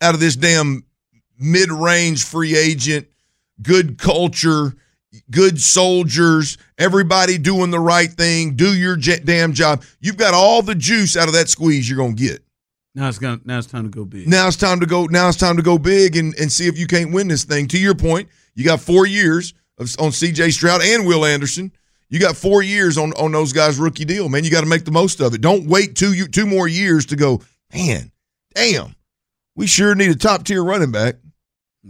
out 0.00 0.14
of 0.14 0.20
this 0.20 0.34
damn 0.34 0.84
mid-range 1.38 2.24
free 2.24 2.56
agent, 2.56 3.06
good 3.62 3.98
culture, 3.98 4.74
good 5.30 5.60
soldiers, 5.60 6.58
everybody 6.76 7.38
doing 7.38 7.70
the 7.70 7.80
right 7.80 8.10
thing, 8.10 8.54
do 8.54 8.74
your 8.74 8.96
j- 8.96 9.20
damn 9.20 9.52
job. 9.52 9.82
You've 10.00 10.16
got 10.16 10.34
all 10.34 10.62
the 10.62 10.74
juice 10.74 11.16
out 11.16 11.28
of 11.28 11.34
that 11.34 11.48
squeeze 11.48 11.88
you're 11.88 11.98
gonna 11.98 12.14
get. 12.14 12.42
Now 12.94 13.08
it's 13.08 13.18
gonna. 13.18 13.40
Now 13.44 13.58
it's 13.58 13.66
time 13.66 13.84
to 13.84 13.90
go 13.90 14.04
big. 14.04 14.28
Now 14.28 14.48
it's 14.48 14.56
time 14.56 14.80
to 14.80 14.86
go. 14.86 15.04
Now 15.04 15.28
it's 15.28 15.38
time 15.38 15.56
to 15.56 15.62
go 15.62 15.78
big 15.78 16.16
and, 16.16 16.34
and 16.34 16.50
see 16.50 16.66
if 16.66 16.78
you 16.78 16.86
can't 16.86 17.12
win 17.12 17.28
this 17.28 17.44
thing. 17.44 17.68
To 17.68 17.78
your 17.78 17.94
point, 17.94 18.28
you 18.54 18.64
got 18.64 18.80
four 18.80 19.06
years 19.06 19.54
of, 19.78 19.88
on 20.00 20.10
C.J. 20.10 20.50
Stroud 20.50 20.82
and 20.82 21.06
Will 21.06 21.24
Anderson. 21.24 21.72
You 22.10 22.18
got 22.18 22.36
four 22.36 22.62
years 22.62 22.98
on 22.98 23.12
on 23.12 23.32
those 23.32 23.52
guys' 23.52 23.78
rookie 23.78 24.04
deal, 24.04 24.28
man. 24.28 24.42
You 24.42 24.50
got 24.50 24.62
to 24.62 24.66
make 24.66 24.84
the 24.84 24.90
most 24.90 25.20
of 25.20 25.34
it. 25.34 25.40
Don't 25.40 25.66
wait 25.68 25.94
two 25.94 26.12
you 26.12 26.26
two 26.26 26.46
more 26.46 26.66
years 26.66 27.06
to 27.06 27.16
go. 27.16 27.40
Man, 27.72 28.10
damn, 28.54 28.96
we 29.54 29.66
sure 29.66 29.94
need 29.94 30.10
a 30.10 30.16
top 30.16 30.44
tier 30.44 30.64
running 30.64 30.90
back. 30.90 31.16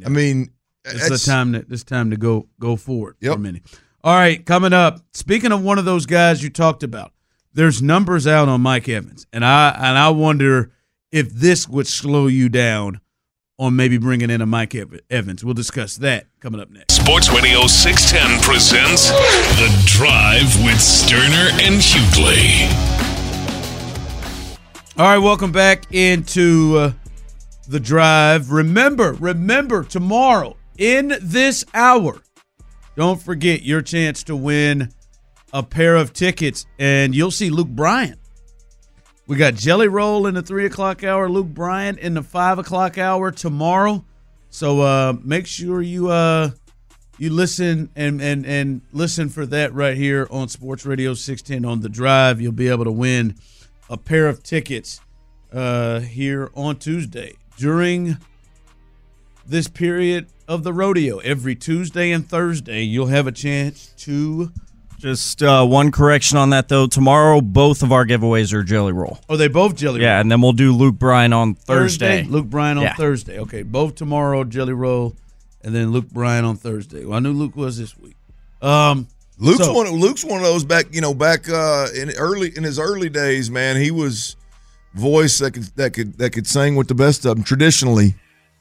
I 0.04 0.08
mean, 0.08 0.50
It's 0.94 1.08
the 1.24 1.30
time 1.30 1.52
that 1.52 1.66
it's 1.70 1.84
time 1.84 2.10
to 2.10 2.16
go 2.16 2.48
go 2.60 2.76
forward 2.76 3.16
Yep. 3.20 3.32
for 3.32 3.38
a 3.38 3.42
minute. 3.42 3.62
All 4.04 4.14
right, 4.14 4.44
coming 4.44 4.72
up. 4.72 5.00
Speaking 5.12 5.52
of 5.52 5.62
one 5.62 5.78
of 5.78 5.84
those 5.84 6.06
guys 6.06 6.42
you 6.42 6.50
talked 6.50 6.82
about, 6.82 7.12
there's 7.52 7.82
numbers 7.82 8.26
out 8.26 8.48
on 8.48 8.60
Mike 8.60 8.88
Evans, 8.88 9.26
and 9.32 9.44
I 9.44 9.70
and 9.70 9.98
I 9.98 10.10
wonder 10.10 10.72
if 11.10 11.30
this 11.30 11.68
would 11.68 11.86
slow 11.86 12.26
you 12.26 12.48
down 12.48 13.00
on 13.58 13.74
maybe 13.74 13.98
bringing 13.98 14.30
in 14.30 14.40
a 14.40 14.46
Mike 14.46 14.74
Evans. 15.10 15.44
We'll 15.44 15.54
discuss 15.54 15.96
that 15.96 16.26
coming 16.40 16.60
up 16.60 16.70
next. 16.70 16.94
Sports 16.94 17.28
Radio 17.30 17.66
610 17.66 18.40
presents 18.42 19.10
The 19.10 19.82
Drive 19.86 20.54
with 20.64 20.76
Stoerner 20.76 21.50
and 21.66 21.80
Hughley. 21.82 22.68
All 24.96 25.04
right, 25.06 25.18
welcome 25.18 25.50
back 25.50 25.84
into 25.92 26.76
uh, 26.76 26.92
the 27.68 27.80
drive. 27.80 28.50
Remember, 28.52 29.12
remember 29.14 29.82
tomorrow 29.84 30.56
in 30.78 31.14
this 31.20 31.64
hour. 31.74 32.22
Don't 32.96 33.20
forget 33.20 33.62
your 33.62 33.82
chance 33.82 34.22
to 34.24 34.34
win 34.36 34.90
a 35.52 35.62
pair 35.62 35.96
of 35.96 36.12
tickets, 36.12 36.66
and 36.78 37.14
you'll 37.14 37.30
see 37.30 37.50
Luke 37.50 37.68
Bryan. 37.68 38.18
We 39.26 39.36
got 39.36 39.54
Jelly 39.54 39.88
Roll 39.88 40.26
in 40.26 40.34
the 40.34 40.42
three 40.42 40.64
o'clock 40.64 41.04
hour, 41.04 41.28
Luke 41.28 41.48
Bryan 41.48 41.98
in 41.98 42.14
the 42.14 42.22
five 42.22 42.58
o'clock 42.58 42.96
hour 42.96 43.30
tomorrow. 43.30 44.04
So 44.48 44.80
uh, 44.80 45.14
make 45.22 45.46
sure 45.46 45.82
you 45.82 46.10
uh, 46.10 46.50
you 47.18 47.30
listen 47.30 47.90
and, 47.94 48.22
and 48.22 48.46
and 48.46 48.80
listen 48.92 49.28
for 49.28 49.44
that 49.46 49.74
right 49.74 49.96
here 49.96 50.26
on 50.30 50.48
Sports 50.48 50.86
Radio 50.86 51.12
610 51.12 51.70
on 51.70 51.80
the 51.82 51.90
drive. 51.90 52.40
You'll 52.40 52.52
be 52.52 52.68
able 52.68 52.84
to 52.84 52.92
win 52.92 53.34
a 53.90 53.98
pair 53.98 54.28
of 54.28 54.42
tickets 54.42 55.00
uh, 55.52 56.00
here 56.00 56.50
on 56.54 56.76
Tuesday 56.76 57.36
during 57.58 58.16
this 59.48 59.68
period 59.68 60.26
of 60.46 60.62
the 60.62 60.72
rodeo. 60.72 61.18
Every 61.18 61.54
Tuesday 61.54 62.10
and 62.12 62.28
Thursday, 62.28 62.82
you'll 62.82 63.06
have 63.06 63.26
a 63.26 63.32
chance 63.32 63.92
to. 63.98 64.52
Just 64.98 65.44
uh, 65.44 65.64
one 65.64 65.92
correction 65.92 66.38
on 66.38 66.50
that 66.50 66.66
though. 66.68 66.88
Tomorrow, 66.88 67.40
both 67.40 67.84
of 67.84 67.92
our 67.92 68.04
giveaways 68.04 68.52
are 68.52 68.64
Jelly 68.64 68.92
Roll. 68.92 69.20
Oh, 69.28 69.36
they 69.36 69.46
both 69.46 69.76
Jelly 69.76 70.00
Yeah, 70.00 70.06
Roll. 70.08 70.14
Yeah, 70.16 70.20
and 70.22 70.32
then 70.32 70.40
we'll 70.42 70.52
do 70.52 70.72
Luke 70.72 70.96
Bryan 70.98 71.32
on 71.32 71.54
Thursday. 71.54 72.24
Luke 72.24 72.46
Bryan 72.46 72.78
on 72.78 72.82
Yeah. 72.82 72.94
Thursday. 72.96 73.38
Okay, 73.38 73.62
both 73.62 73.94
tomorrow, 73.94 74.42
Jelly 74.42 74.72
Roll, 74.72 75.14
and 75.62 75.72
then 75.72 75.92
Luke 75.92 76.10
Bryan 76.10 76.44
on 76.44 76.56
Thursday. 76.56 77.04
Well, 77.04 77.16
I 77.16 77.20
knew 77.20 77.32
Luke 77.32 77.54
was 77.54 77.78
this 77.78 77.96
week. 77.96 78.16
Um, 78.60 79.06
Luke's 79.38 79.64
So- 79.64 79.72
one. 79.72 79.88
Luke's 79.88 80.24
one 80.24 80.38
of 80.40 80.44
those 80.44 80.64
back. 80.64 80.86
You 80.90 81.00
know, 81.00 81.14
back 81.14 81.48
uh, 81.48 81.86
in 81.94 82.10
early 82.18 82.50
in 82.56 82.64
his 82.64 82.80
early 82.80 83.08
days, 83.08 83.52
man. 83.52 83.76
He 83.80 83.92
was 83.92 84.34
voice 84.94 85.38
that 85.38 85.52
could 85.52 85.64
that 85.76 85.92
could 85.92 86.18
that 86.18 86.30
could 86.30 86.48
sing 86.48 86.74
with 86.74 86.88
the 86.88 86.94
best 86.96 87.24
of 87.24 87.36
them. 87.36 87.44
Traditionally, 87.44 88.16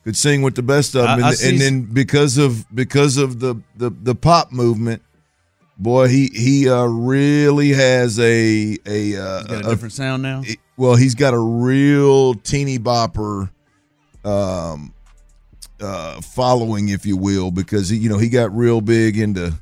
could 0.07 0.15
sing 0.17 0.41
with 0.41 0.55
the 0.55 0.63
best 0.63 0.95
of 0.95 1.01
them, 1.03 1.21
I- 1.23 1.27
I 1.27 1.29
and, 1.29 1.37
see- 1.37 1.49
and 1.49 1.59
then 1.59 1.81
because 1.81 2.37
of 2.37 2.65
because 2.73 3.17
of 3.17 3.39
the 3.41 3.55
the 3.75 3.89
the 3.89 4.15
pop 4.15 4.53
movement, 4.53 5.01
boy, 5.77 6.07
he 6.07 6.27
he 6.33 6.69
uh, 6.69 6.85
really 6.85 7.69
has 7.73 8.17
a 8.19 8.77
a, 8.85 9.15
uh, 9.17 9.43
got 9.43 9.51
a 9.63 9.67
a- 9.67 9.69
different 9.69 9.93
sound 9.93 10.23
now. 10.23 10.41
it- 10.45 10.59
well, 10.77 10.95
he's 10.95 11.13
got 11.15 11.33
a 11.33 11.39
real 11.39 12.35
teeny 12.35 12.79
bopper 12.79 13.49
um 14.23 14.93
uh 15.81 16.19
following 16.21 16.89
if 16.89 17.05
you 17.05 17.15
will 17.17 17.51
because 17.51 17.89
he, 17.89 17.97
you 17.97 18.09
know 18.09 18.17
he 18.17 18.29
got 18.29 18.55
real 18.55 18.79
big 18.81 19.17
into 19.17 19.53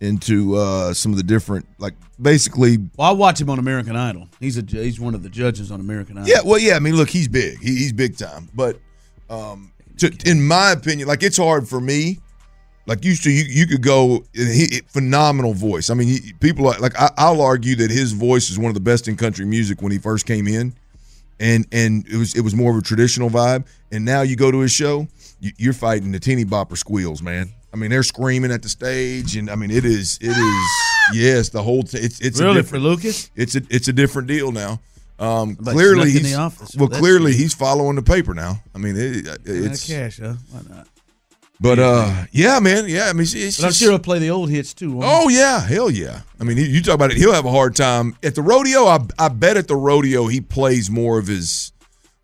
into 0.00 0.54
uh 0.56 0.92
some 0.94 1.10
of 1.12 1.16
the 1.18 1.22
different 1.24 1.66
like 1.78 1.94
basically 2.20 2.78
Well, 2.96 3.08
I 3.08 3.12
watch 3.12 3.40
him 3.40 3.50
on 3.50 3.58
American 3.58 3.96
Idol. 3.96 4.28
He's 4.40 4.58
a 4.58 4.62
he's 4.62 5.00
one 5.00 5.14
of 5.14 5.22
the 5.22 5.28
judges 5.30 5.70
on 5.72 5.80
American 5.80 6.18
Idol. 6.18 6.28
yeah 6.28 6.40
well 6.44 6.58
yeah 6.58 6.76
i 6.76 6.78
mean 6.78 6.96
look 6.96 7.10
he's 7.10 7.28
big 7.28 7.58
he, 7.60 7.74
he's 7.76 7.92
big 7.92 8.16
time 8.16 8.48
but 8.54 8.78
um 9.30 9.72
to, 9.98 10.10
in 10.26 10.46
my 10.46 10.72
opinion 10.72 11.08
like 11.08 11.22
it's 11.22 11.36
hard 11.36 11.68
for 11.68 11.80
me. 11.80 12.18
Like 12.86 13.02
used 13.02 13.24
to 13.24 13.30
you 13.30 13.44
you 13.44 13.66
could 13.66 13.82
go 13.82 14.24
he, 14.34 14.82
phenomenal 14.88 15.54
voice. 15.54 15.88
I 15.88 15.94
mean 15.94 16.08
he, 16.08 16.34
people 16.40 16.68
are, 16.68 16.78
like 16.78 16.98
I, 16.98 17.10
i'll 17.16 17.40
argue 17.40 17.76
that 17.76 17.90
his 17.90 18.12
voice 18.12 18.50
is 18.50 18.58
one 18.58 18.68
of 18.68 18.74
the 18.74 18.80
best 18.80 19.08
in 19.08 19.16
country 19.16 19.46
music 19.46 19.80
when 19.80 19.90
he 19.90 19.98
first 19.98 20.26
came 20.26 20.46
in. 20.46 20.74
And 21.40 21.66
and 21.72 22.06
it 22.06 22.16
was 22.16 22.34
it 22.34 22.42
was 22.42 22.54
more 22.54 22.70
of 22.72 22.78
a 22.78 22.82
traditional 22.82 23.30
vibe. 23.30 23.66
And 23.90 24.04
now 24.04 24.20
you 24.22 24.36
go 24.36 24.50
to 24.50 24.58
his 24.58 24.70
show 24.72 25.08
you, 25.40 25.52
you're 25.56 25.72
fighting 25.72 26.12
the 26.12 26.20
teeny 26.20 26.44
bopper 26.44 26.76
squeals 26.76 27.22
man. 27.22 27.52
I 27.72 27.76
mean 27.76 27.90
they're 27.90 28.02
screaming 28.02 28.52
at 28.52 28.62
the 28.62 28.68
stage 28.68 29.36
and 29.36 29.50
i 29.50 29.56
mean 29.56 29.70
it 29.70 29.84
is 29.84 30.18
it 30.20 30.30
is 30.30 30.70
yes 31.12 31.48
the 31.48 31.62
whole 31.62 31.82
t- 31.82 31.98
it's 31.98 32.20
it's 32.20 32.38
a 32.38 32.44
really 32.44 32.62
for 32.62 32.78
Lucas. 32.78 33.30
it's 33.34 33.56
a 33.56 33.62
it's 33.68 33.88
a 33.88 33.92
different 33.92 34.28
deal 34.28 34.52
now 34.52 34.80
um 35.18 35.56
Like 35.60 35.74
clearly 35.74 36.10
he's 36.10 36.32
the 36.32 36.38
office 36.38 36.74
well 36.76 36.88
clearly 36.88 37.32
shit. 37.32 37.40
he's 37.42 37.54
following 37.54 37.96
the 37.96 38.02
paper 38.02 38.34
now 38.34 38.60
i 38.74 38.78
mean 38.78 38.96
it, 38.96 39.26
It's 39.26 39.38
it's 39.46 39.86
cash, 39.86 40.18
huh? 40.20 40.34
Why 40.50 40.60
not? 40.74 40.88
but 41.60 41.78
uh 41.78 42.24
yeah 42.32 42.58
man 42.58 42.88
yeah 42.88 43.06
i 43.08 43.12
mean 43.12 43.22
it's, 43.22 43.32
it's 43.34 43.56
But 43.58 43.64
I'm 43.66 43.70
just- 43.70 43.80
sure 43.80 43.90
he'll 43.90 43.98
play 44.00 44.18
the 44.18 44.30
old 44.30 44.50
hits 44.50 44.74
too. 44.74 44.92
won't 44.92 45.04
he? 45.04 45.10
Oh 45.12 45.28
yeah, 45.28 45.60
hell 45.60 45.88
yeah! 45.90 46.22
I 46.40 46.44
mean, 46.44 46.56
he, 46.56 46.66
you 46.66 46.82
talk 46.82 46.94
about 46.96 47.12
it. 47.12 47.16
He'll 47.16 47.32
have 47.32 47.44
a 47.46 47.50
hard 47.50 47.76
time 47.76 48.16
at 48.24 48.34
the 48.34 48.42
rodeo. 48.42 48.86
I, 48.86 48.98
I 49.18 49.28
bet 49.28 49.56
at 49.56 49.68
the 49.68 49.76
rodeo 49.76 50.26
he 50.26 50.40
plays 50.40 50.90
more 50.90 51.16
of 51.18 51.26
his, 51.28 51.72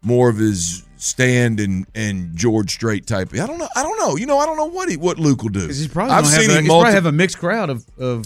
more 0.02 0.28
of 0.28 0.36
his 0.36 0.82
stand 0.96 1.60
and 1.60 1.86
and 1.94 2.36
George 2.36 2.72
Strait 2.72 3.06
type. 3.06 3.32
I 3.34 3.46
don't 3.46 3.58
know. 3.58 3.68
I 3.76 3.82
don't 3.84 3.98
know. 3.98 4.16
You 4.16 4.26
know, 4.26 4.38
I 4.38 4.46
don't 4.46 4.56
know 4.56 4.66
what 4.68 4.88
he 4.90 4.96
what 4.96 5.18
Luke 5.20 5.42
will 5.42 5.50
do. 5.50 5.68
he's 5.68 5.86
probably 5.86 6.12
I've 6.14 6.24
gonna 6.24 6.34
have 6.34 6.42
seen 6.42 6.50
a, 6.50 6.54
him 6.54 6.64
he's 6.64 6.68
probably 6.72 6.92
have 6.92 7.06
a 7.06 7.12
mixed 7.12 7.38
crowd 7.38 7.70
of, 7.70 7.86
of 7.98 8.24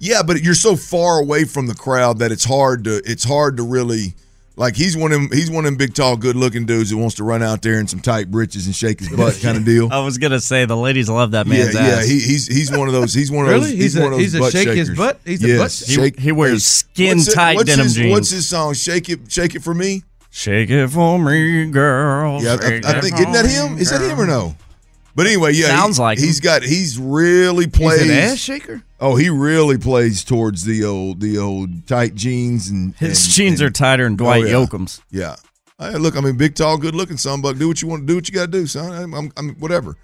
yeah, 0.00 0.22
but 0.24 0.42
you're 0.42 0.54
so 0.54 0.74
far 0.74 1.20
away 1.20 1.44
from 1.44 1.66
the 1.68 1.74
crowd 1.74 2.18
that 2.18 2.32
it's 2.32 2.44
hard 2.44 2.82
to 2.84 3.00
it's 3.04 3.22
hard 3.24 3.56
to 3.58 3.62
really. 3.62 4.14
Like 4.56 4.76
he's 4.76 4.94
one 4.94 5.10
of 5.12 5.18
them, 5.20 5.30
he's 5.32 5.50
one 5.50 5.64
of 5.64 5.70
them 5.70 5.76
big, 5.78 5.94
tall, 5.94 6.18
good-looking 6.18 6.66
dudes 6.66 6.90
that 6.90 6.96
wants 6.98 7.14
to 7.14 7.24
run 7.24 7.42
out 7.42 7.62
there 7.62 7.80
in 7.80 7.86
some 7.86 8.00
tight 8.00 8.30
britches 8.30 8.66
and 8.66 8.74
shake 8.74 8.98
his 8.98 9.08
butt, 9.08 9.38
kind 9.40 9.56
of 9.56 9.64
deal. 9.64 9.88
I 9.92 10.00
was 10.00 10.18
gonna 10.18 10.40
say 10.40 10.66
the 10.66 10.76
ladies 10.76 11.08
love 11.08 11.30
that 11.30 11.46
yeah, 11.46 11.52
man's 11.54 11.74
yeah. 11.74 11.80
ass. 11.80 12.06
He, 12.06 12.18
he's 12.20 12.46
he's 12.46 12.70
one 12.70 12.86
of 12.86 12.92
those. 12.92 13.14
He's 13.14 13.30
one 13.30 13.46
of 13.46 13.52
Really? 13.52 13.70
those. 13.70 13.78
He's 13.78 13.96
a- 13.96 14.00
one 14.02 14.12
of 14.12 14.18
those 14.18 14.20
he's 14.20 14.34
a 14.34 14.38
butt 14.40 14.52
shake 14.52 14.68
his 14.68 14.88
shakers. 14.88 14.96
butt- 14.98 15.20
he's 15.24 15.44
a 15.44 15.56
butt- 15.56 15.72
he, 15.86 15.94
shake- 15.94 16.18
he 16.18 16.32
wears 16.32 16.52
What's 16.54 16.64
skin 16.64 17.18
it- 17.20 17.32
tight 17.32 17.56
what's 17.56 17.70
denim 17.70 17.84
his, 17.84 17.94
jeans. 17.94 18.10
What's 18.10 18.30
his 18.30 18.48
song? 18.48 18.74
Shake 18.74 19.08
it, 19.08 19.32
shake 19.32 19.54
it 19.54 19.62
for 19.62 19.72
me. 19.72 20.02
Shake 20.30 20.68
it 20.68 20.88
for 20.88 21.18
me, 21.18 21.70
girl. 21.70 22.42
Yeah, 22.42 22.58
I, 22.60 22.68
Shake 22.68 22.84
I 22.84 23.00
think 23.00 23.16
for 23.16 23.20
isn't 23.22 23.32
that 23.32 23.44
me, 23.46 23.52
him? 23.52 23.78
Is 23.78 23.90
that 23.90 24.02
him 24.02 24.20
or 24.20 24.26
no? 24.26 24.56
But 25.14 25.26
anyway, 25.26 25.52
yeah, 25.54 25.66
Sounds 25.66 25.96
he, 25.96 26.02
like 26.02 26.18
he's 26.18 26.38
him. 26.38 26.44
got 26.44 26.62
he's 26.62 26.98
really 26.98 27.64
he's 27.64 27.72
plays. 27.74 28.02
an 28.02 28.10
ass 28.10 28.38
shaker. 28.38 28.82
Oh, 29.00 29.16
he 29.16 29.28
really 29.30 29.76
plays 29.78 30.22
towards 30.24 30.64
the 30.64 30.84
old 30.84 31.20
the 31.20 31.36
old 31.38 31.86
tight 31.86 32.14
jeans 32.14 32.68
and 32.68 32.94
His 32.96 33.24
and- 33.24 33.32
jeans 33.34 33.60
and- 33.60 33.68
are 33.68 33.70
tighter 33.72 34.04
than 34.04 34.16
Dwight 34.16 34.44
Oh, 34.44 34.46
yeah. 34.46 34.52
Yoakam's. 34.54 35.00
Yeah, 35.10 35.36
Hey, 35.78 35.96
look, 35.96 36.16
I 36.16 36.20
mean, 36.20 36.36
big, 36.36 36.54
tall, 36.54 36.76
good 36.76 36.94
looking 36.94 37.16
son, 37.16 37.40
buck. 37.40 37.56
Do 37.56 37.66
what 37.66 37.80
you 37.82 37.88
want 37.88 38.02
to 38.02 38.06
do. 38.06 38.14
What 38.14 38.28
you 38.28 38.34
got 38.34 38.42
to 38.52 38.52
do, 38.52 38.66
son. 38.66 38.92
I'm, 38.92 39.14
I'm, 39.14 39.32
I'm 39.36 39.50
whatever. 39.56 39.96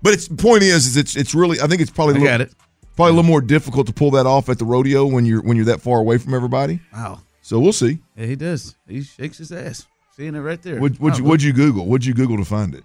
But 0.00 0.14
it's 0.14 0.28
the 0.28 0.36
point 0.36 0.62
is, 0.62 0.86
is 0.86 0.96
it's 0.96 1.16
it's 1.16 1.34
really. 1.34 1.60
I 1.60 1.66
think 1.66 1.80
it's 1.82 1.90
probably 1.90 2.14
a 2.14 2.16
I 2.18 2.20
little, 2.20 2.38
got 2.38 2.40
it. 2.42 2.54
probably 2.94 3.10
a 3.12 3.14
little 3.16 3.28
more 3.30 3.40
difficult 3.40 3.86
to 3.88 3.92
pull 3.92 4.12
that 4.12 4.26
off 4.26 4.48
at 4.48 4.58
the 4.58 4.64
rodeo 4.64 5.06
when 5.06 5.26
you're 5.26 5.42
when 5.42 5.56
you're 5.56 5.66
that 5.66 5.80
far 5.80 5.98
away 5.98 6.18
from 6.18 6.34
everybody. 6.34 6.80
Wow. 6.92 7.20
So 7.42 7.58
we'll 7.58 7.72
see. 7.72 7.98
Yeah, 8.16 8.26
he 8.26 8.36
does. 8.36 8.76
He 8.88 9.02
shakes 9.02 9.38
his 9.38 9.50
ass. 9.52 9.86
Seeing 10.16 10.34
it 10.36 10.40
right 10.40 10.62
there. 10.62 10.78
What 10.80 10.98
would 11.00 11.14
Oh, 11.14 11.16
you, 11.18 11.24
what'd 11.24 11.42
you 11.42 11.52
Google? 11.52 11.86
What'd 11.86 12.06
you 12.06 12.14
Google 12.14 12.36
to 12.38 12.44
find 12.44 12.74
it? 12.74 12.84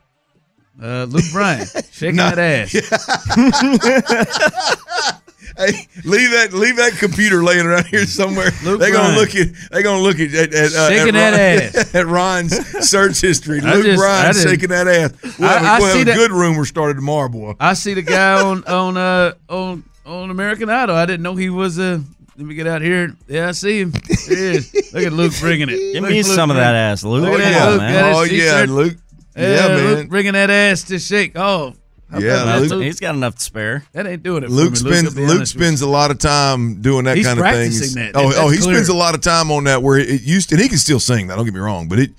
Uh, 0.82 1.06
Luke 1.10 1.24
Bryan 1.32 1.66
shaking 1.92 2.16
Nah. 2.18 2.36
that 2.36 2.40
ass. 2.40 2.74
Hey, 5.58 5.88
leave 6.06 6.32
that 6.32 6.54
leave 6.54 6.78
that 6.78 6.94
computer 7.00 7.44
laying 7.44 7.66
around 7.66 7.86
here 7.88 8.06
somewhere. 8.06 8.52
Luke 8.64 8.80
they're 8.80 8.94
gonna 8.94 9.14
Bryan. 9.16 9.20
look 9.20 9.36
at 9.36 9.48
they're 9.72 9.84
gonna 9.84 10.02
look 10.02 10.18
at 10.20 10.34
at, 10.34 10.54
at, 10.54 10.72
uh, 10.74 10.90
Shaking 10.90 11.16
at 11.18 11.32
that 11.32 11.74
Ron- 11.74 11.82
ass. 11.84 11.96
at 11.96 12.08
Ron's 12.08 12.88
search 12.90 13.20
history. 13.20 13.60
I 13.62 13.74
Luke 13.74 13.84
just- 13.86 14.02
I 14.02 14.32
Bryan 14.32 14.34
shaking 14.36 14.70
that 14.70 14.88
ass. 14.88 15.12
We'll 15.38 15.50
have, 15.50 15.62
a- 15.62 15.66
I- 15.66 15.76
I 15.76 15.80
we'll 15.80 15.88
have 15.88 15.96
see 15.96 16.02
a 16.04 16.06
that- 16.06 16.16
good 16.16 16.32
rumor 16.32 16.64
started 16.64 16.94
tomorrow, 16.94 17.28
boy. 17.28 17.56
I 17.60 17.74
see 17.74 17.94
the 17.94 18.04
guy 18.04 18.42
on 18.42 18.64
on 18.66 18.96
uh 18.96 19.34
on 19.50 19.84
on 20.06 20.30
American 20.30 20.70
Idol. 20.70 20.96
I 20.96 21.06
didn't 21.06 21.24
know 21.24 21.36
he 21.36 21.50
was 21.50 21.78
uh 21.78 22.00
let 22.38 22.46
me 22.46 22.56
get 22.56 22.68
out 22.68 22.82
here. 22.82 23.14
Yeah, 23.28 23.50
I 23.50 23.52
see 23.52 23.82
him. 23.82 23.92
There 23.92 24.38
he 24.38 24.44
is. 24.58 24.94
Look 24.94 25.04
at 25.04 25.12
Luke 25.12 25.34
bringing 25.42 25.68
it. 25.68 25.78
Give 25.94 26.04
Look 26.04 26.12
me 26.12 26.20
at 26.20 26.26
Luke 26.26 26.36
some 26.36 26.52
of 26.52 26.56
that 26.56 26.74
ass, 26.76 27.04
Luke. 27.04 27.24
Look 27.24 27.34
Oh 27.34 27.38
that, 27.38 27.52
yeah, 27.52 27.70
Luke. 27.70 27.80
Got 27.80 28.16
oh 28.16 28.22
yeah. 28.24 28.66
Luke. 28.70 28.96
Yeah, 29.40 29.56
Yeah, 29.56 29.68
man. 29.76 29.96
Luke 29.96 30.10
bringing 30.10 30.34
that 30.34 30.50
ass 30.50 30.84
to 30.84 31.00
shake. 31.00 31.34
Oh, 31.36 31.74
how 32.12 32.20
Yeah, 32.20 32.56
Luke- 32.58 32.70
Luke? 32.72 32.84
He's 32.84 33.00
got 33.00 33.16
enough 33.16 33.36
to 33.36 33.44
spare. 33.44 33.84
That 33.94 34.08
ain't 34.08 34.24
doing 34.24 34.44
it. 34.44 34.48
for 34.48 34.54
Luke 34.54 34.72
me, 34.72 34.78
spends 34.78 35.18
I'll 35.18 35.24
Luke 35.26 35.46
spends 35.48 35.82
a 35.82 35.88
lot 35.88 36.10
of 36.12 36.18
time 36.18 36.82
doing 36.82 37.06
that 37.06 37.18
He's 37.18 37.26
kind 37.28 37.40
of 37.40 37.44
practicing 37.44 37.80
things. 37.82 37.94
that. 37.96 38.16
Oh, 38.16 38.30
That's 38.30 38.40
oh, 38.40 38.50
he 38.50 38.58
clear. 38.58 38.76
spends 38.76 38.90
a 38.90 38.96
lot 38.96 39.14
of 39.16 39.22
time 39.22 39.52
on 39.52 39.66
that. 39.66 39.84
Where 39.84 39.98
it 40.00 40.22
used, 40.22 40.50
to, 40.50 40.56
and 40.56 40.62
he 40.64 40.70
can 40.70 40.78
still 40.80 41.00
sing. 41.00 41.28
That 41.28 41.36
don't 41.36 41.46
get 41.46 41.54
me 41.54 41.60
wrong, 41.60 41.88
but 41.88 42.00
it 42.00 42.12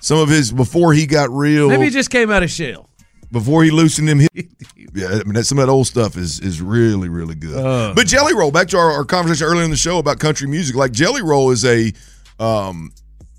some 0.00 0.18
of 0.18 0.28
his 0.28 0.50
before 0.52 0.92
he 0.94 1.06
got 1.06 1.30
real. 1.30 1.68
Maybe 1.68 1.84
he 1.84 1.90
just 1.90 2.10
came 2.10 2.30
out 2.30 2.42
of 2.42 2.50
shell. 2.50 2.88
before 3.30 3.62
he 3.64 3.70
loosened 3.70 4.08
him. 4.08 4.18
Hip, 4.20 4.30
yeah, 4.94 5.06
I 5.08 5.24
mean 5.24 5.34
that, 5.34 5.44
some 5.46 5.58
of 5.58 5.66
that 5.66 5.72
old 5.72 5.86
stuff 5.86 6.16
is 6.16 6.40
is 6.40 6.60
really 6.60 7.08
really 7.08 7.34
good. 7.36 7.56
Uh. 7.64 7.92
but 7.94 8.06
Jelly 8.08 8.34
Roll, 8.34 8.50
back 8.50 8.66
to 8.68 8.78
our, 8.78 8.90
our 8.90 9.04
conversation 9.04 9.46
earlier 9.46 9.64
in 9.64 9.70
the 9.70 9.76
show 9.76 9.98
about 9.98 10.18
country 10.18 10.48
music. 10.48 10.74
Like 10.74 10.90
Jelly 10.92 11.22
Roll 11.22 11.50
is 11.52 11.64
a 11.64 11.92
um 12.40 12.92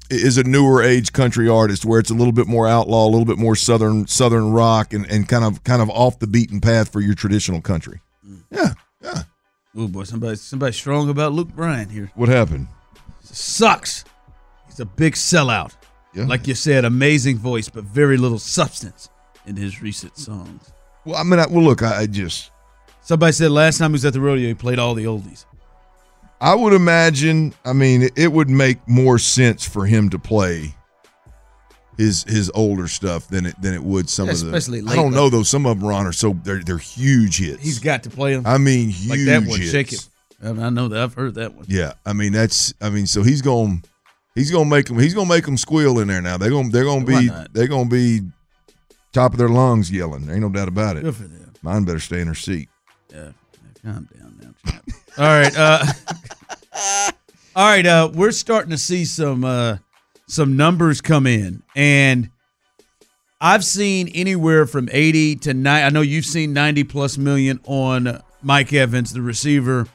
is 0.09 0.37
a 0.37 0.43
newer 0.43 0.81
age 0.81 1.13
country 1.13 1.49
artist 1.49 1.85
where 1.85 1.99
it's 1.99 2.09
a 2.09 2.13
little 2.13 2.31
bit 2.31 2.47
more 2.47 2.67
outlaw, 2.67 3.05
a 3.05 3.09
little 3.09 3.25
bit 3.25 3.37
more 3.37 3.55
southern 3.55 4.07
southern 4.07 4.51
rock, 4.51 4.93
and, 4.93 5.05
and 5.11 5.27
kind 5.27 5.43
of 5.43 5.63
kind 5.63 5.81
of 5.81 5.89
off 5.89 6.19
the 6.19 6.27
beaten 6.27 6.61
path 6.61 6.91
for 6.91 7.01
your 7.01 7.15
traditional 7.15 7.61
country. 7.61 8.01
Mm. 8.27 8.43
Yeah, 8.49 8.73
yeah. 9.01 9.21
Oh 9.75 9.87
boy, 9.87 10.03
somebody 10.03 10.35
somebody 10.35 10.73
strong 10.73 11.09
about 11.09 11.33
Luke 11.33 11.49
Bryan 11.49 11.89
here. 11.89 12.11
What 12.15 12.29
happened? 12.29 12.67
Sucks. 13.21 14.05
He's 14.65 14.79
a 14.79 14.85
big 14.85 15.13
sellout. 15.13 15.75
Yeah. 16.13 16.25
Like 16.25 16.47
you 16.47 16.55
said, 16.55 16.85
amazing 16.85 17.37
voice, 17.37 17.69
but 17.69 17.83
very 17.83 18.17
little 18.17 18.39
substance 18.39 19.09
in 19.45 19.55
his 19.55 19.81
recent 19.81 20.17
songs. 20.17 20.71
Well, 21.05 21.15
I 21.15 21.23
mean, 21.23 21.39
I, 21.39 21.47
well, 21.47 21.63
look, 21.63 21.83
I, 21.83 22.01
I 22.01 22.05
just 22.07 22.51
Somebody 23.07 23.31
said 23.31 23.51
last 23.51 23.77
time 23.77 23.91
he 23.91 23.93
was 23.93 24.03
at 24.03 24.11
the 24.11 24.19
rodeo, 24.19 24.49
he 24.49 24.53
played 24.53 24.79
all 24.79 24.93
the 24.93 25.05
oldies. 25.05 25.45
I 26.39 26.53
would 26.55 26.73
imagine. 26.73 27.53
I 27.65 27.73
mean, 27.73 28.09
it 28.15 28.31
would 28.31 28.49
make 28.49 28.85
more 28.87 29.17
sense 29.17 29.65
for 29.67 29.85
him 29.85 30.09
to 30.11 30.19
play 30.19 30.75
his 31.97 32.23
his 32.25 32.51
older 32.53 32.87
stuff 32.87 33.27
than 33.27 33.45
it 33.47 33.59
than 33.61 33.73
it 33.73 33.81
would 33.81 34.07
some 34.09 34.27
Yeah, 34.27 34.33
of 34.33 34.39
the. 34.41 34.45
especially 34.55 34.81
I 34.87 34.95
don't 34.95 35.13
know 35.13 35.29
though. 35.29 35.43
Some 35.43 35.65
of 35.65 35.79
them, 35.79 35.87
Ron, 35.87 36.05
are 36.05 36.13
so 36.13 36.37
they're 36.43 36.61
they're 36.63 36.77
huge 36.77 37.39
hits. 37.39 37.63
He's 37.63 37.79
got 37.79 38.03
to 38.03 38.09
play 38.11 38.35
them. 38.35 38.45
I 38.45 38.57
mean, 38.59 38.89
huge 38.89 39.09
like 39.09 39.25
that 39.25 39.49
one, 39.49 39.59
hits. 39.59 39.71
shake 39.71 39.93
it. 39.93 40.07
I, 40.43 40.51
mean, 40.51 40.63
I 40.63 40.69
know 40.69 40.87
that. 40.89 41.01
I've 41.01 41.15
heard 41.15 41.33
that 41.35 41.55
one. 41.55 41.65
Yeah, 41.67 41.93
I 42.05 42.13
mean 42.13 42.33
that's. 42.33 42.73
I 42.79 42.89
mean, 42.91 43.07
so 43.07 43.23
he's 43.23 43.41
going. 43.41 43.83
He's 44.35 44.51
gonna 44.51 44.69
make 44.69 44.85
them. 44.85 44.99
He's 44.99 45.15
gonna 45.15 45.27
make 45.29 45.45
them 45.45 45.57
squeal 45.57 45.97
in 45.97 46.07
there 46.07 46.21
now. 46.21 46.37
They're 46.37 46.51
gonna. 46.51 46.69
They're 46.69 46.83
gonna 46.83 47.05
be. 47.05 47.29
They're 47.53 47.67
gonna 47.67 47.89
be 47.89 48.21
top 49.11 49.31
of 49.31 49.39
their 49.39 49.49
lungs 49.49 49.91
yelling. 49.91 50.27
There 50.27 50.35
ain't 50.35 50.43
no 50.43 50.49
doubt 50.49 50.67
about 50.67 50.97
it. 50.97 51.01
Good 51.03 51.15
for 51.15 51.23
them. 51.23 51.53
Mine 51.63 51.85
better 51.85 51.99
stay 51.99 52.21
in 52.21 52.27
her 52.27 52.35
seat. 52.35 52.69
Yeah, 53.11 53.31
calm 53.83 54.07
down 54.15 54.39
now. 54.63 54.79
All 55.17 55.25
right, 55.25 55.55
uh, 55.57 55.85
all 57.55 57.65
right. 57.65 57.85
Uh, 57.85 58.11
we're 58.13 58.31
starting 58.31 58.71
to 58.71 58.77
see 58.77 59.05
some 59.05 59.43
uh, 59.43 59.77
some 60.27 60.55
numbers 60.55 61.01
come 61.01 61.25
in, 61.25 61.63
and 61.75 62.29
I've 63.41 63.63
seen 63.63 64.09
anywhere 64.09 64.65
from 64.65 64.89
eighty 64.91 65.35
to 65.37 65.53
nine. 65.53 65.83
I 65.83 65.89
know 65.89 66.01
you've 66.01 66.25
seen 66.25 66.53
ninety 66.53 66.83
plus 66.83 67.17
million 67.17 67.59
on 67.65 68.21
Mike 68.41 68.73
Evans, 68.73 69.13
the 69.13 69.21
receiver 69.21 69.87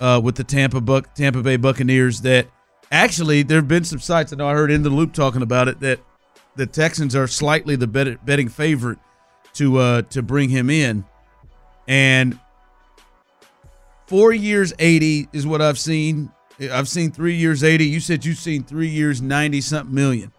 uh, 0.00 0.20
with 0.22 0.36
the 0.36 0.44
Tampa 0.44 0.80
Buck 0.80 1.14
Tampa 1.14 1.42
Bay 1.42 1.56
Buccaneers. 1.56 2.20
That 2.20 2.46
actually 2.90 3.42
there 3.42 3.58
have 3.58 3.68
been 3.68 3.84
some 3.84 3.98
sites. 3.98 4.32
I 4.32 4.36
know 4.36 4.48
I 4.48 4.52
heard 4.52 4.70
in 4.70 4.82
the 4.82 4.90
loop 4.90 5.12
talking 5.12 5.42
about 5.42 5.68
it 5.68 5.80
that 5.80 6.00
the 6.54 6.66
Texans 6.66 7.16
are 7.16 7.26
slightly 7.26 7.76
the 7.76 7.86
bet- 7.86 8.24
betting 8.24 8.48
favorite 8.48 8.98
to 9.54 9.78
uh, 9.78 10.02
to 10.02 10.22
bring 10.22 10.50
him 10.50 10.70
in, 10.70 11.04
and 11.88 12.38
four 14.12 14.32
years 14.34 14.74
eighty 14.78 15.26
is 15.32 15.46
what 15.46 15.62
I've 15.62 15.78
seen. 15.78 16.30
I've 16.70 16.86
seen 16.86 17.10
three 17.10 17.34
years 17.34 17.64
eighty. 17.64 17.86
You 17.86 17.98
said 17.98 18.26
you've 18.26 18.36
seen 18.36 18.62
three 18.62 18.88
years 18.88 19.22
ninety 19.22 19.62
something 19.62 19.94
million. 19.94 20.30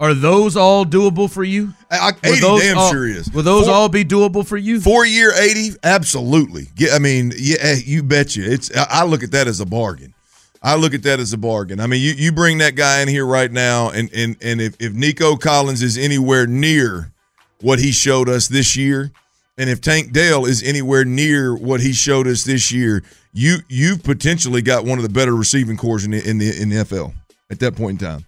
Are 0.00 0.14
those 0.14 0.56
all 0.56 0.86
doable 0.86 1.30
for 1.30 1.44
you? 1.44 1.74
I, 1.90 1.98
I, 2.24 2.28
80 2.28 2.40
those 2.40 2.60
damn 2.62 2.78
all- 2.78 2.90
sure 2.90 3.06
is. 3.06 3.30
Will 3.30 3.42
those 3.42 3.66
Four- 3.66 3.74
all 3.74 3.88
be 3.90 4.04
doable 4.06 4.44
for 4.44 4.56
you? 4.56 4.80
Four 4.80 5.04
year 5.04 5.32
eighty, 5.38 5.72
absolutely. 5.84 6.68
Yeah, 6.78 6.94
I 6.94 6.98
mean, 6.98 7.32
yeah, 7.36 7.58
eh, 7.60 7.76
you 7.84 8.02
bet 8.02 8.34
you. 8.34 8.44
It's. 8.50 8.74
I 8.74 8.86
I 8.88 9.04
look 9.04 9.22
at 9.22 9.32
that 9.32 9.46
as 9.46 9.60
a 9.60 9.66
bargain. 9.66 10.14
I 10.62 10.76
look 10.76 10.94
at 10.94 11.02
that 11.02 11.20
as 11.20 11.32
a 11.34 11.38
bargain. 11.38 11.78
I 11.78 11.86
mean, 11.88 12.00
you, 12.00 12.12
you 12.12 12.32
bring 12.32 12.58
that 12.58 12.74
guy 12.74 13.02
in 13.02 13.08
here 13.08 13.26
right 13.26 13.52
now, 13.52 13.90
and 13.90 14.10
and 14.14 14.36
and 14.40 14.60
if, 14.62 14.76
if 14.80 14.94
Nico 14.94 15.36
Collins 15.36 15.82
is 15.82 15.98
anywhere 15.98 16.46
near 16.46 17.12
what 17.60 17.78
he 17.80 17.92
showed 17.92 18.28
us 18.30 18.48
this 18.48 18.74
year, 18.76 19.12
and 19.58 19.68
if 19.68 19.80
Tank 19.80 20.12
Dell 20.12 20.46
is 20.46 20.62
anywhere 20.62 21.04
near 21.04 21.54
what 21.54 21.80
he 21.80 21.92
showed 21.92 22.26
us 22.26 22.44
this 22.44 22.72
year, 22.72 23.02
you 23.32 23.58
you've 23.68 24.02
potentially 24.02 24.62
got 24.62 24.84
one 24.84 24.98
of 24.98 25.02
the 25.02 25.10
better 25.10 25.34
receiving 25.34 25.76
corps 25.76 26.04
in 26.04 26.12
the 26.12 26.28
in 26.28 26.38
the 26.38 26.60
in 26.60 26.68
the 26.70 26.76
NFL 26.76 27.14
at 27.50 27.60
that 27.60 27.76
point 27.76 28.00
in 28.00 28.08
time. 28.08 28.26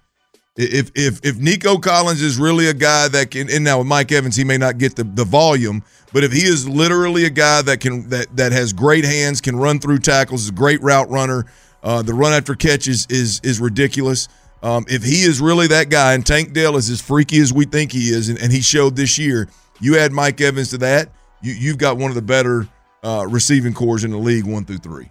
If 0.57 0.93
if 0.95 1.25
if 1.25 1.39
Nico 1.39 1.79
Collins 1.79 2.23
is 2.23 2.39
really 2.39 2.69
a 2.69 2.75
guy 2.75 3.09
that 3.09 3.33
can, 3.33 3.51
and 3.51 3.65
now 3.65 3.79
with 3.79 3.89
Mike 3.89 4.13
Evans, 4.13 4.37
he 4.37 4.45
may 4.45 4.57
not 4.57 4.79
get 4.79 4.95
the, 4.95 5.03
the 5.03 5.25
volume, 5.25 5.83
but 6.13 6.23
if 6.23 6.33
he 6.33 6.45
is 6.45 6.69
literally 6.69 7.25
a 7.25 7.31
guy 7.31 7.61
that 7.63 7.81
can 7.81 8.09
that 8.11 8.37
that 8.37 8.53
has 8.53 8.73
great 8.73 9.05
hands, 9.05 9.41
can 9.41 9.57
run 9.57 9.81
through 9.81 9.99
tackles, 9.99 10.43
is 10.45 10.51
a 10.51 10.53
great 10.53 10.81
route 10.81 11.11
runner, 11.11 11.47
uh, 11.83 12.03
the 12.03 12.15
run 12.15 12.33
after 12.33 12.55
catch 12.55 12.87
is 12.87 13.07
is 13.11 13.41
is 13.43 13.61
ridiculous. 13.61 14.29
Um, 14.63 14.85
if 14.89 15.03
he 15.03 15.23
is 15.23 15.41
really 15.41 15.67
that 15.67 15.91
guy, 15.91 16.15
and 16.15 16.25
Tank 16.25 16.53
Dell 16.53 16.77
is 16.77 16.89
as 16.89 17.01
freaky 17.01 17.41
as 17.41 17.53
we 17.53 17.65
think 17.65 17.93
he 17.93 18.11
is, 18.11 18.29
and, 18.29 18.39
and 18.39 18.53
he 18.53 18.63
showed 18.63 18.95
this 18.97 19.19
year, 19.19 19.49
you 19.81 19.99
add 19.99 20.13
Mike 20.13 20.41
Evans 20.41 20.71
to 20.71 20.79
that, 20.79 21.11
you 21.45 21.53
you've 21.55 21.79
got 21.79 21.97
one 21.97 22.11
of 22.11 22.15
the 22.15 22.23
better 22.23 22.67
uh, 23.03 23.27
receiving 23.29 23.75
corps 23.75 24.05
in 24.05 24.11
the 24.11 24.19
league, 24.19 24.47
one 24.47 24.65
through 24.65 24.79
three. 24.79 25.11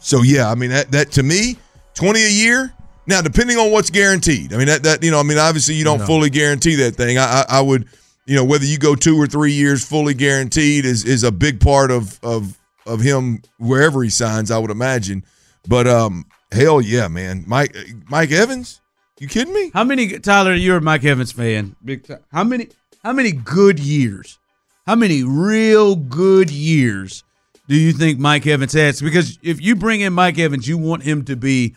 So 0.00 0.22
yeah, 0.22 0.50
I 0.50 0.54
mean 0.54 0.70
that 0.70 0.90
that 0.92 1.12
to 1.12 1.22
me, 1.22 1.56
twenty 1.94 2.22
a 2.22 2.28
year. 2.28 2.72
Now, 3.06 3.20
depending 3.20 3.56
on 3.56 3.72
what's 3.72 3.90
guaranteed, 3.90 4.52
I 4.52 4.58
mean 4.58 4.66
that 4.66 4.82
that 4.82 5.02
you 5.02 5.10
know, 5.10 5.18
I 5.18 5.22
mean 5.22 5.38
obviously 5.38 5.74
you 5.74 5.84
don't 5.84 6.02
fully 6.02 6.30
guarantee 6.30 6.76
that 6.76 6.94
thing. 6.94 7.16
I, 7.18 7.24
I 7.24 7.44
I 7.48 7.60
would, 7.62 7.88
you 8.26 8.36
know, 8.36 8.44
whether 8.44 8.64
you 8.66 8.78
go 8.78 8.94
two 8.94 9.18
or 9.20 9.26
three 9.26 9.52
years 9.52 9.84
fully 9.84 10.14
guaranteed 10.14 10.84
is 10.84 11.04
is 11.04 11.24
a 11.24 11.32
big 11.32 11.58
part 11.58 11.90
of 11.90 12.20
of 12.22 12.58
of 12.86 13.00
him 13.00 13.42
wherever 13.58 14.02
he 14.02 14.10
signs. 14.10 14.50
I 14.50 14.58
would 14.58 14.70
imagine, 14.70 15.24
but 15.66 15.86
um, 15.86 16.26
hell 16.52 16.80
yeah, 16.82 17.08
man, 17.08 17.44
Mike 17.46 17.74
Mike 18.10 18.30
Evans, 18.30 18.82
you 19.18 19.26
kidding 19.26 19.54
me? 19.54 19.70
How 19.72 19.84
many 19.84 20.18
Tyler? 20.18 20.54
You're 20.54 20.76
a 20.78 20.82
Mike 20.82 21.04
Evans 21.04 21.32
fan, 21.32 21.76
big 21.82 22.06
time. 22.06 22.20
How 22.30 22.44
many? 22.44 22.68
How 23.02 23.12
many 23.12 23.32
good 23.32 23.80
years? 23.80 24.38
How 24.86 24.96
many 24.96 25.22
real 25.22 25.94
good 25.94 26.50
years 26.50 27.22
do 27.68 27.76
you 27.76 27.92
think 27.92 28.18
Mike 28.18 28.46
Evans 28.46 28.72
has? 28.72 29.00
Because 29.00 29.38
if 29.42 29.60
you 29.60 29.76
bring 29.76 30.00
in 30.00 30.12
Mike 30.12 30.38
Evans, 30.38 30.66
you 30.66 30.76
want 30.76 31.04
him 31.04 31.24
to 31.26 31.36
be 31.36 31.76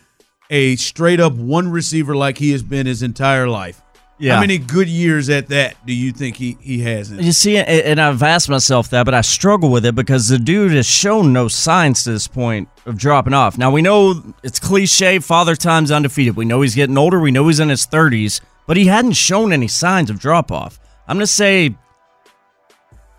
a 0.50 0.74
straight 0.76 1.20
up 1.20 1.32
one 1.34 1.70
receiver 1.70 2.16
like 2.16 2.38
he 2.38 2.50
has 2.52 2.62
been 2.64 2.86
his 2.86 3.02
entire 3.02 3.48
life. 3.48 3.80
Yeah. 4.18 4.34
How 4.36 4.40
many 4.40 4.56
good 4.58 4.88
years 4.88 5.28
at 5.28 5.48
that 5.48 5.76
do 5.86 5.92
you 5.92 6.10
think 6.10 6.36
he, 6.36 6.56
he 6.60 6.80
has? 6.80 7.12
You 7.12 7.32
see, 7.32 7.58
and- 7.58 7.68
and 7.68 8.00
I've 8.00 8.22
asked 8.22 8.48
myself 8.48 8.88
that, 8.90 9.04
but 9.04 9.12
I 9.14 9.20
struggle 9.20 9.70
with 9.70 9.84
it 9.84 9.94
because 9.94 10.28
the 10.28 10.38
dude 10.38 10.72
has 10.72 10.86
shown 10.86 11.32
no 11.32 11.48
signs 11.48 12.02
to 12.04 12.12
this 12.12 12.26
point 12.26 12.68
of 12.86 12.96
dropping 12.96 13.34
off. 13.34 13.56
Now 13.58 13.70
we 13.70 13.82
know 13.82 14.22
it's 14.42 14.58
cliche, 14.58 15.18
father 15.20 15.54
time's 15.54 15.90
undefeated. 15.92 16.34
We 16.34 16.44
know 16.46 16.62
he's 16.62 16.74
getting 16.74 16.96
older. 16.98 17.20
We 17.20 17.30
know 17.30 17.46
he's 17.46 17.60
in 17.60 17.68
his 17.68 17.84
thirties, 17.84 18.40
but 18.66 18.76
he 18.78 18.86
hadn't 18.86 19.12
shown 19.12 19.52
any 19.52 19.68
signs 19.68 20.08
of 20.10 20.18
drop 20.18 20.50
off. 20.50 20.80
I'm 21.06 21.16
gonna 21.18 21.26
say 21.26 21.76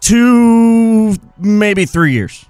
two, 0.01 1.15
maybe 1.39 1.85
three 1.85 2.13
years. 2.13 2.45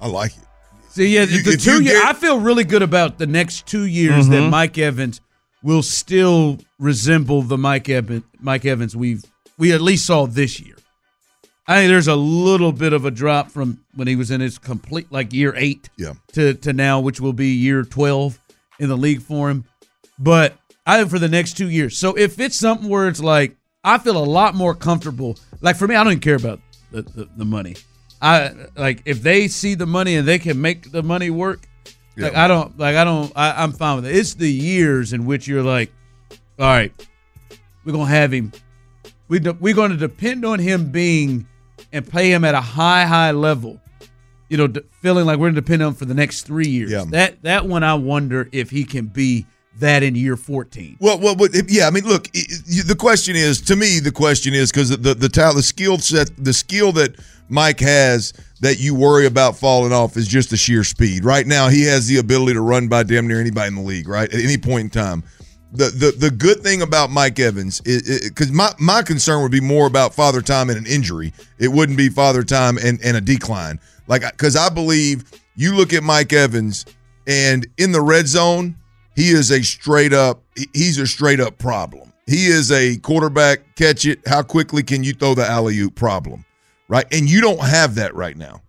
I 0.00 0.06
like 0.08 0.32
it. 0.36 0.44
See, 0.90 1.14
yeah, 1.14 1.24
You- 1.24 1.42
the 1.42 1.56
two 1.56 1.74
you 1.78 1.80
year, 1.90 2.00
get- 2.00 2.06
I 2.06 2.12
feel 2.12 2.40
really 2.40 2.64
good 2.64 2.82
about 2.82 3.18
the 3.18 3.26
next 3.26 3.66
two 3.66 3.84
years 3.84 4.28
that 4.28 4.36
mm-hmm. 4.36 4.50
Mike 4.50 4.78
Evans 4.78 5.20
will 5.62 5.82
still 5.82 6.58
resemble 6.78 7.42
the 7.42 7.58
Mike 7.58 7.88
Evans 7.88 8.22
Mike 8.40 8.64
Evans 8.64 8.94
we've 8.96 9.24
we 9.58 9.72
at 9.72 9.80
least 9.80 10.06
saw 10.06 10.24
this 10.26 10.60
year. 10.60 10.76
I 11.66 11.74
think 11.80 11.88
there's 11.90 12.06
a 12.08 12.14
little 12.16 12.72
bit 12.72 12.92
of 12.92 13.04
a 13.04 13.10
drop 13.10 13.50
from 13.50 13.80
when 13.94 14.06
he 14.08 14.14
was 14.16 14.30
in 14.30 14.40
his 14.40 14.56
complete 14.58 15.10
like 15.10 15.32
year 15.32 15.52
eight 15.56 15.90
Yeah. 15.98 16.14
to 16.32 16.54
to 16.54 16.72
now, 16.72 17.00
which 17.00 17.20
will 17.20 17.32
be 17.32 17.48
year 17.48 17.82
twelve 17.82 18.38
in 18.78 18.88
the 18.88 18.96
league 18.96 19.20
for 19.22 19.50
him. 19.50 19.64
But 20.18 20.56
I 20.86 20.96
think 20.98 21.10
for 21.10 21.18
the 21.18 21.28
next 21.28 21.56
two 21.56 21.68
years. 21.68 21.98
So 21.98 22.16
if 22.16 22.38
it's 22.40 22.56
something 22.56 22.88
where 22.88 23.08
it's 23.08 23.20
like 23.20 23.56
I 23.94 23.98
feel 23.98 24.16
a 24.16 24.24
lot 24.24 24.54
more 24.54 24.74
comfortable. 24.74 25.38
Like 25.60 25.76
for 25.76 25.88
me, 25.88 25.94
I 25.94 26.04
don't 26.04 26.12
even 26.12 26.20
care 26.20 26.36
about 26.36 26.60
the, 26.90 27.02
the, 27.02 27.28
the 27.38 27.44
money. 27.44 27.76
I 28.20 28.52
like 28.76 29.02
if 29.04 29.22
they 29.22 29.48
see 29.48 29.74
the 29.74 29.86
money 29.86 30.16
and 30.16 30.26
they 30.26 30.38
can 30.38 30.60
make 30.60 30.90
the 30.90 31.02
money 31.02 31.30
work. 31.30 31.66
Like 32.16 32.34
I 32.34 32.48
don't 32.48 32.76
like 32.78 32.96
I 32.96 33.04
don't 33.04 33.32
I, 33.36 33.62
I'm 33.62 33.72
fine 33.72 33.96
with 33.96 34.06
it. 34.06 34.14
It's 34.16 34.34
the 34.34 34.50
years 34.50 35.12
in 35.12 35.24
which 35.24 35.46
you're 35.46 35.62
like, 35.62 35.92
all 36.58 36.66
right, 36.66 36.92
we're 37.84 37.92
gonna 37.92 38.06
have 38.06 38.32
him. 38.32 38.52
We 39.28 39.38
de- 39.38 39.52
we're 39.52 39.74
going 39.74 39.92
to 39.92 39.96
depend 39.96 40.44
on 40.44 40.58
him 40.58 40.90
being 40.90 41.46
and 41.92 42.08
pay 42.08 42.32
him 42.32 42.44
at 42.44 42.54
a 42.54 42.60
high 42.60 43.06
high 43.06 43.30
level. 43.30 43.80
You 44.48 44.56
know, 44.56 44.66
d- 44.66 44.80
feeling 45.00 45.26
like 45.26 45.38
we're 45.38 45.50
to 45.50 45.54
depend 45.54 45.82
on 45.82 45.88
him 45.90 45.94
for 45.94 46.06
the 46.06 46.14
next 46.14 46.42
three 46.42 46.68
years. 46.68 46.90
Yeah. 46.90 47.04
That 47.08 47.42
that 47.42 47.66
one 47.66 47.84
I 47.84 47.94
wonder 47.94 48.48
if 48.52 48.70
he 48.70 48.84
can 48.84 49.06
be 49.06 49.46
that 49.76 50.02
in 50.02 50.14
year 50.14 50.36
14. 50.36 50.96
Well, 51.00 51.18
well, 51.18 51.36
but 51.36 51.50
yeah. 51.70 51.86
I 51.86 51.90
mean, 51.90 52.04
look. 52.04 52.24
The 52.32 52.96
question 52.98 53.36
is, 53.36 53.60
to 53.62 53.76
me, 53.76 54.00
the 54.00 54.12
question 54.12 54.54
is 54.54 54.70
because 54.70 54.90
the 54.90 55.14
the 55.14 55.28
talent, 55.28 55.56
the 55.56 55.62
skill 55.62 55.98
set, 55.98 56.30
the 56.36 56.52
skill 56.52 56.92
that 56.92 57.14
Mike 57.48 57.80
has 57.80 58.32
that 58.60 58.80
you 58.80 58.94
worry 58.94 59.26
about 59.26 59.56
falling 59.56 59.92
off 59.92 60.16
is 60.16 60.26
just 60.26 60.50
the 60.50 60.56
sheer 60.56 60.84
speed. 60.84 61.24
Right 61.24 61.46
now, 61.46 61.68
he 61.68 61.84
has 61.84 62.06
the 62.06 62.18
ability 62.18 62.54
to 62.54 62.60
run 62.60 62.88
by 62.88 63.04
damn 63.04 63.28
near 63.28 63.40
anybody 63.40 63.68
in 63.68 63.74
the 63.76 63.82
league. 63.82 64.08
Right 64.08 64.32
at 64.32 64.40
any 64.40 64.58
point 64.58 64.84
in 64.84 64.90
time. 64.90 65.22
The 65.70 65.90
the 65.90 66.10
the 66.12 66.30
good 66.30 66.62
thing 66.62 66.80
about 66.80 67.10
Mike 67.10 67.38
Evans 67.38 67.82
is 67.84 68.28
because 68.28 68.50
my 68.50 68.72
my 68.78 69.02
concern 69.02 69.42
would 69.42 69.52
be 69.52 69.60
more 69.60 69.86
about 69.86 70.14
father 70.14 70.40
time 70.40 70.70
and 70.70 70.78
an 70.78 70.86
injury. 70.86 71.34
It 71.58 71.68
wouldn't 71.68 71.98
be 71.98 72.08
father 72.08 72.42
time 72.42 72.78
and 72.78 72.98
and 73.04 73.16
a 73.16 73.20
decline. 73.20 73.78
Like 74.06 74.22
because 74.22 74.56
I 74.56 74.70
believe 74.70 75.30
you 75.56 75.76
look 75.76 75.92
at 75.92 76.02
Mike 76.02 76.32
Evans 76.32 76.86
and 77.26 77.66
in 77.76 77.92
the 77.92 78.00
red 78.00 78.26
zone 78.26 78.76
he 79.18 79.30
is 79.30 79.50
a 79.50 79.64
straight 79.64 80.12
up 80.12 80.40
he's 80.72 80.96
a 80.96 81.06
straight 81.06 81.40
up 81.40 81.58
problem. 81.58 82.12
He 82.26 82.46
is 82.46 82.70
a 82.70 82.98
quarterback 82.98 83.74
catch 83.74 84.06
it. 84.06 84.20
How 84.28 84.42
quickly 84.42 84.84
can 84.84 85.02
you 85.02 85.12
throw 85.12 85.34
the 85.34 85.44
alley 85.44 85.76
oop 85.80 85.96
problem, 85.96 86.44
right? 86.86 87.04
And 87.10 87.28
you 87.28 87.40
don't 87.40 87.60
have 87.60 87.96
that 87.96 88.14
right 88.14 88.36
now. 88.36 88.62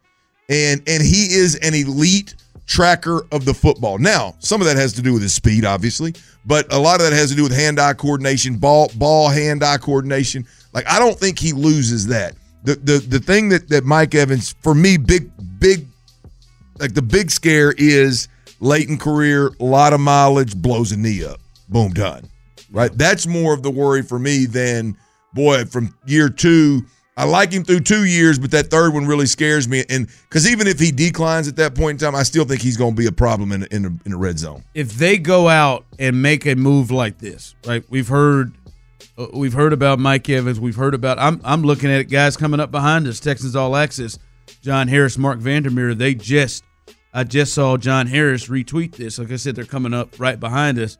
And 0.49 0.81
and 0.87 1.03
he 1.03 1.35
is 1.35 1.55
an 1.57 1.75
elite 1.75 2.33
tracker 2.65 3.27
of 3.31 3.45
the 3.45 3.53
football. 3.53 3.99
Now, 3.99 4.33
some 4.39 4.59
of 4.59 4.65
that 4.65 4.75
has 4.75 4.93
to 4.93 5.03
do 5.03 5.13
with 5.13 5.21
his 5.21 5.35
speed, 5.35 5.65
obviously, 5.65 6.15
but 6.47 6.73
a 6.73 6.79
lot 6.79 6.99
of 6.99 7.07
that 7.07 7.13
has 7.13 7.29
to 7.29 7.35
do 7.35 7.43
with 7.43 7.55
hand-eye 7.55 7.93
coordination, 7.93 8.57
ball 8.57 8.89
ball 8.95 9.29
hand-eye 9.29 9.77
coordination. 9.77 10.47
Like 10.73 10.87
I 10.87 10.97
don't 10.97 11.17
think 11.17 11.37
he 11.37 11.53
loses 11.53 12.07
that. 12.07 12.33
The 12.63 12.73
the 12.73 12.97
the 12.97 13.19
thing 13.19 13.49
that 13.49 13.69
that 13.69 13.85
Mike 13.85 14.15
Evans 14.15 14.55
for 14.63 14.73
me 14.73 14.97
big 14.97 15.29
big 15.59 15.85
like 16.79 16.95
the 16.95 17.03
big 17.03 17.29
scare 17.29 17.75
is 17.77 18.29
late 18.59 18.89
in 18.89 18.97
career, 18.97 19.51
a 19.59 19.63
lot 19.63 19.93
of 19.93 19.99
mileage, 19.99 20.55
blows 20.55 20.91
a 20.91 20.97
knee 20.97 21.23
up. 21.23 21.39
Boom, 21.69 21.91
done. 21.93 22.29
Right? 22.71 22.91
That's 22.91 23.25
more 23.25 23.53
of 23.53 23.63
the 23.63 23.71
worry 23.71 24.01
for 24.03 24.19
me 24.19 24.45
than 24.45 24.97
boy, 25.33 25.65
from 25.65 25.95
year 26.05 26.29
two. 26.29 26.85
I 27.17 27.25
like 27.25 27.51
him 27.51 27.65
through 27.65 27.81
two 27.81 28.05
years, 28.05 28.39
but 28.39 28.51
that 28.51 28.67
third 28.71 28.93
one 28.93 29.05
really 29.05 29.25
scares 29.25 29.67
me. 29.67 29.83
And 29.89 30.07
because 30.23 30.49
even 30.49 30.67
if 30.67 30.79
he 30.79 30.89
declines 30.89 31.49
at 31.49 31.57
that 31.57 31.75
point 31.75 32.01
in 32.01 32.07
time, 32.07 32.15
I 32.15 32.23
still 32.23 32.45
think 32.45 32.61
he's 32.61 32.77
going 32.77 32.95
to 32.95 32.97
be 32.97 33.07
a 33.07 33.11
problem 33.11 33.51
in 33.51 33.63
in 33.71 33.81
the, 33.83 33.99
in 34.05 34.11
the 34.11 34.17
red 34.17 34.39
zone. 34.39 34.63
if 34.73 34.93
they 34.93 35.17
go 35.17 35.49
out 35.49 35.85
and 35.97 36.21
make 36.21 36.45
a 36.45 36.55
move 36.55 36.91
like 36.91 37.17
this, 37.17 37.55
right? 37.65 37.83
We've 37.89 38.07
heard 38.07 38.53
uh, 39.17 39.27
we've 39.33 39.51
heard 39.51 39.73
about 39.73 39.99
Mike 39.99 40.29
Evans. 40.29 40.61
We've 40.61 40.77
heard 40.77 40.93
about 40.93 41.19
I'm 41.19 41.41
I'm 41.43 41.63
looking 41.63 41.91
at 41.91 42.03
guys 42.03 42.37
coming 42.37 42.61
up 42.61 42.71
behind 42.71 43.05
us. 43.05 43.19
Texans 43.19 43.53
All 43.53 43.75
Access, 43.75 44.17
John 44.61 44.87
Harris, 44.87 45.17
Marc 45.17 45.39
Vandermeer. 45.39 45.93
They 45.95 46.15
just 46.15 46.63
I 47.13 47.23
just 47.23 47.53
saw 47.53 47.77
John 47.77 48.07
Harris 48.07 48.47
retweet 48.47 48.95
this. 48.95 49.17
Like 49.17 49.31
I 49.31 49.37
said, 49.37 49.55
they're 49.55 49.65
coming 49.65 49.93
up 49.93 50.19
right 50.19 50.39
behind 50.39 50.77
us. 50.77 50.97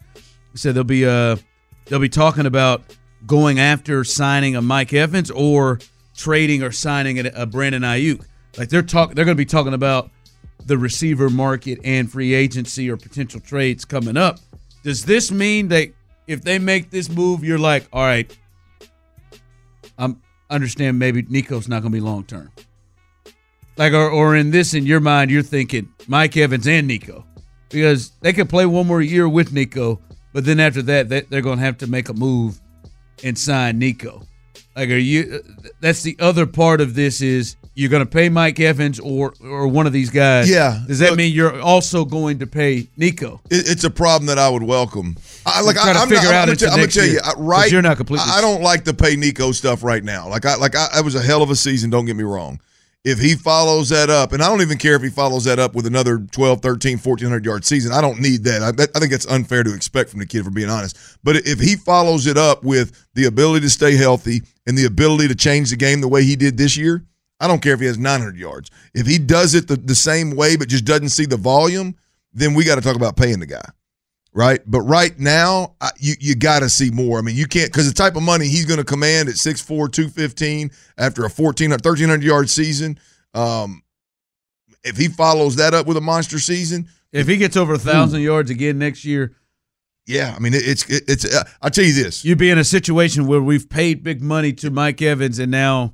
He 0.51 0.57
said 0.57 0.75
they'll 0.75 0.83
be 0.83 1.05
uh 1.05 1.37
they'll 1.85 1.99
be 1.99 2.09
talking 2.09 2.45
about 2.45 2.83
going 3.25 3.59
after 3.59 4.03
signing 4.03 4.55
a 4.55 4.61
Mike 4.61 4.93
Evans 4.93 5.29
or 5.29 5.79
trading 6.15 6.63
or 6.63 6.71
signing 6.71 7.19
a, 7.19 7.31
a 7.35 7.45
Brandon 7.45 7.83
Aiyuk. 7.83 8.25
Like 8.57 8.69
they're 8.69 8.81
talk 8.81 9.13
they're 9.13 9.25
going 9.25 9.37
to 9.37 9.41
be 9.41 9.45
talking 9.45 9.73
about 9.73 10.09
the 10.65 10.77
receiver 10.77 11.29
market 11.29 11.79
and 11.83 12.11
free 12.11 12.33
agency 12.33 12.89
or 12.89 12.97
potential 12.97 13.39
trades 13.39 13.85
coming 13.85 14.17
up. 14.17 14.39
Does 14.83 15.05
this 15.05 15.31
mean 15.31 15.67
that 15.69 15.89
if 16.27 16.41
they 16.43 16.59
make 16.59 16.89
this 16.89 17.09
move, 17.09 17.43
you're 17.43 17.59
like, 17.59 17.87
all 17.91 18.03
right, 18.03 18.35
I'm 19.97 20.21
understand 20.49 20.97
maybe 20.97 21.23
Nico's 21.23 21.67
not 21.67 21.81
going 21.81 21.91
to 21.91 21.95
be 21.95 22.01
long 22.01 22.23
term. 22.23 22.51
Like, 23.79 23.93
or, 23.93 24.09
or 24.09 24.35
in 24.35 24.51
this, 24.51 24.73
in 24.73 24.85
your 24.85 24.99
mind, 24.99 25.31
you're 25.31 25.41
thinking 25.41 25.87
Mike 26.07 26.35
Evans 26.35 26.67
and 26.67 26.85
Nico 26.85 27.25
because 27.69 28.11
they 28.19 28.33
could 28.33 28.49
play 28.49 28.65
one 28.65 28.85
more 28.85 29.01
year 29.01 29.27
with 29.29 29.53
Nico, 29.53 30.01
but 30.33 30.43
then 30.43 30.59
after 30.59 30.81
that, 30.81 31.07
they, 31.07 31.21
they're 31.21 31.41
going 31.41 31.59
to 31.59 31.63
have 31.63 31.77
to 31.77 31.87
make 31.87 32.09
a 32.09 32.13
move 32.13 32.59
and 33.23 33.37
sign 33.37 33.79
Nico. 33.79 34.21
Like, 34.75 34.89
are 34.89 34.97
you? 34.97 35.41
That's 35.79 36.03
the 36.03 36.17
other 36.19 36.45
part 36.45 36.81
of 36.81 36.93
this 36.93 37.21
is 37.21 37.55
you're 37.73 37.89
going 37.89 38.03
to 38.03 38.09
pay 38.09 38.27
Mike 38.27 38.59
Evans 38.59 38.99
or 38.99 39.33
or 39.41 39.67
one 39.67 39.87
of 39.87 39.93
these 39.93 40.09
guys. 40.09 40.49
Yeah. 40.49 40.83
Does 40.87 40.99
that 40.99 41.11
Look- 41.11 41.17
mean 41.17 41.33
you're 41.33 41.59
also 41.61 42.03
going 42.03 42.39
to 42.39 42.47
pay 42.47 42.87
Nico? 42.97 43.39
It, 43.49 43.67
it's 43.69 43.85
a 43.85 43.89
problem 43.89 44.25
that 44.27 44.37
I 44.37 44.49
would 44.49 44.63
welcome. 44.63 45.15
I 45.45 45.61
like. 45.61 45.75
To 45.77 45.81
I, 45.83 45.91
I'm, 45.93 46.09
figure 46.09 46.25
not, 46.25 46.33
out 46.33 46.41
I'm, 46.41 46.45
gonna 46.47 46.55
tell, 46.57 46.67
I'm 46.69 46.71
gonna 46.75 46.81
next 46.83 46.95
tell 46.95 47.05
you 47.05 47.19
I- 47.23 47.33
right. 47.37 47.71
you're 47.71 47.81
not 47.81 47.95
completely- 47.97 48.25
I 48.29 48.39
I 48.39 48.41
don't 48.41 48.61
like 48.61 48.83
the 48.83 48.93
pay 48.93 49.15
Nico 49.15 49.53
stuff 49.53 49.83
right 49.83 50.03
now. 50.03 50.27
Like 50.27 50.45
I 50.45 50.55
like 50.55 50.75
I, 50.75 50.87
it 50.99 51.05
was 51.05 51.15
a 51.15 51.21
hell 51.21 51.41
of 51.41 51.49
a 51.49 51.55
season. 51.55 51.89
Don't 51.89 52.05
get 52.05 52.15
me 52.17 52.23
wrong. 52.23 52.59
If 53.05 53.19
he 53.19 53.35
follows 53.35 53.89
that 53.89 54.09
up, 54.09 54.33
and 54.33 54.43
I 54.43 54.49
don't 54.49 54.61
even 54.61 54.77
care 54.77 54.95
if 54.95 55.01
he 55.01 55.09
follows 55.09 55.45
that 55.45 55.57
up 55.57 55.73
with 55.73 55.85
another 55.85 56.19
12, 56.19 56.61
13, 56.61 56.97
1400 56.97 57.45
yard 57.45 57.63
season. 57.63 57.93
I 57.93 58.01
don't 58.01 58.19
need 58.19 58.43
that. 58.43 58.61
I, 58.61 58.69
I 58.69 58.99
think 58.99 59.11
that's 59.11 59.25
unfair 59.27 59.63
to 59.63 59.73
expect 59.73 60.09
from 60.09 60.19
the 60.19 60.25
kid, 60.25 60.43
for 60.43 60.51
being 60.51 60.69
honest. 60.69 60.97
But 61.23 61.37
if 61.37 61.59
he 61.59 61.75
follows 61.77 62.27
it 62.27 62.37
up 62.37 62.63
with 62.63 63.07
the 63.13 63.25
ability 63.25 63.61
to 63.61 63.69
stay 63.69 63.95
healthy 63.95 64.41
and 64.67 64.77
the 64.77 64.85
ability 64.85 65.29
to 65.29 65.35
change 65.35 65.69
the 65.69 65.77
game 65.77 66.01
the 66.01 66.09
way 66.09 66.23
he 66.23 66.35
did 66.35 66.57
this 66.57 66.75
year, 66.75 67.05
I 67.39 67.47
don't 67.47 67.61
care 67.61 67.73
if 67.73 67.79
he 67.79 67.85
has 67.85 67.97
900 67.97 68.35
yards. 68.35 68.69
If 68.93 69.07
he 69.07 69.17
does 69.17 69.55
it 69.55 69.69
the, 69.69 69.77
the 69.77 69.95
same 69.95 70.35
way 70.35 70.57
but 70.57 70.67
just 70.67 70.83
doesn't 70.83 71.09
see 71.09 71.25
the 71.25 71.37
volume, 71.37 71.95
then 72.33 72.53
we 72.53 72.65
got 72.65 72.75
to 72.75 72.81
talk 72.81 72.97
about 72.97 73.15
paying 73.15 73.39
the 73.39 73.45
guy 73.45 73.63
right? 74.33 74.59
But 74.65 74.81
right 74.81 75.17
now, 75.19 75.75
I, 75.81 75.91
you 75.97 76.13
you 76.19 76.35
got 76.35 76.59
to 76.59 76.69
see 76.69 76.89
more. 76.91 77.19
I 77.19 77.21
mean, 77.21 77.35
you 77.35 77.47
can't 77.47 77.71
because 77.71 77.87
the 77.87 77.93
type 77.93 78.15
of 78.15 78.23
money 78.23 78.47
he's 78.47 78.65
going 78.65 78.77
to 78.79 78.83
command 78.85 79.29
at 79.29 79.35
6'4", 79.35 79.91
215 79.91 80.71
after 80.97 81.25
a 81.25 81.29
14 81.29 81.71
or 81.71 81.75
1300 81.75 82.23
yard 82.23 82.49
season. 82.49 82.99
Um, 83.33 83.83
if 84.83 84.97
he 84.97 85.07
follows 85.07 85.57
that 85.57 85.73
up 85.73 85.87
with 85.87 85.97
a 85.97 86.01
monster 86.01 86.39
season, 86.39 86.87
If 87.11 87.27
he 87.27 87.37
gets 87.37 87.57
over 87.57 87.73
a 87.73 87.79
thousand 87.79 88.21
yards 88.21 88.49
again 88.49 88.79
next 88.79 89.03
year, 89.05 89.35
yeah, 90.05 90.33
I 90.35 90.39
mean 90.39 90.53
it, 90.53 90.67
it's 90.67 90.89
it, 90.89 91.03
it's. 91.07 91.25
Uh, 91.25 91.43
I'll 91.61 91.69
tell 91.69 91.83
you 91.85 91.93
this. 91.93 92.23
you'd 92.25 92.37
be 92.37 92.49
in 92.49 92.57
a 92.57 92.63
situation 92.63 93.27
where 93.27 93.41
we've 93.41 93.69
paid 93.69 94.03
big 94.03 94.21
money 94.21 94.53
to 94.53 94.71
Mike 94.71 95.01
Evans, 95.01 95.37
and 95.37 95.51
now 95.51 95.93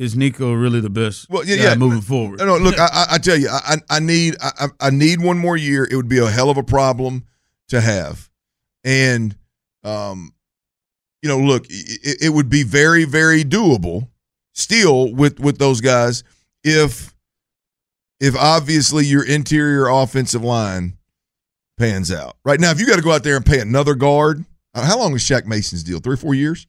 is 0.00 0.16
Nico 0.16 0.52
really 0.54 0.80
the 0.80 0.88
best 0.90 1.28
Well, 1.28 1.44
yeah, 1.44 1.56
guy 1.56 1.62
yeah. 1.64 1.74
moving 1.74 2.00
forward? 2.00 2.38
No, 2.40 2.56
look, 2.56 2.78
I, 2.78 3.06
I, 3.12 3.18
tell 3.18 3.36
you, 3.36 3.50
I, 3.50 3.76
I 3.90 4.00
need, 4.00 4.34
I, 4.40 4.68
I- 4.80 4.90
need 4.90 5.20
one 5.20 5.36
more 5.38 5.56
year. 5.56 5.86
It 5.88 5.94
would 5.94 6.08
be 6.08 6.18
a 6.18 6.26
hell 6.30 6.48
of 6.48 6.56
a 6.56 6.62
problem 6.62 7.24
to 7.68 7.80
have, 7.82 8.30
and, 8.82 9.36
um, 9.84 10.32
you 11.22 11.28
know, 11.28 11.38
look, 11.38 11.66
it, 11.68 12.16
it 12.22 12.30
would 12.30 12.48
be 12.48 12.62
very, 12.62 13.04
very 13.04 13.44
doable 13.44 14.08
still 14.54 15.14
with 15.14 15.38
with 15.38 15.58
those 15.58 15.80
guys 15.82 16.24
if, 16.64 17.14
if 18.20 18.34
obviously 18.36 19.04
your 19.04 19.22
interior 19.24 19.86
offensive 19.88 20.42
line 20.42 20.96
pans 21.78 22.10
out. 22.10 22.36
Right 22.44 22.58
now, 22.58 22.70
if 22.70 22.80
you 22.80 22.86
got 22.86 22.96
to 22.96 23.02
go 23.02 23.12
out 23.12 23.22
there 23.22 23.36
and 23.36 23.44
pay 23.44 23.60
another 23.60 23.94
guard, 23.94 24.44
how 24.74 24.98
long 24.98 25.14
is 25.14 25.22
Shaq 25.22 25.44
Mason's 25.46 25.82
deal? 25.82 26.00
Three 26.00 26.14
or 26.14 26.18
four 26.18 26.34
years. 26.34 26.66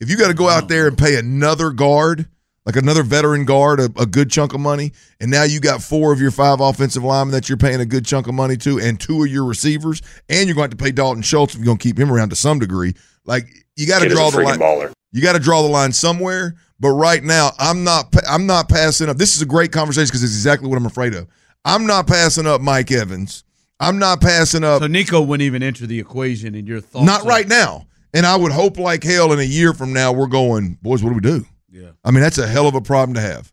If 0.00 0.10
you 0.10 0.16
got 0.18 0.28
to 0.28 0.34
go 0.34 0.48
out 0.48 0.68
there 0.68 0.86
and 0.86 0.98
pay 0.98 1.16
another 1.16 1.70
guard, 1.70 2.26
like 2.66 2.76
another 2.76 3.02
veteran 3.02 3.44
guard, 3.44 3.80
a, 3.80 3.90
a 3.96 4.06
good 4.06 4.30
chunk 4.30 4.54
of 4.54 4.60
money, 4.60 4.92
and 5.20 5.30
now 5.30 5.42
you 5.44 5.60
got 5.60 5.82
four 5.82 6.12
of 6.12 6.20
your 6.20 6.30
five 6.30 6.60
offensive 6.60 7.04
linemen 7.04 7.32
that 7.32 7.48
you're 7.48 7.58
paying 7.58 7.80
a 7.80 7.86
good 7.86 8.06
chunk 8.06 8.26
of 8.26 8.34
money 8.34 8.56
to, 8.58 8.78
and 8.80 8.98
two 8.98 9.22
of 9.22 9.28
your 9.28 9.44
receivers, 9.44 10.00
and 10.28 10.46
you're 10.46 10.54
going 10.54 10.68
to 10.68 10.74
have 10.74 10.78
to 10.78 10.82
pay 10.84 10.90
Dalton 10.92 11.22
Schultz 11.22 11.54
if 11.54 11.60
you're 11.60 11.66
going 11.66 11.78
to 11.78 11.82
keep 11.82 11.98
him 11.98 12.10
around 12.10 12.30
to 12.30 12.36
some 12.36 12.58
degree. 12.58 12.94
Like 13.24 13.46
you 13.76 13.86
got 13.86 14.02
to 14.02 14.08
draw 14.08 14.30
the 14.30 14.40
line. 14.40 14.58
baller. 14.58 14.92
You 15.12 15.22
got 15.22 15.34
to 15.34 15.38
draw 15.38 15.62
the 15.62 15.68
line 15.68 15.92
somewhere. 15.92 16.54
But 16.80 16.90
right 16.90 17.22
now, 17.22 17.52
I'm 17.58 17.84
not. 17.84 18.12
I'm 18.28 18.46
not 18.46 18.68
passing 18.68 19.08
up. 19.08 19.16
This 19.16 19.36
is 19.36 19.42
a 19.42 19.46
great 19.46 19.70
conversation 19.70 20.08
because 20.08 20.24
it's 20.24 20.34
exactly 20.34 20.68
what 20.68 20.76
I'm 20.76 20.86
afraid 20.86 21.14
of. 21.14 21.28
I'm 21.64 21.86
not 21.86 22.06
passing 22.06 22.46
up 22.46 22.60
Mike 22.60 22.90
Evans. 22.90 23.44
I'm 23.80 23.98
not 23.98 24.20
passing 24.20 24.64
up. 24.64 24.82
So 24.82 24.86
Nico 24.88 25.20
wouldn't 25.20 25.46
even 25.46 25.62
enter 25.62 25.86
the 25.86 25.98
equation 25.98 26.54
in 26.54 26.66
your 26.66 26.80
thoughts. 26.80 27.06
Not 27.06 27.20
of- 27.22 27.26
right 27.26 27.46
now. 27.46 27.86
And 28.12 28.24
I 28.26 28.36
would 28.36 28.52
hope 28.52 28.78
like 28.78 29.02
hell 29.02 29.32
in 29.32 29.40
a 29.40 29.44
year 29.44 29.72
from 29.72 29.92
now 29.92 30.12
we're 30.12 30.28
going, 30.28 30.78
boys, 30.82 31.02
what 31.02 31.10
do 31.10 31.14
we 31.16 31.20
do? 31.20 31.46
Yeah. 31.74 31.88
I 32.04 32.10
mean, 32.12 32.22
that's 32.22 32.38
a 32.38 32.46
hell 32.46 32.66
of 32.68 32.74
a 32.74 32.80
problem 32.80 33.14
to 33.16 33.20
have. 33.20 33.52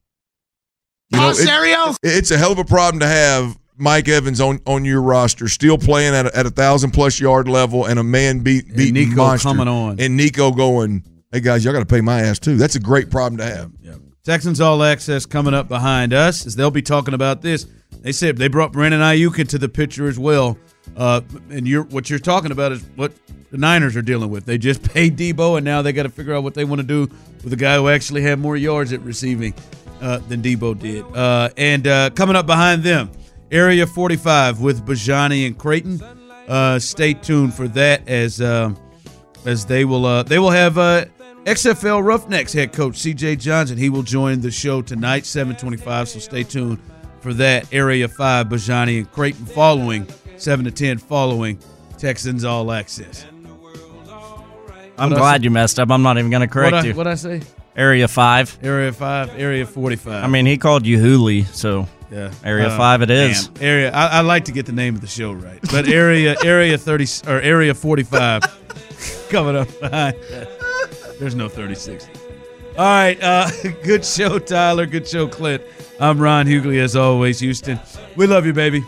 You 1.09 1.17
know, 1.19 1.30
it- 1.39 1.45
it's 2.03 2.32
a 2.32 2.38
hell 2.38 2.51
of 2.51 2.59
a 2.59 2.63
problem 2.65 2.99
to 3.01 3.07
have 3.07 3.57
Mike 3.78 4.07
Evans 4.07 4.39
on, 4.39 4.59
on 4.67 4.86
your 4.86 5.01
roster, 5.01 5.47
still 5.47 5.78
playing 5.78 6.13
at 6.13 6.28
a, 6.28 6.38
at 6.38 6.45
a 6.45 6.51
thousand 6.51 6.91
plus 6.91 7.19
yard 7.19 7.47
level, 7.49 7.86
and 7.86 7.99
a 7.99 8.03
man 8.03 8.39
beat 8.39 8.67
And 8.67 8.78
beating 8.78 8.93
Nico 8.93 9.15
monster, 9.15 9.49
coming 9.49 9.67
on. 9.67 9.99
and 9.99 10.15
Nico 10.15 10.51
going, 10.51 11.03
"Hey 11.32 11.39
guys, 11.39 11.65
y'all 11.65 11.74
got 11.74 11.80
to 11.80 11.86
pay 11.86 12.01
my 12.01 12.22
ass 12.22 12.38
too." 12.39 12.57
That's 12.57 12.76
a 12.76 12.80
great 12.80 13.09
problem 13.09 13.38
to 13.39 13.45
have. 13.45 13.72
Texans 14.24 14.61
All 14.61 14.84
Access 14.84 15.26
coming 15.26 15.55
up 15.55 15.67
behind 15.67 16.13
us 16.13 16.45
as 16.45 16.55
they'll 16.55 16.69
be 16.69 16.84
talking 16.84 17.15
about 17.15 17.41
this. 17.41 17.65
They 18.01 18.11
said 18.11 18.38
they 18.38 18.49
brought 18.49 18.72
Brandon 18.72 19.01
Aiyuk 19.01 19.39
into 19.39 19.57
the 19.57 19.67
picture 19.67 20.07
as 20.07 20.19
well. 20.19 20.59
Uh, 20.95 21.21
and 21.49 21.67
you're 21.67 21.84
what 21.84 22.09
you're 22.09 22.19
talking 22.19 22.51
about 22.51 22.71
is 22.71 22.84
what 22.95 23.11
the 23.51 23.57
Niners 23.57 23.95
are 23.95 24.01
dealing 24.01 24.29
with. 24.29 24.45
They 24.45 24.57
just 24.57 24.84
paid 24.93 25.17
Deebo, 25.17 25.57
and 25.57 25.65
now 25.65 25.82
they 25.82 25.93
got 25.93 26.03
to 26.03 26.09
figure 26.09 26.34
out 26.34 26.43
what 26.43 26.53
they 26.53 26.65
want 26.65 26.82
to 26.82 26.88
do 26.88 27.13
with 27.43 27.53
a 27.53 27.57
guy 27.57 27.75
who 27.75 27.89
actually 27.89 28.21
had 28.21 28.39
more 28.39 28.57
yards 28.57 28.93
at 28.93 29.01
receiving 29.01 29.53
uh, 30.01 30.17
than 30.19 30.41
Deebo 30.41 30.79
did. 30.79 31.05
Uh, 31.15 31.49
and 31.57 31.88
uh, 31.88 32.09
coming 32.11 32.36
up 32.36 32.45
behind 32.45 32.84
them, 32.84 33.11
Area 33.51 33.86
45 33.86 34.61
with 34.61 34.86
Bajani 34.86 35.45
and 35.45 35.57
Creighton. 35.57 36.01
Uh, 36.47 36.79
stay 36.79 37.13
tuned 37.13 37.53
for 37.53 37.67
that 37.69 38.07
as 38.07 38.41
um, 38.41 38.77
as 39.45 39.65
they 39.65 39.86
will 39.86 40.05
uh, 40.05 40.23
they 40.23 40.39
will 40.39 40.49
have 40.49 40.77
uh, 40.77 41.05
XFL 41.45 42.03
Roughnecks 42.03 42.53
head 42.53 42.73
coach 42.73 42.95
CJ 42.95 43.39
Johnson. 43.39 43.77
He 43.77 43.89
will 43.89 44.03
join 44.03 44.41
the 44.41 44.51
show 44.51 44.82
tonight, 44.82 45.25
725. 45.25 46.09
So 46.09 46.19
stay 46.19 46.43
tuned 46.43 46.79
for 47.19 47.34
that. 47.36 47.71
Area 47.73 48.07
5, 48.07 48.47
Bajani 48.47 48.99
and 48.99 49.11
Creighton 49.11 49.45
following 49.45 50.07
7 50.41 50.65
to 50.65 50.71
10 50.71 50.97
following 50.97 51.59
Texans 51.97 52.43
All 52.43 52.71
Access. 52.71 53.25
I'm 54.97 55.09
What 55.09 55.17
glad 55.17 55.43
you 55.43 55.51
messed 55.51 55.79
up. 55.79 55.89
I'm 55.91 56.01
not 56.01 56.17
even 56.17 56.29
going 56.31 56.41
to 56.41 56.47
correct 56.47 56.73
What 56.73 56.83
I, 56.83 56.87
you. 56.87 56.93
what 56.95 57.07
I 57.07 57.15
say? 57.15 57.41
Area 57.75 58.07
5. 58.07 58.59
Area 58.63 58.91
5, 58.91 59.39
Area 59.39 59.65
45. 59.65 60.23
I 60.23 60.27
mean, 60.27 60.45
he 60.45 60.57
called 60.57 60.85
you 60.85 60.99
Hooley, 60.99 61.43
so 61.43 61.87
yeah. 62.11 62.31
Area 62.43 62.67
Uh, 62.67 62.77
5 62.77 63.01
it 63.03 63.09
is. 63.09 63.47
damn. 63.47 63.63
Area 63.63 63.91
I, 63.91 64.07
I 64.17 64.21
like 64.21 64.45
to 64.45 64.51
get 64.51 64.65
the 64.65 64.71
name 64.73 64.95
of 64.95 65.01
the 65.01 65.07
show 65.07 65.31
right. 65.31 65.59
But 65.71 65.87
area 65.87 66.35
area 66.43 66.77
30 66.77 67.05
or 67.31 67.39
area 67.39 67.73
45 67.73 69.27
coming 69.29 69.55
up 69.55 69.67
behind. 69.79 70.17
There's 71.19 71.35
no 71.35 71.47
36. 71.47 72.07
All 72.77 72.85
right, 72.85 73.21
uh, 73.21 73.49
good 73.83 74.03
show, 74.05 74.39
Tyler. 74.39 74.85
Good 74.85 75.07
show, 75.07 75.27
Clint. 75.27 75.61
I'm 75.99 76.19
Ron 76.19 76.47
Hughley, 76.47 76.79
as 76.79 76.95
always, 76.95 77.39
Houston. 77.39 77.79
We 78.15 78.27
love 78.27 78.45
you, 78.45 78.53
baby. 78.53 78.83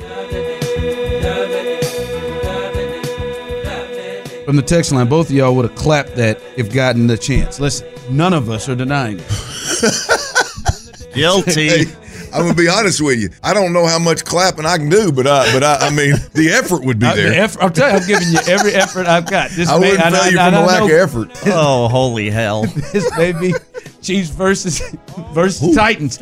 From 4.46 4.56
the 4.58 4.62
text 4.62 4.92
line, 4.92 5.08
both 5.08 5.30
of 5.30 5.36
y'all 5.36 5.56
would 5.56 5.66
have 5.70 5.76
clapped 5.78 6.16
that 6.18 6.40
if 6.58 6.74
gotten 6.74 7.08
the 7.08 7.18
chance. 7.18 7.60
Listen, 7.60 7.88
none 8.10 8.34
of 8.34 8.50
us 8.50 8.68
are 8.68 8.76
denying 8.76 9.20
it. 9.22 11.12
Guilty. 11.14 11.70
Hey, 11.70 11.86
I'm 12.34 12.42
gonna 12.42 12.54
be 12.56 12.68
honest 12.68 13.00
with 13.00 13.20
you. 13.20 13.30
I 13.44 13.54
don't 13.54 13.72
know 13.74 13.86
how 13.86 14.00
much 14.00 14.26
clapping 14.26 14.66
I 14.66 14.78
can 14.78 14.90
do, 14.90 15.12
but 15.12 15.28
I, 15.28 15.54
but 15.54 15.64
I, 15.64 15.88
I 15.88 15.90
mean, 15.92 16.16
the 16.34 16.50
effort 16.50 16.84
would 16.84 17.00
be 17.00 17.06
uh, 17.06 17.12
I, 17.12 17.16
there. 17.16 17.30
the 17.30 17.38
effort, 17.38 17.64
I'm 17.64 17.72
telling 17.74 17.94
you, 17.94 18.00
I'm 18.02 18.08
giving 18.08 18.28
you 18.34 18.40
every 18.48 18.74
effort 18.74 19.06
I've 19.08 19.30
got. 19.30 19.52
This 19.52 19.70
I 19.70 19.78
wouldn't 19.78 20.00
know- 20.00 20.12
fail 20.12 20.32
you 20.32 20.40
I 20.40 20.46
from 20.46 20.54
a 20.56 20.58
know- 20.62 20.66
lack 20.66 20.82
of 20.84 20.90
effort. 20.90 21.30
oh, 21.54 21.88
holy 21.88 22.30
hell. 22.32 22.64
this 22.92 23.10
baby 23.16 23.54
Chiefs 24.02 24.30
versus 24.30 24.82
versus 25.34 25.76
Titans. 25.76 26.18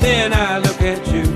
Then 0.00 0.32
I 0.32 0.58
look 0.58 0.80
at 0.80 1.06
you. 1.08 1.35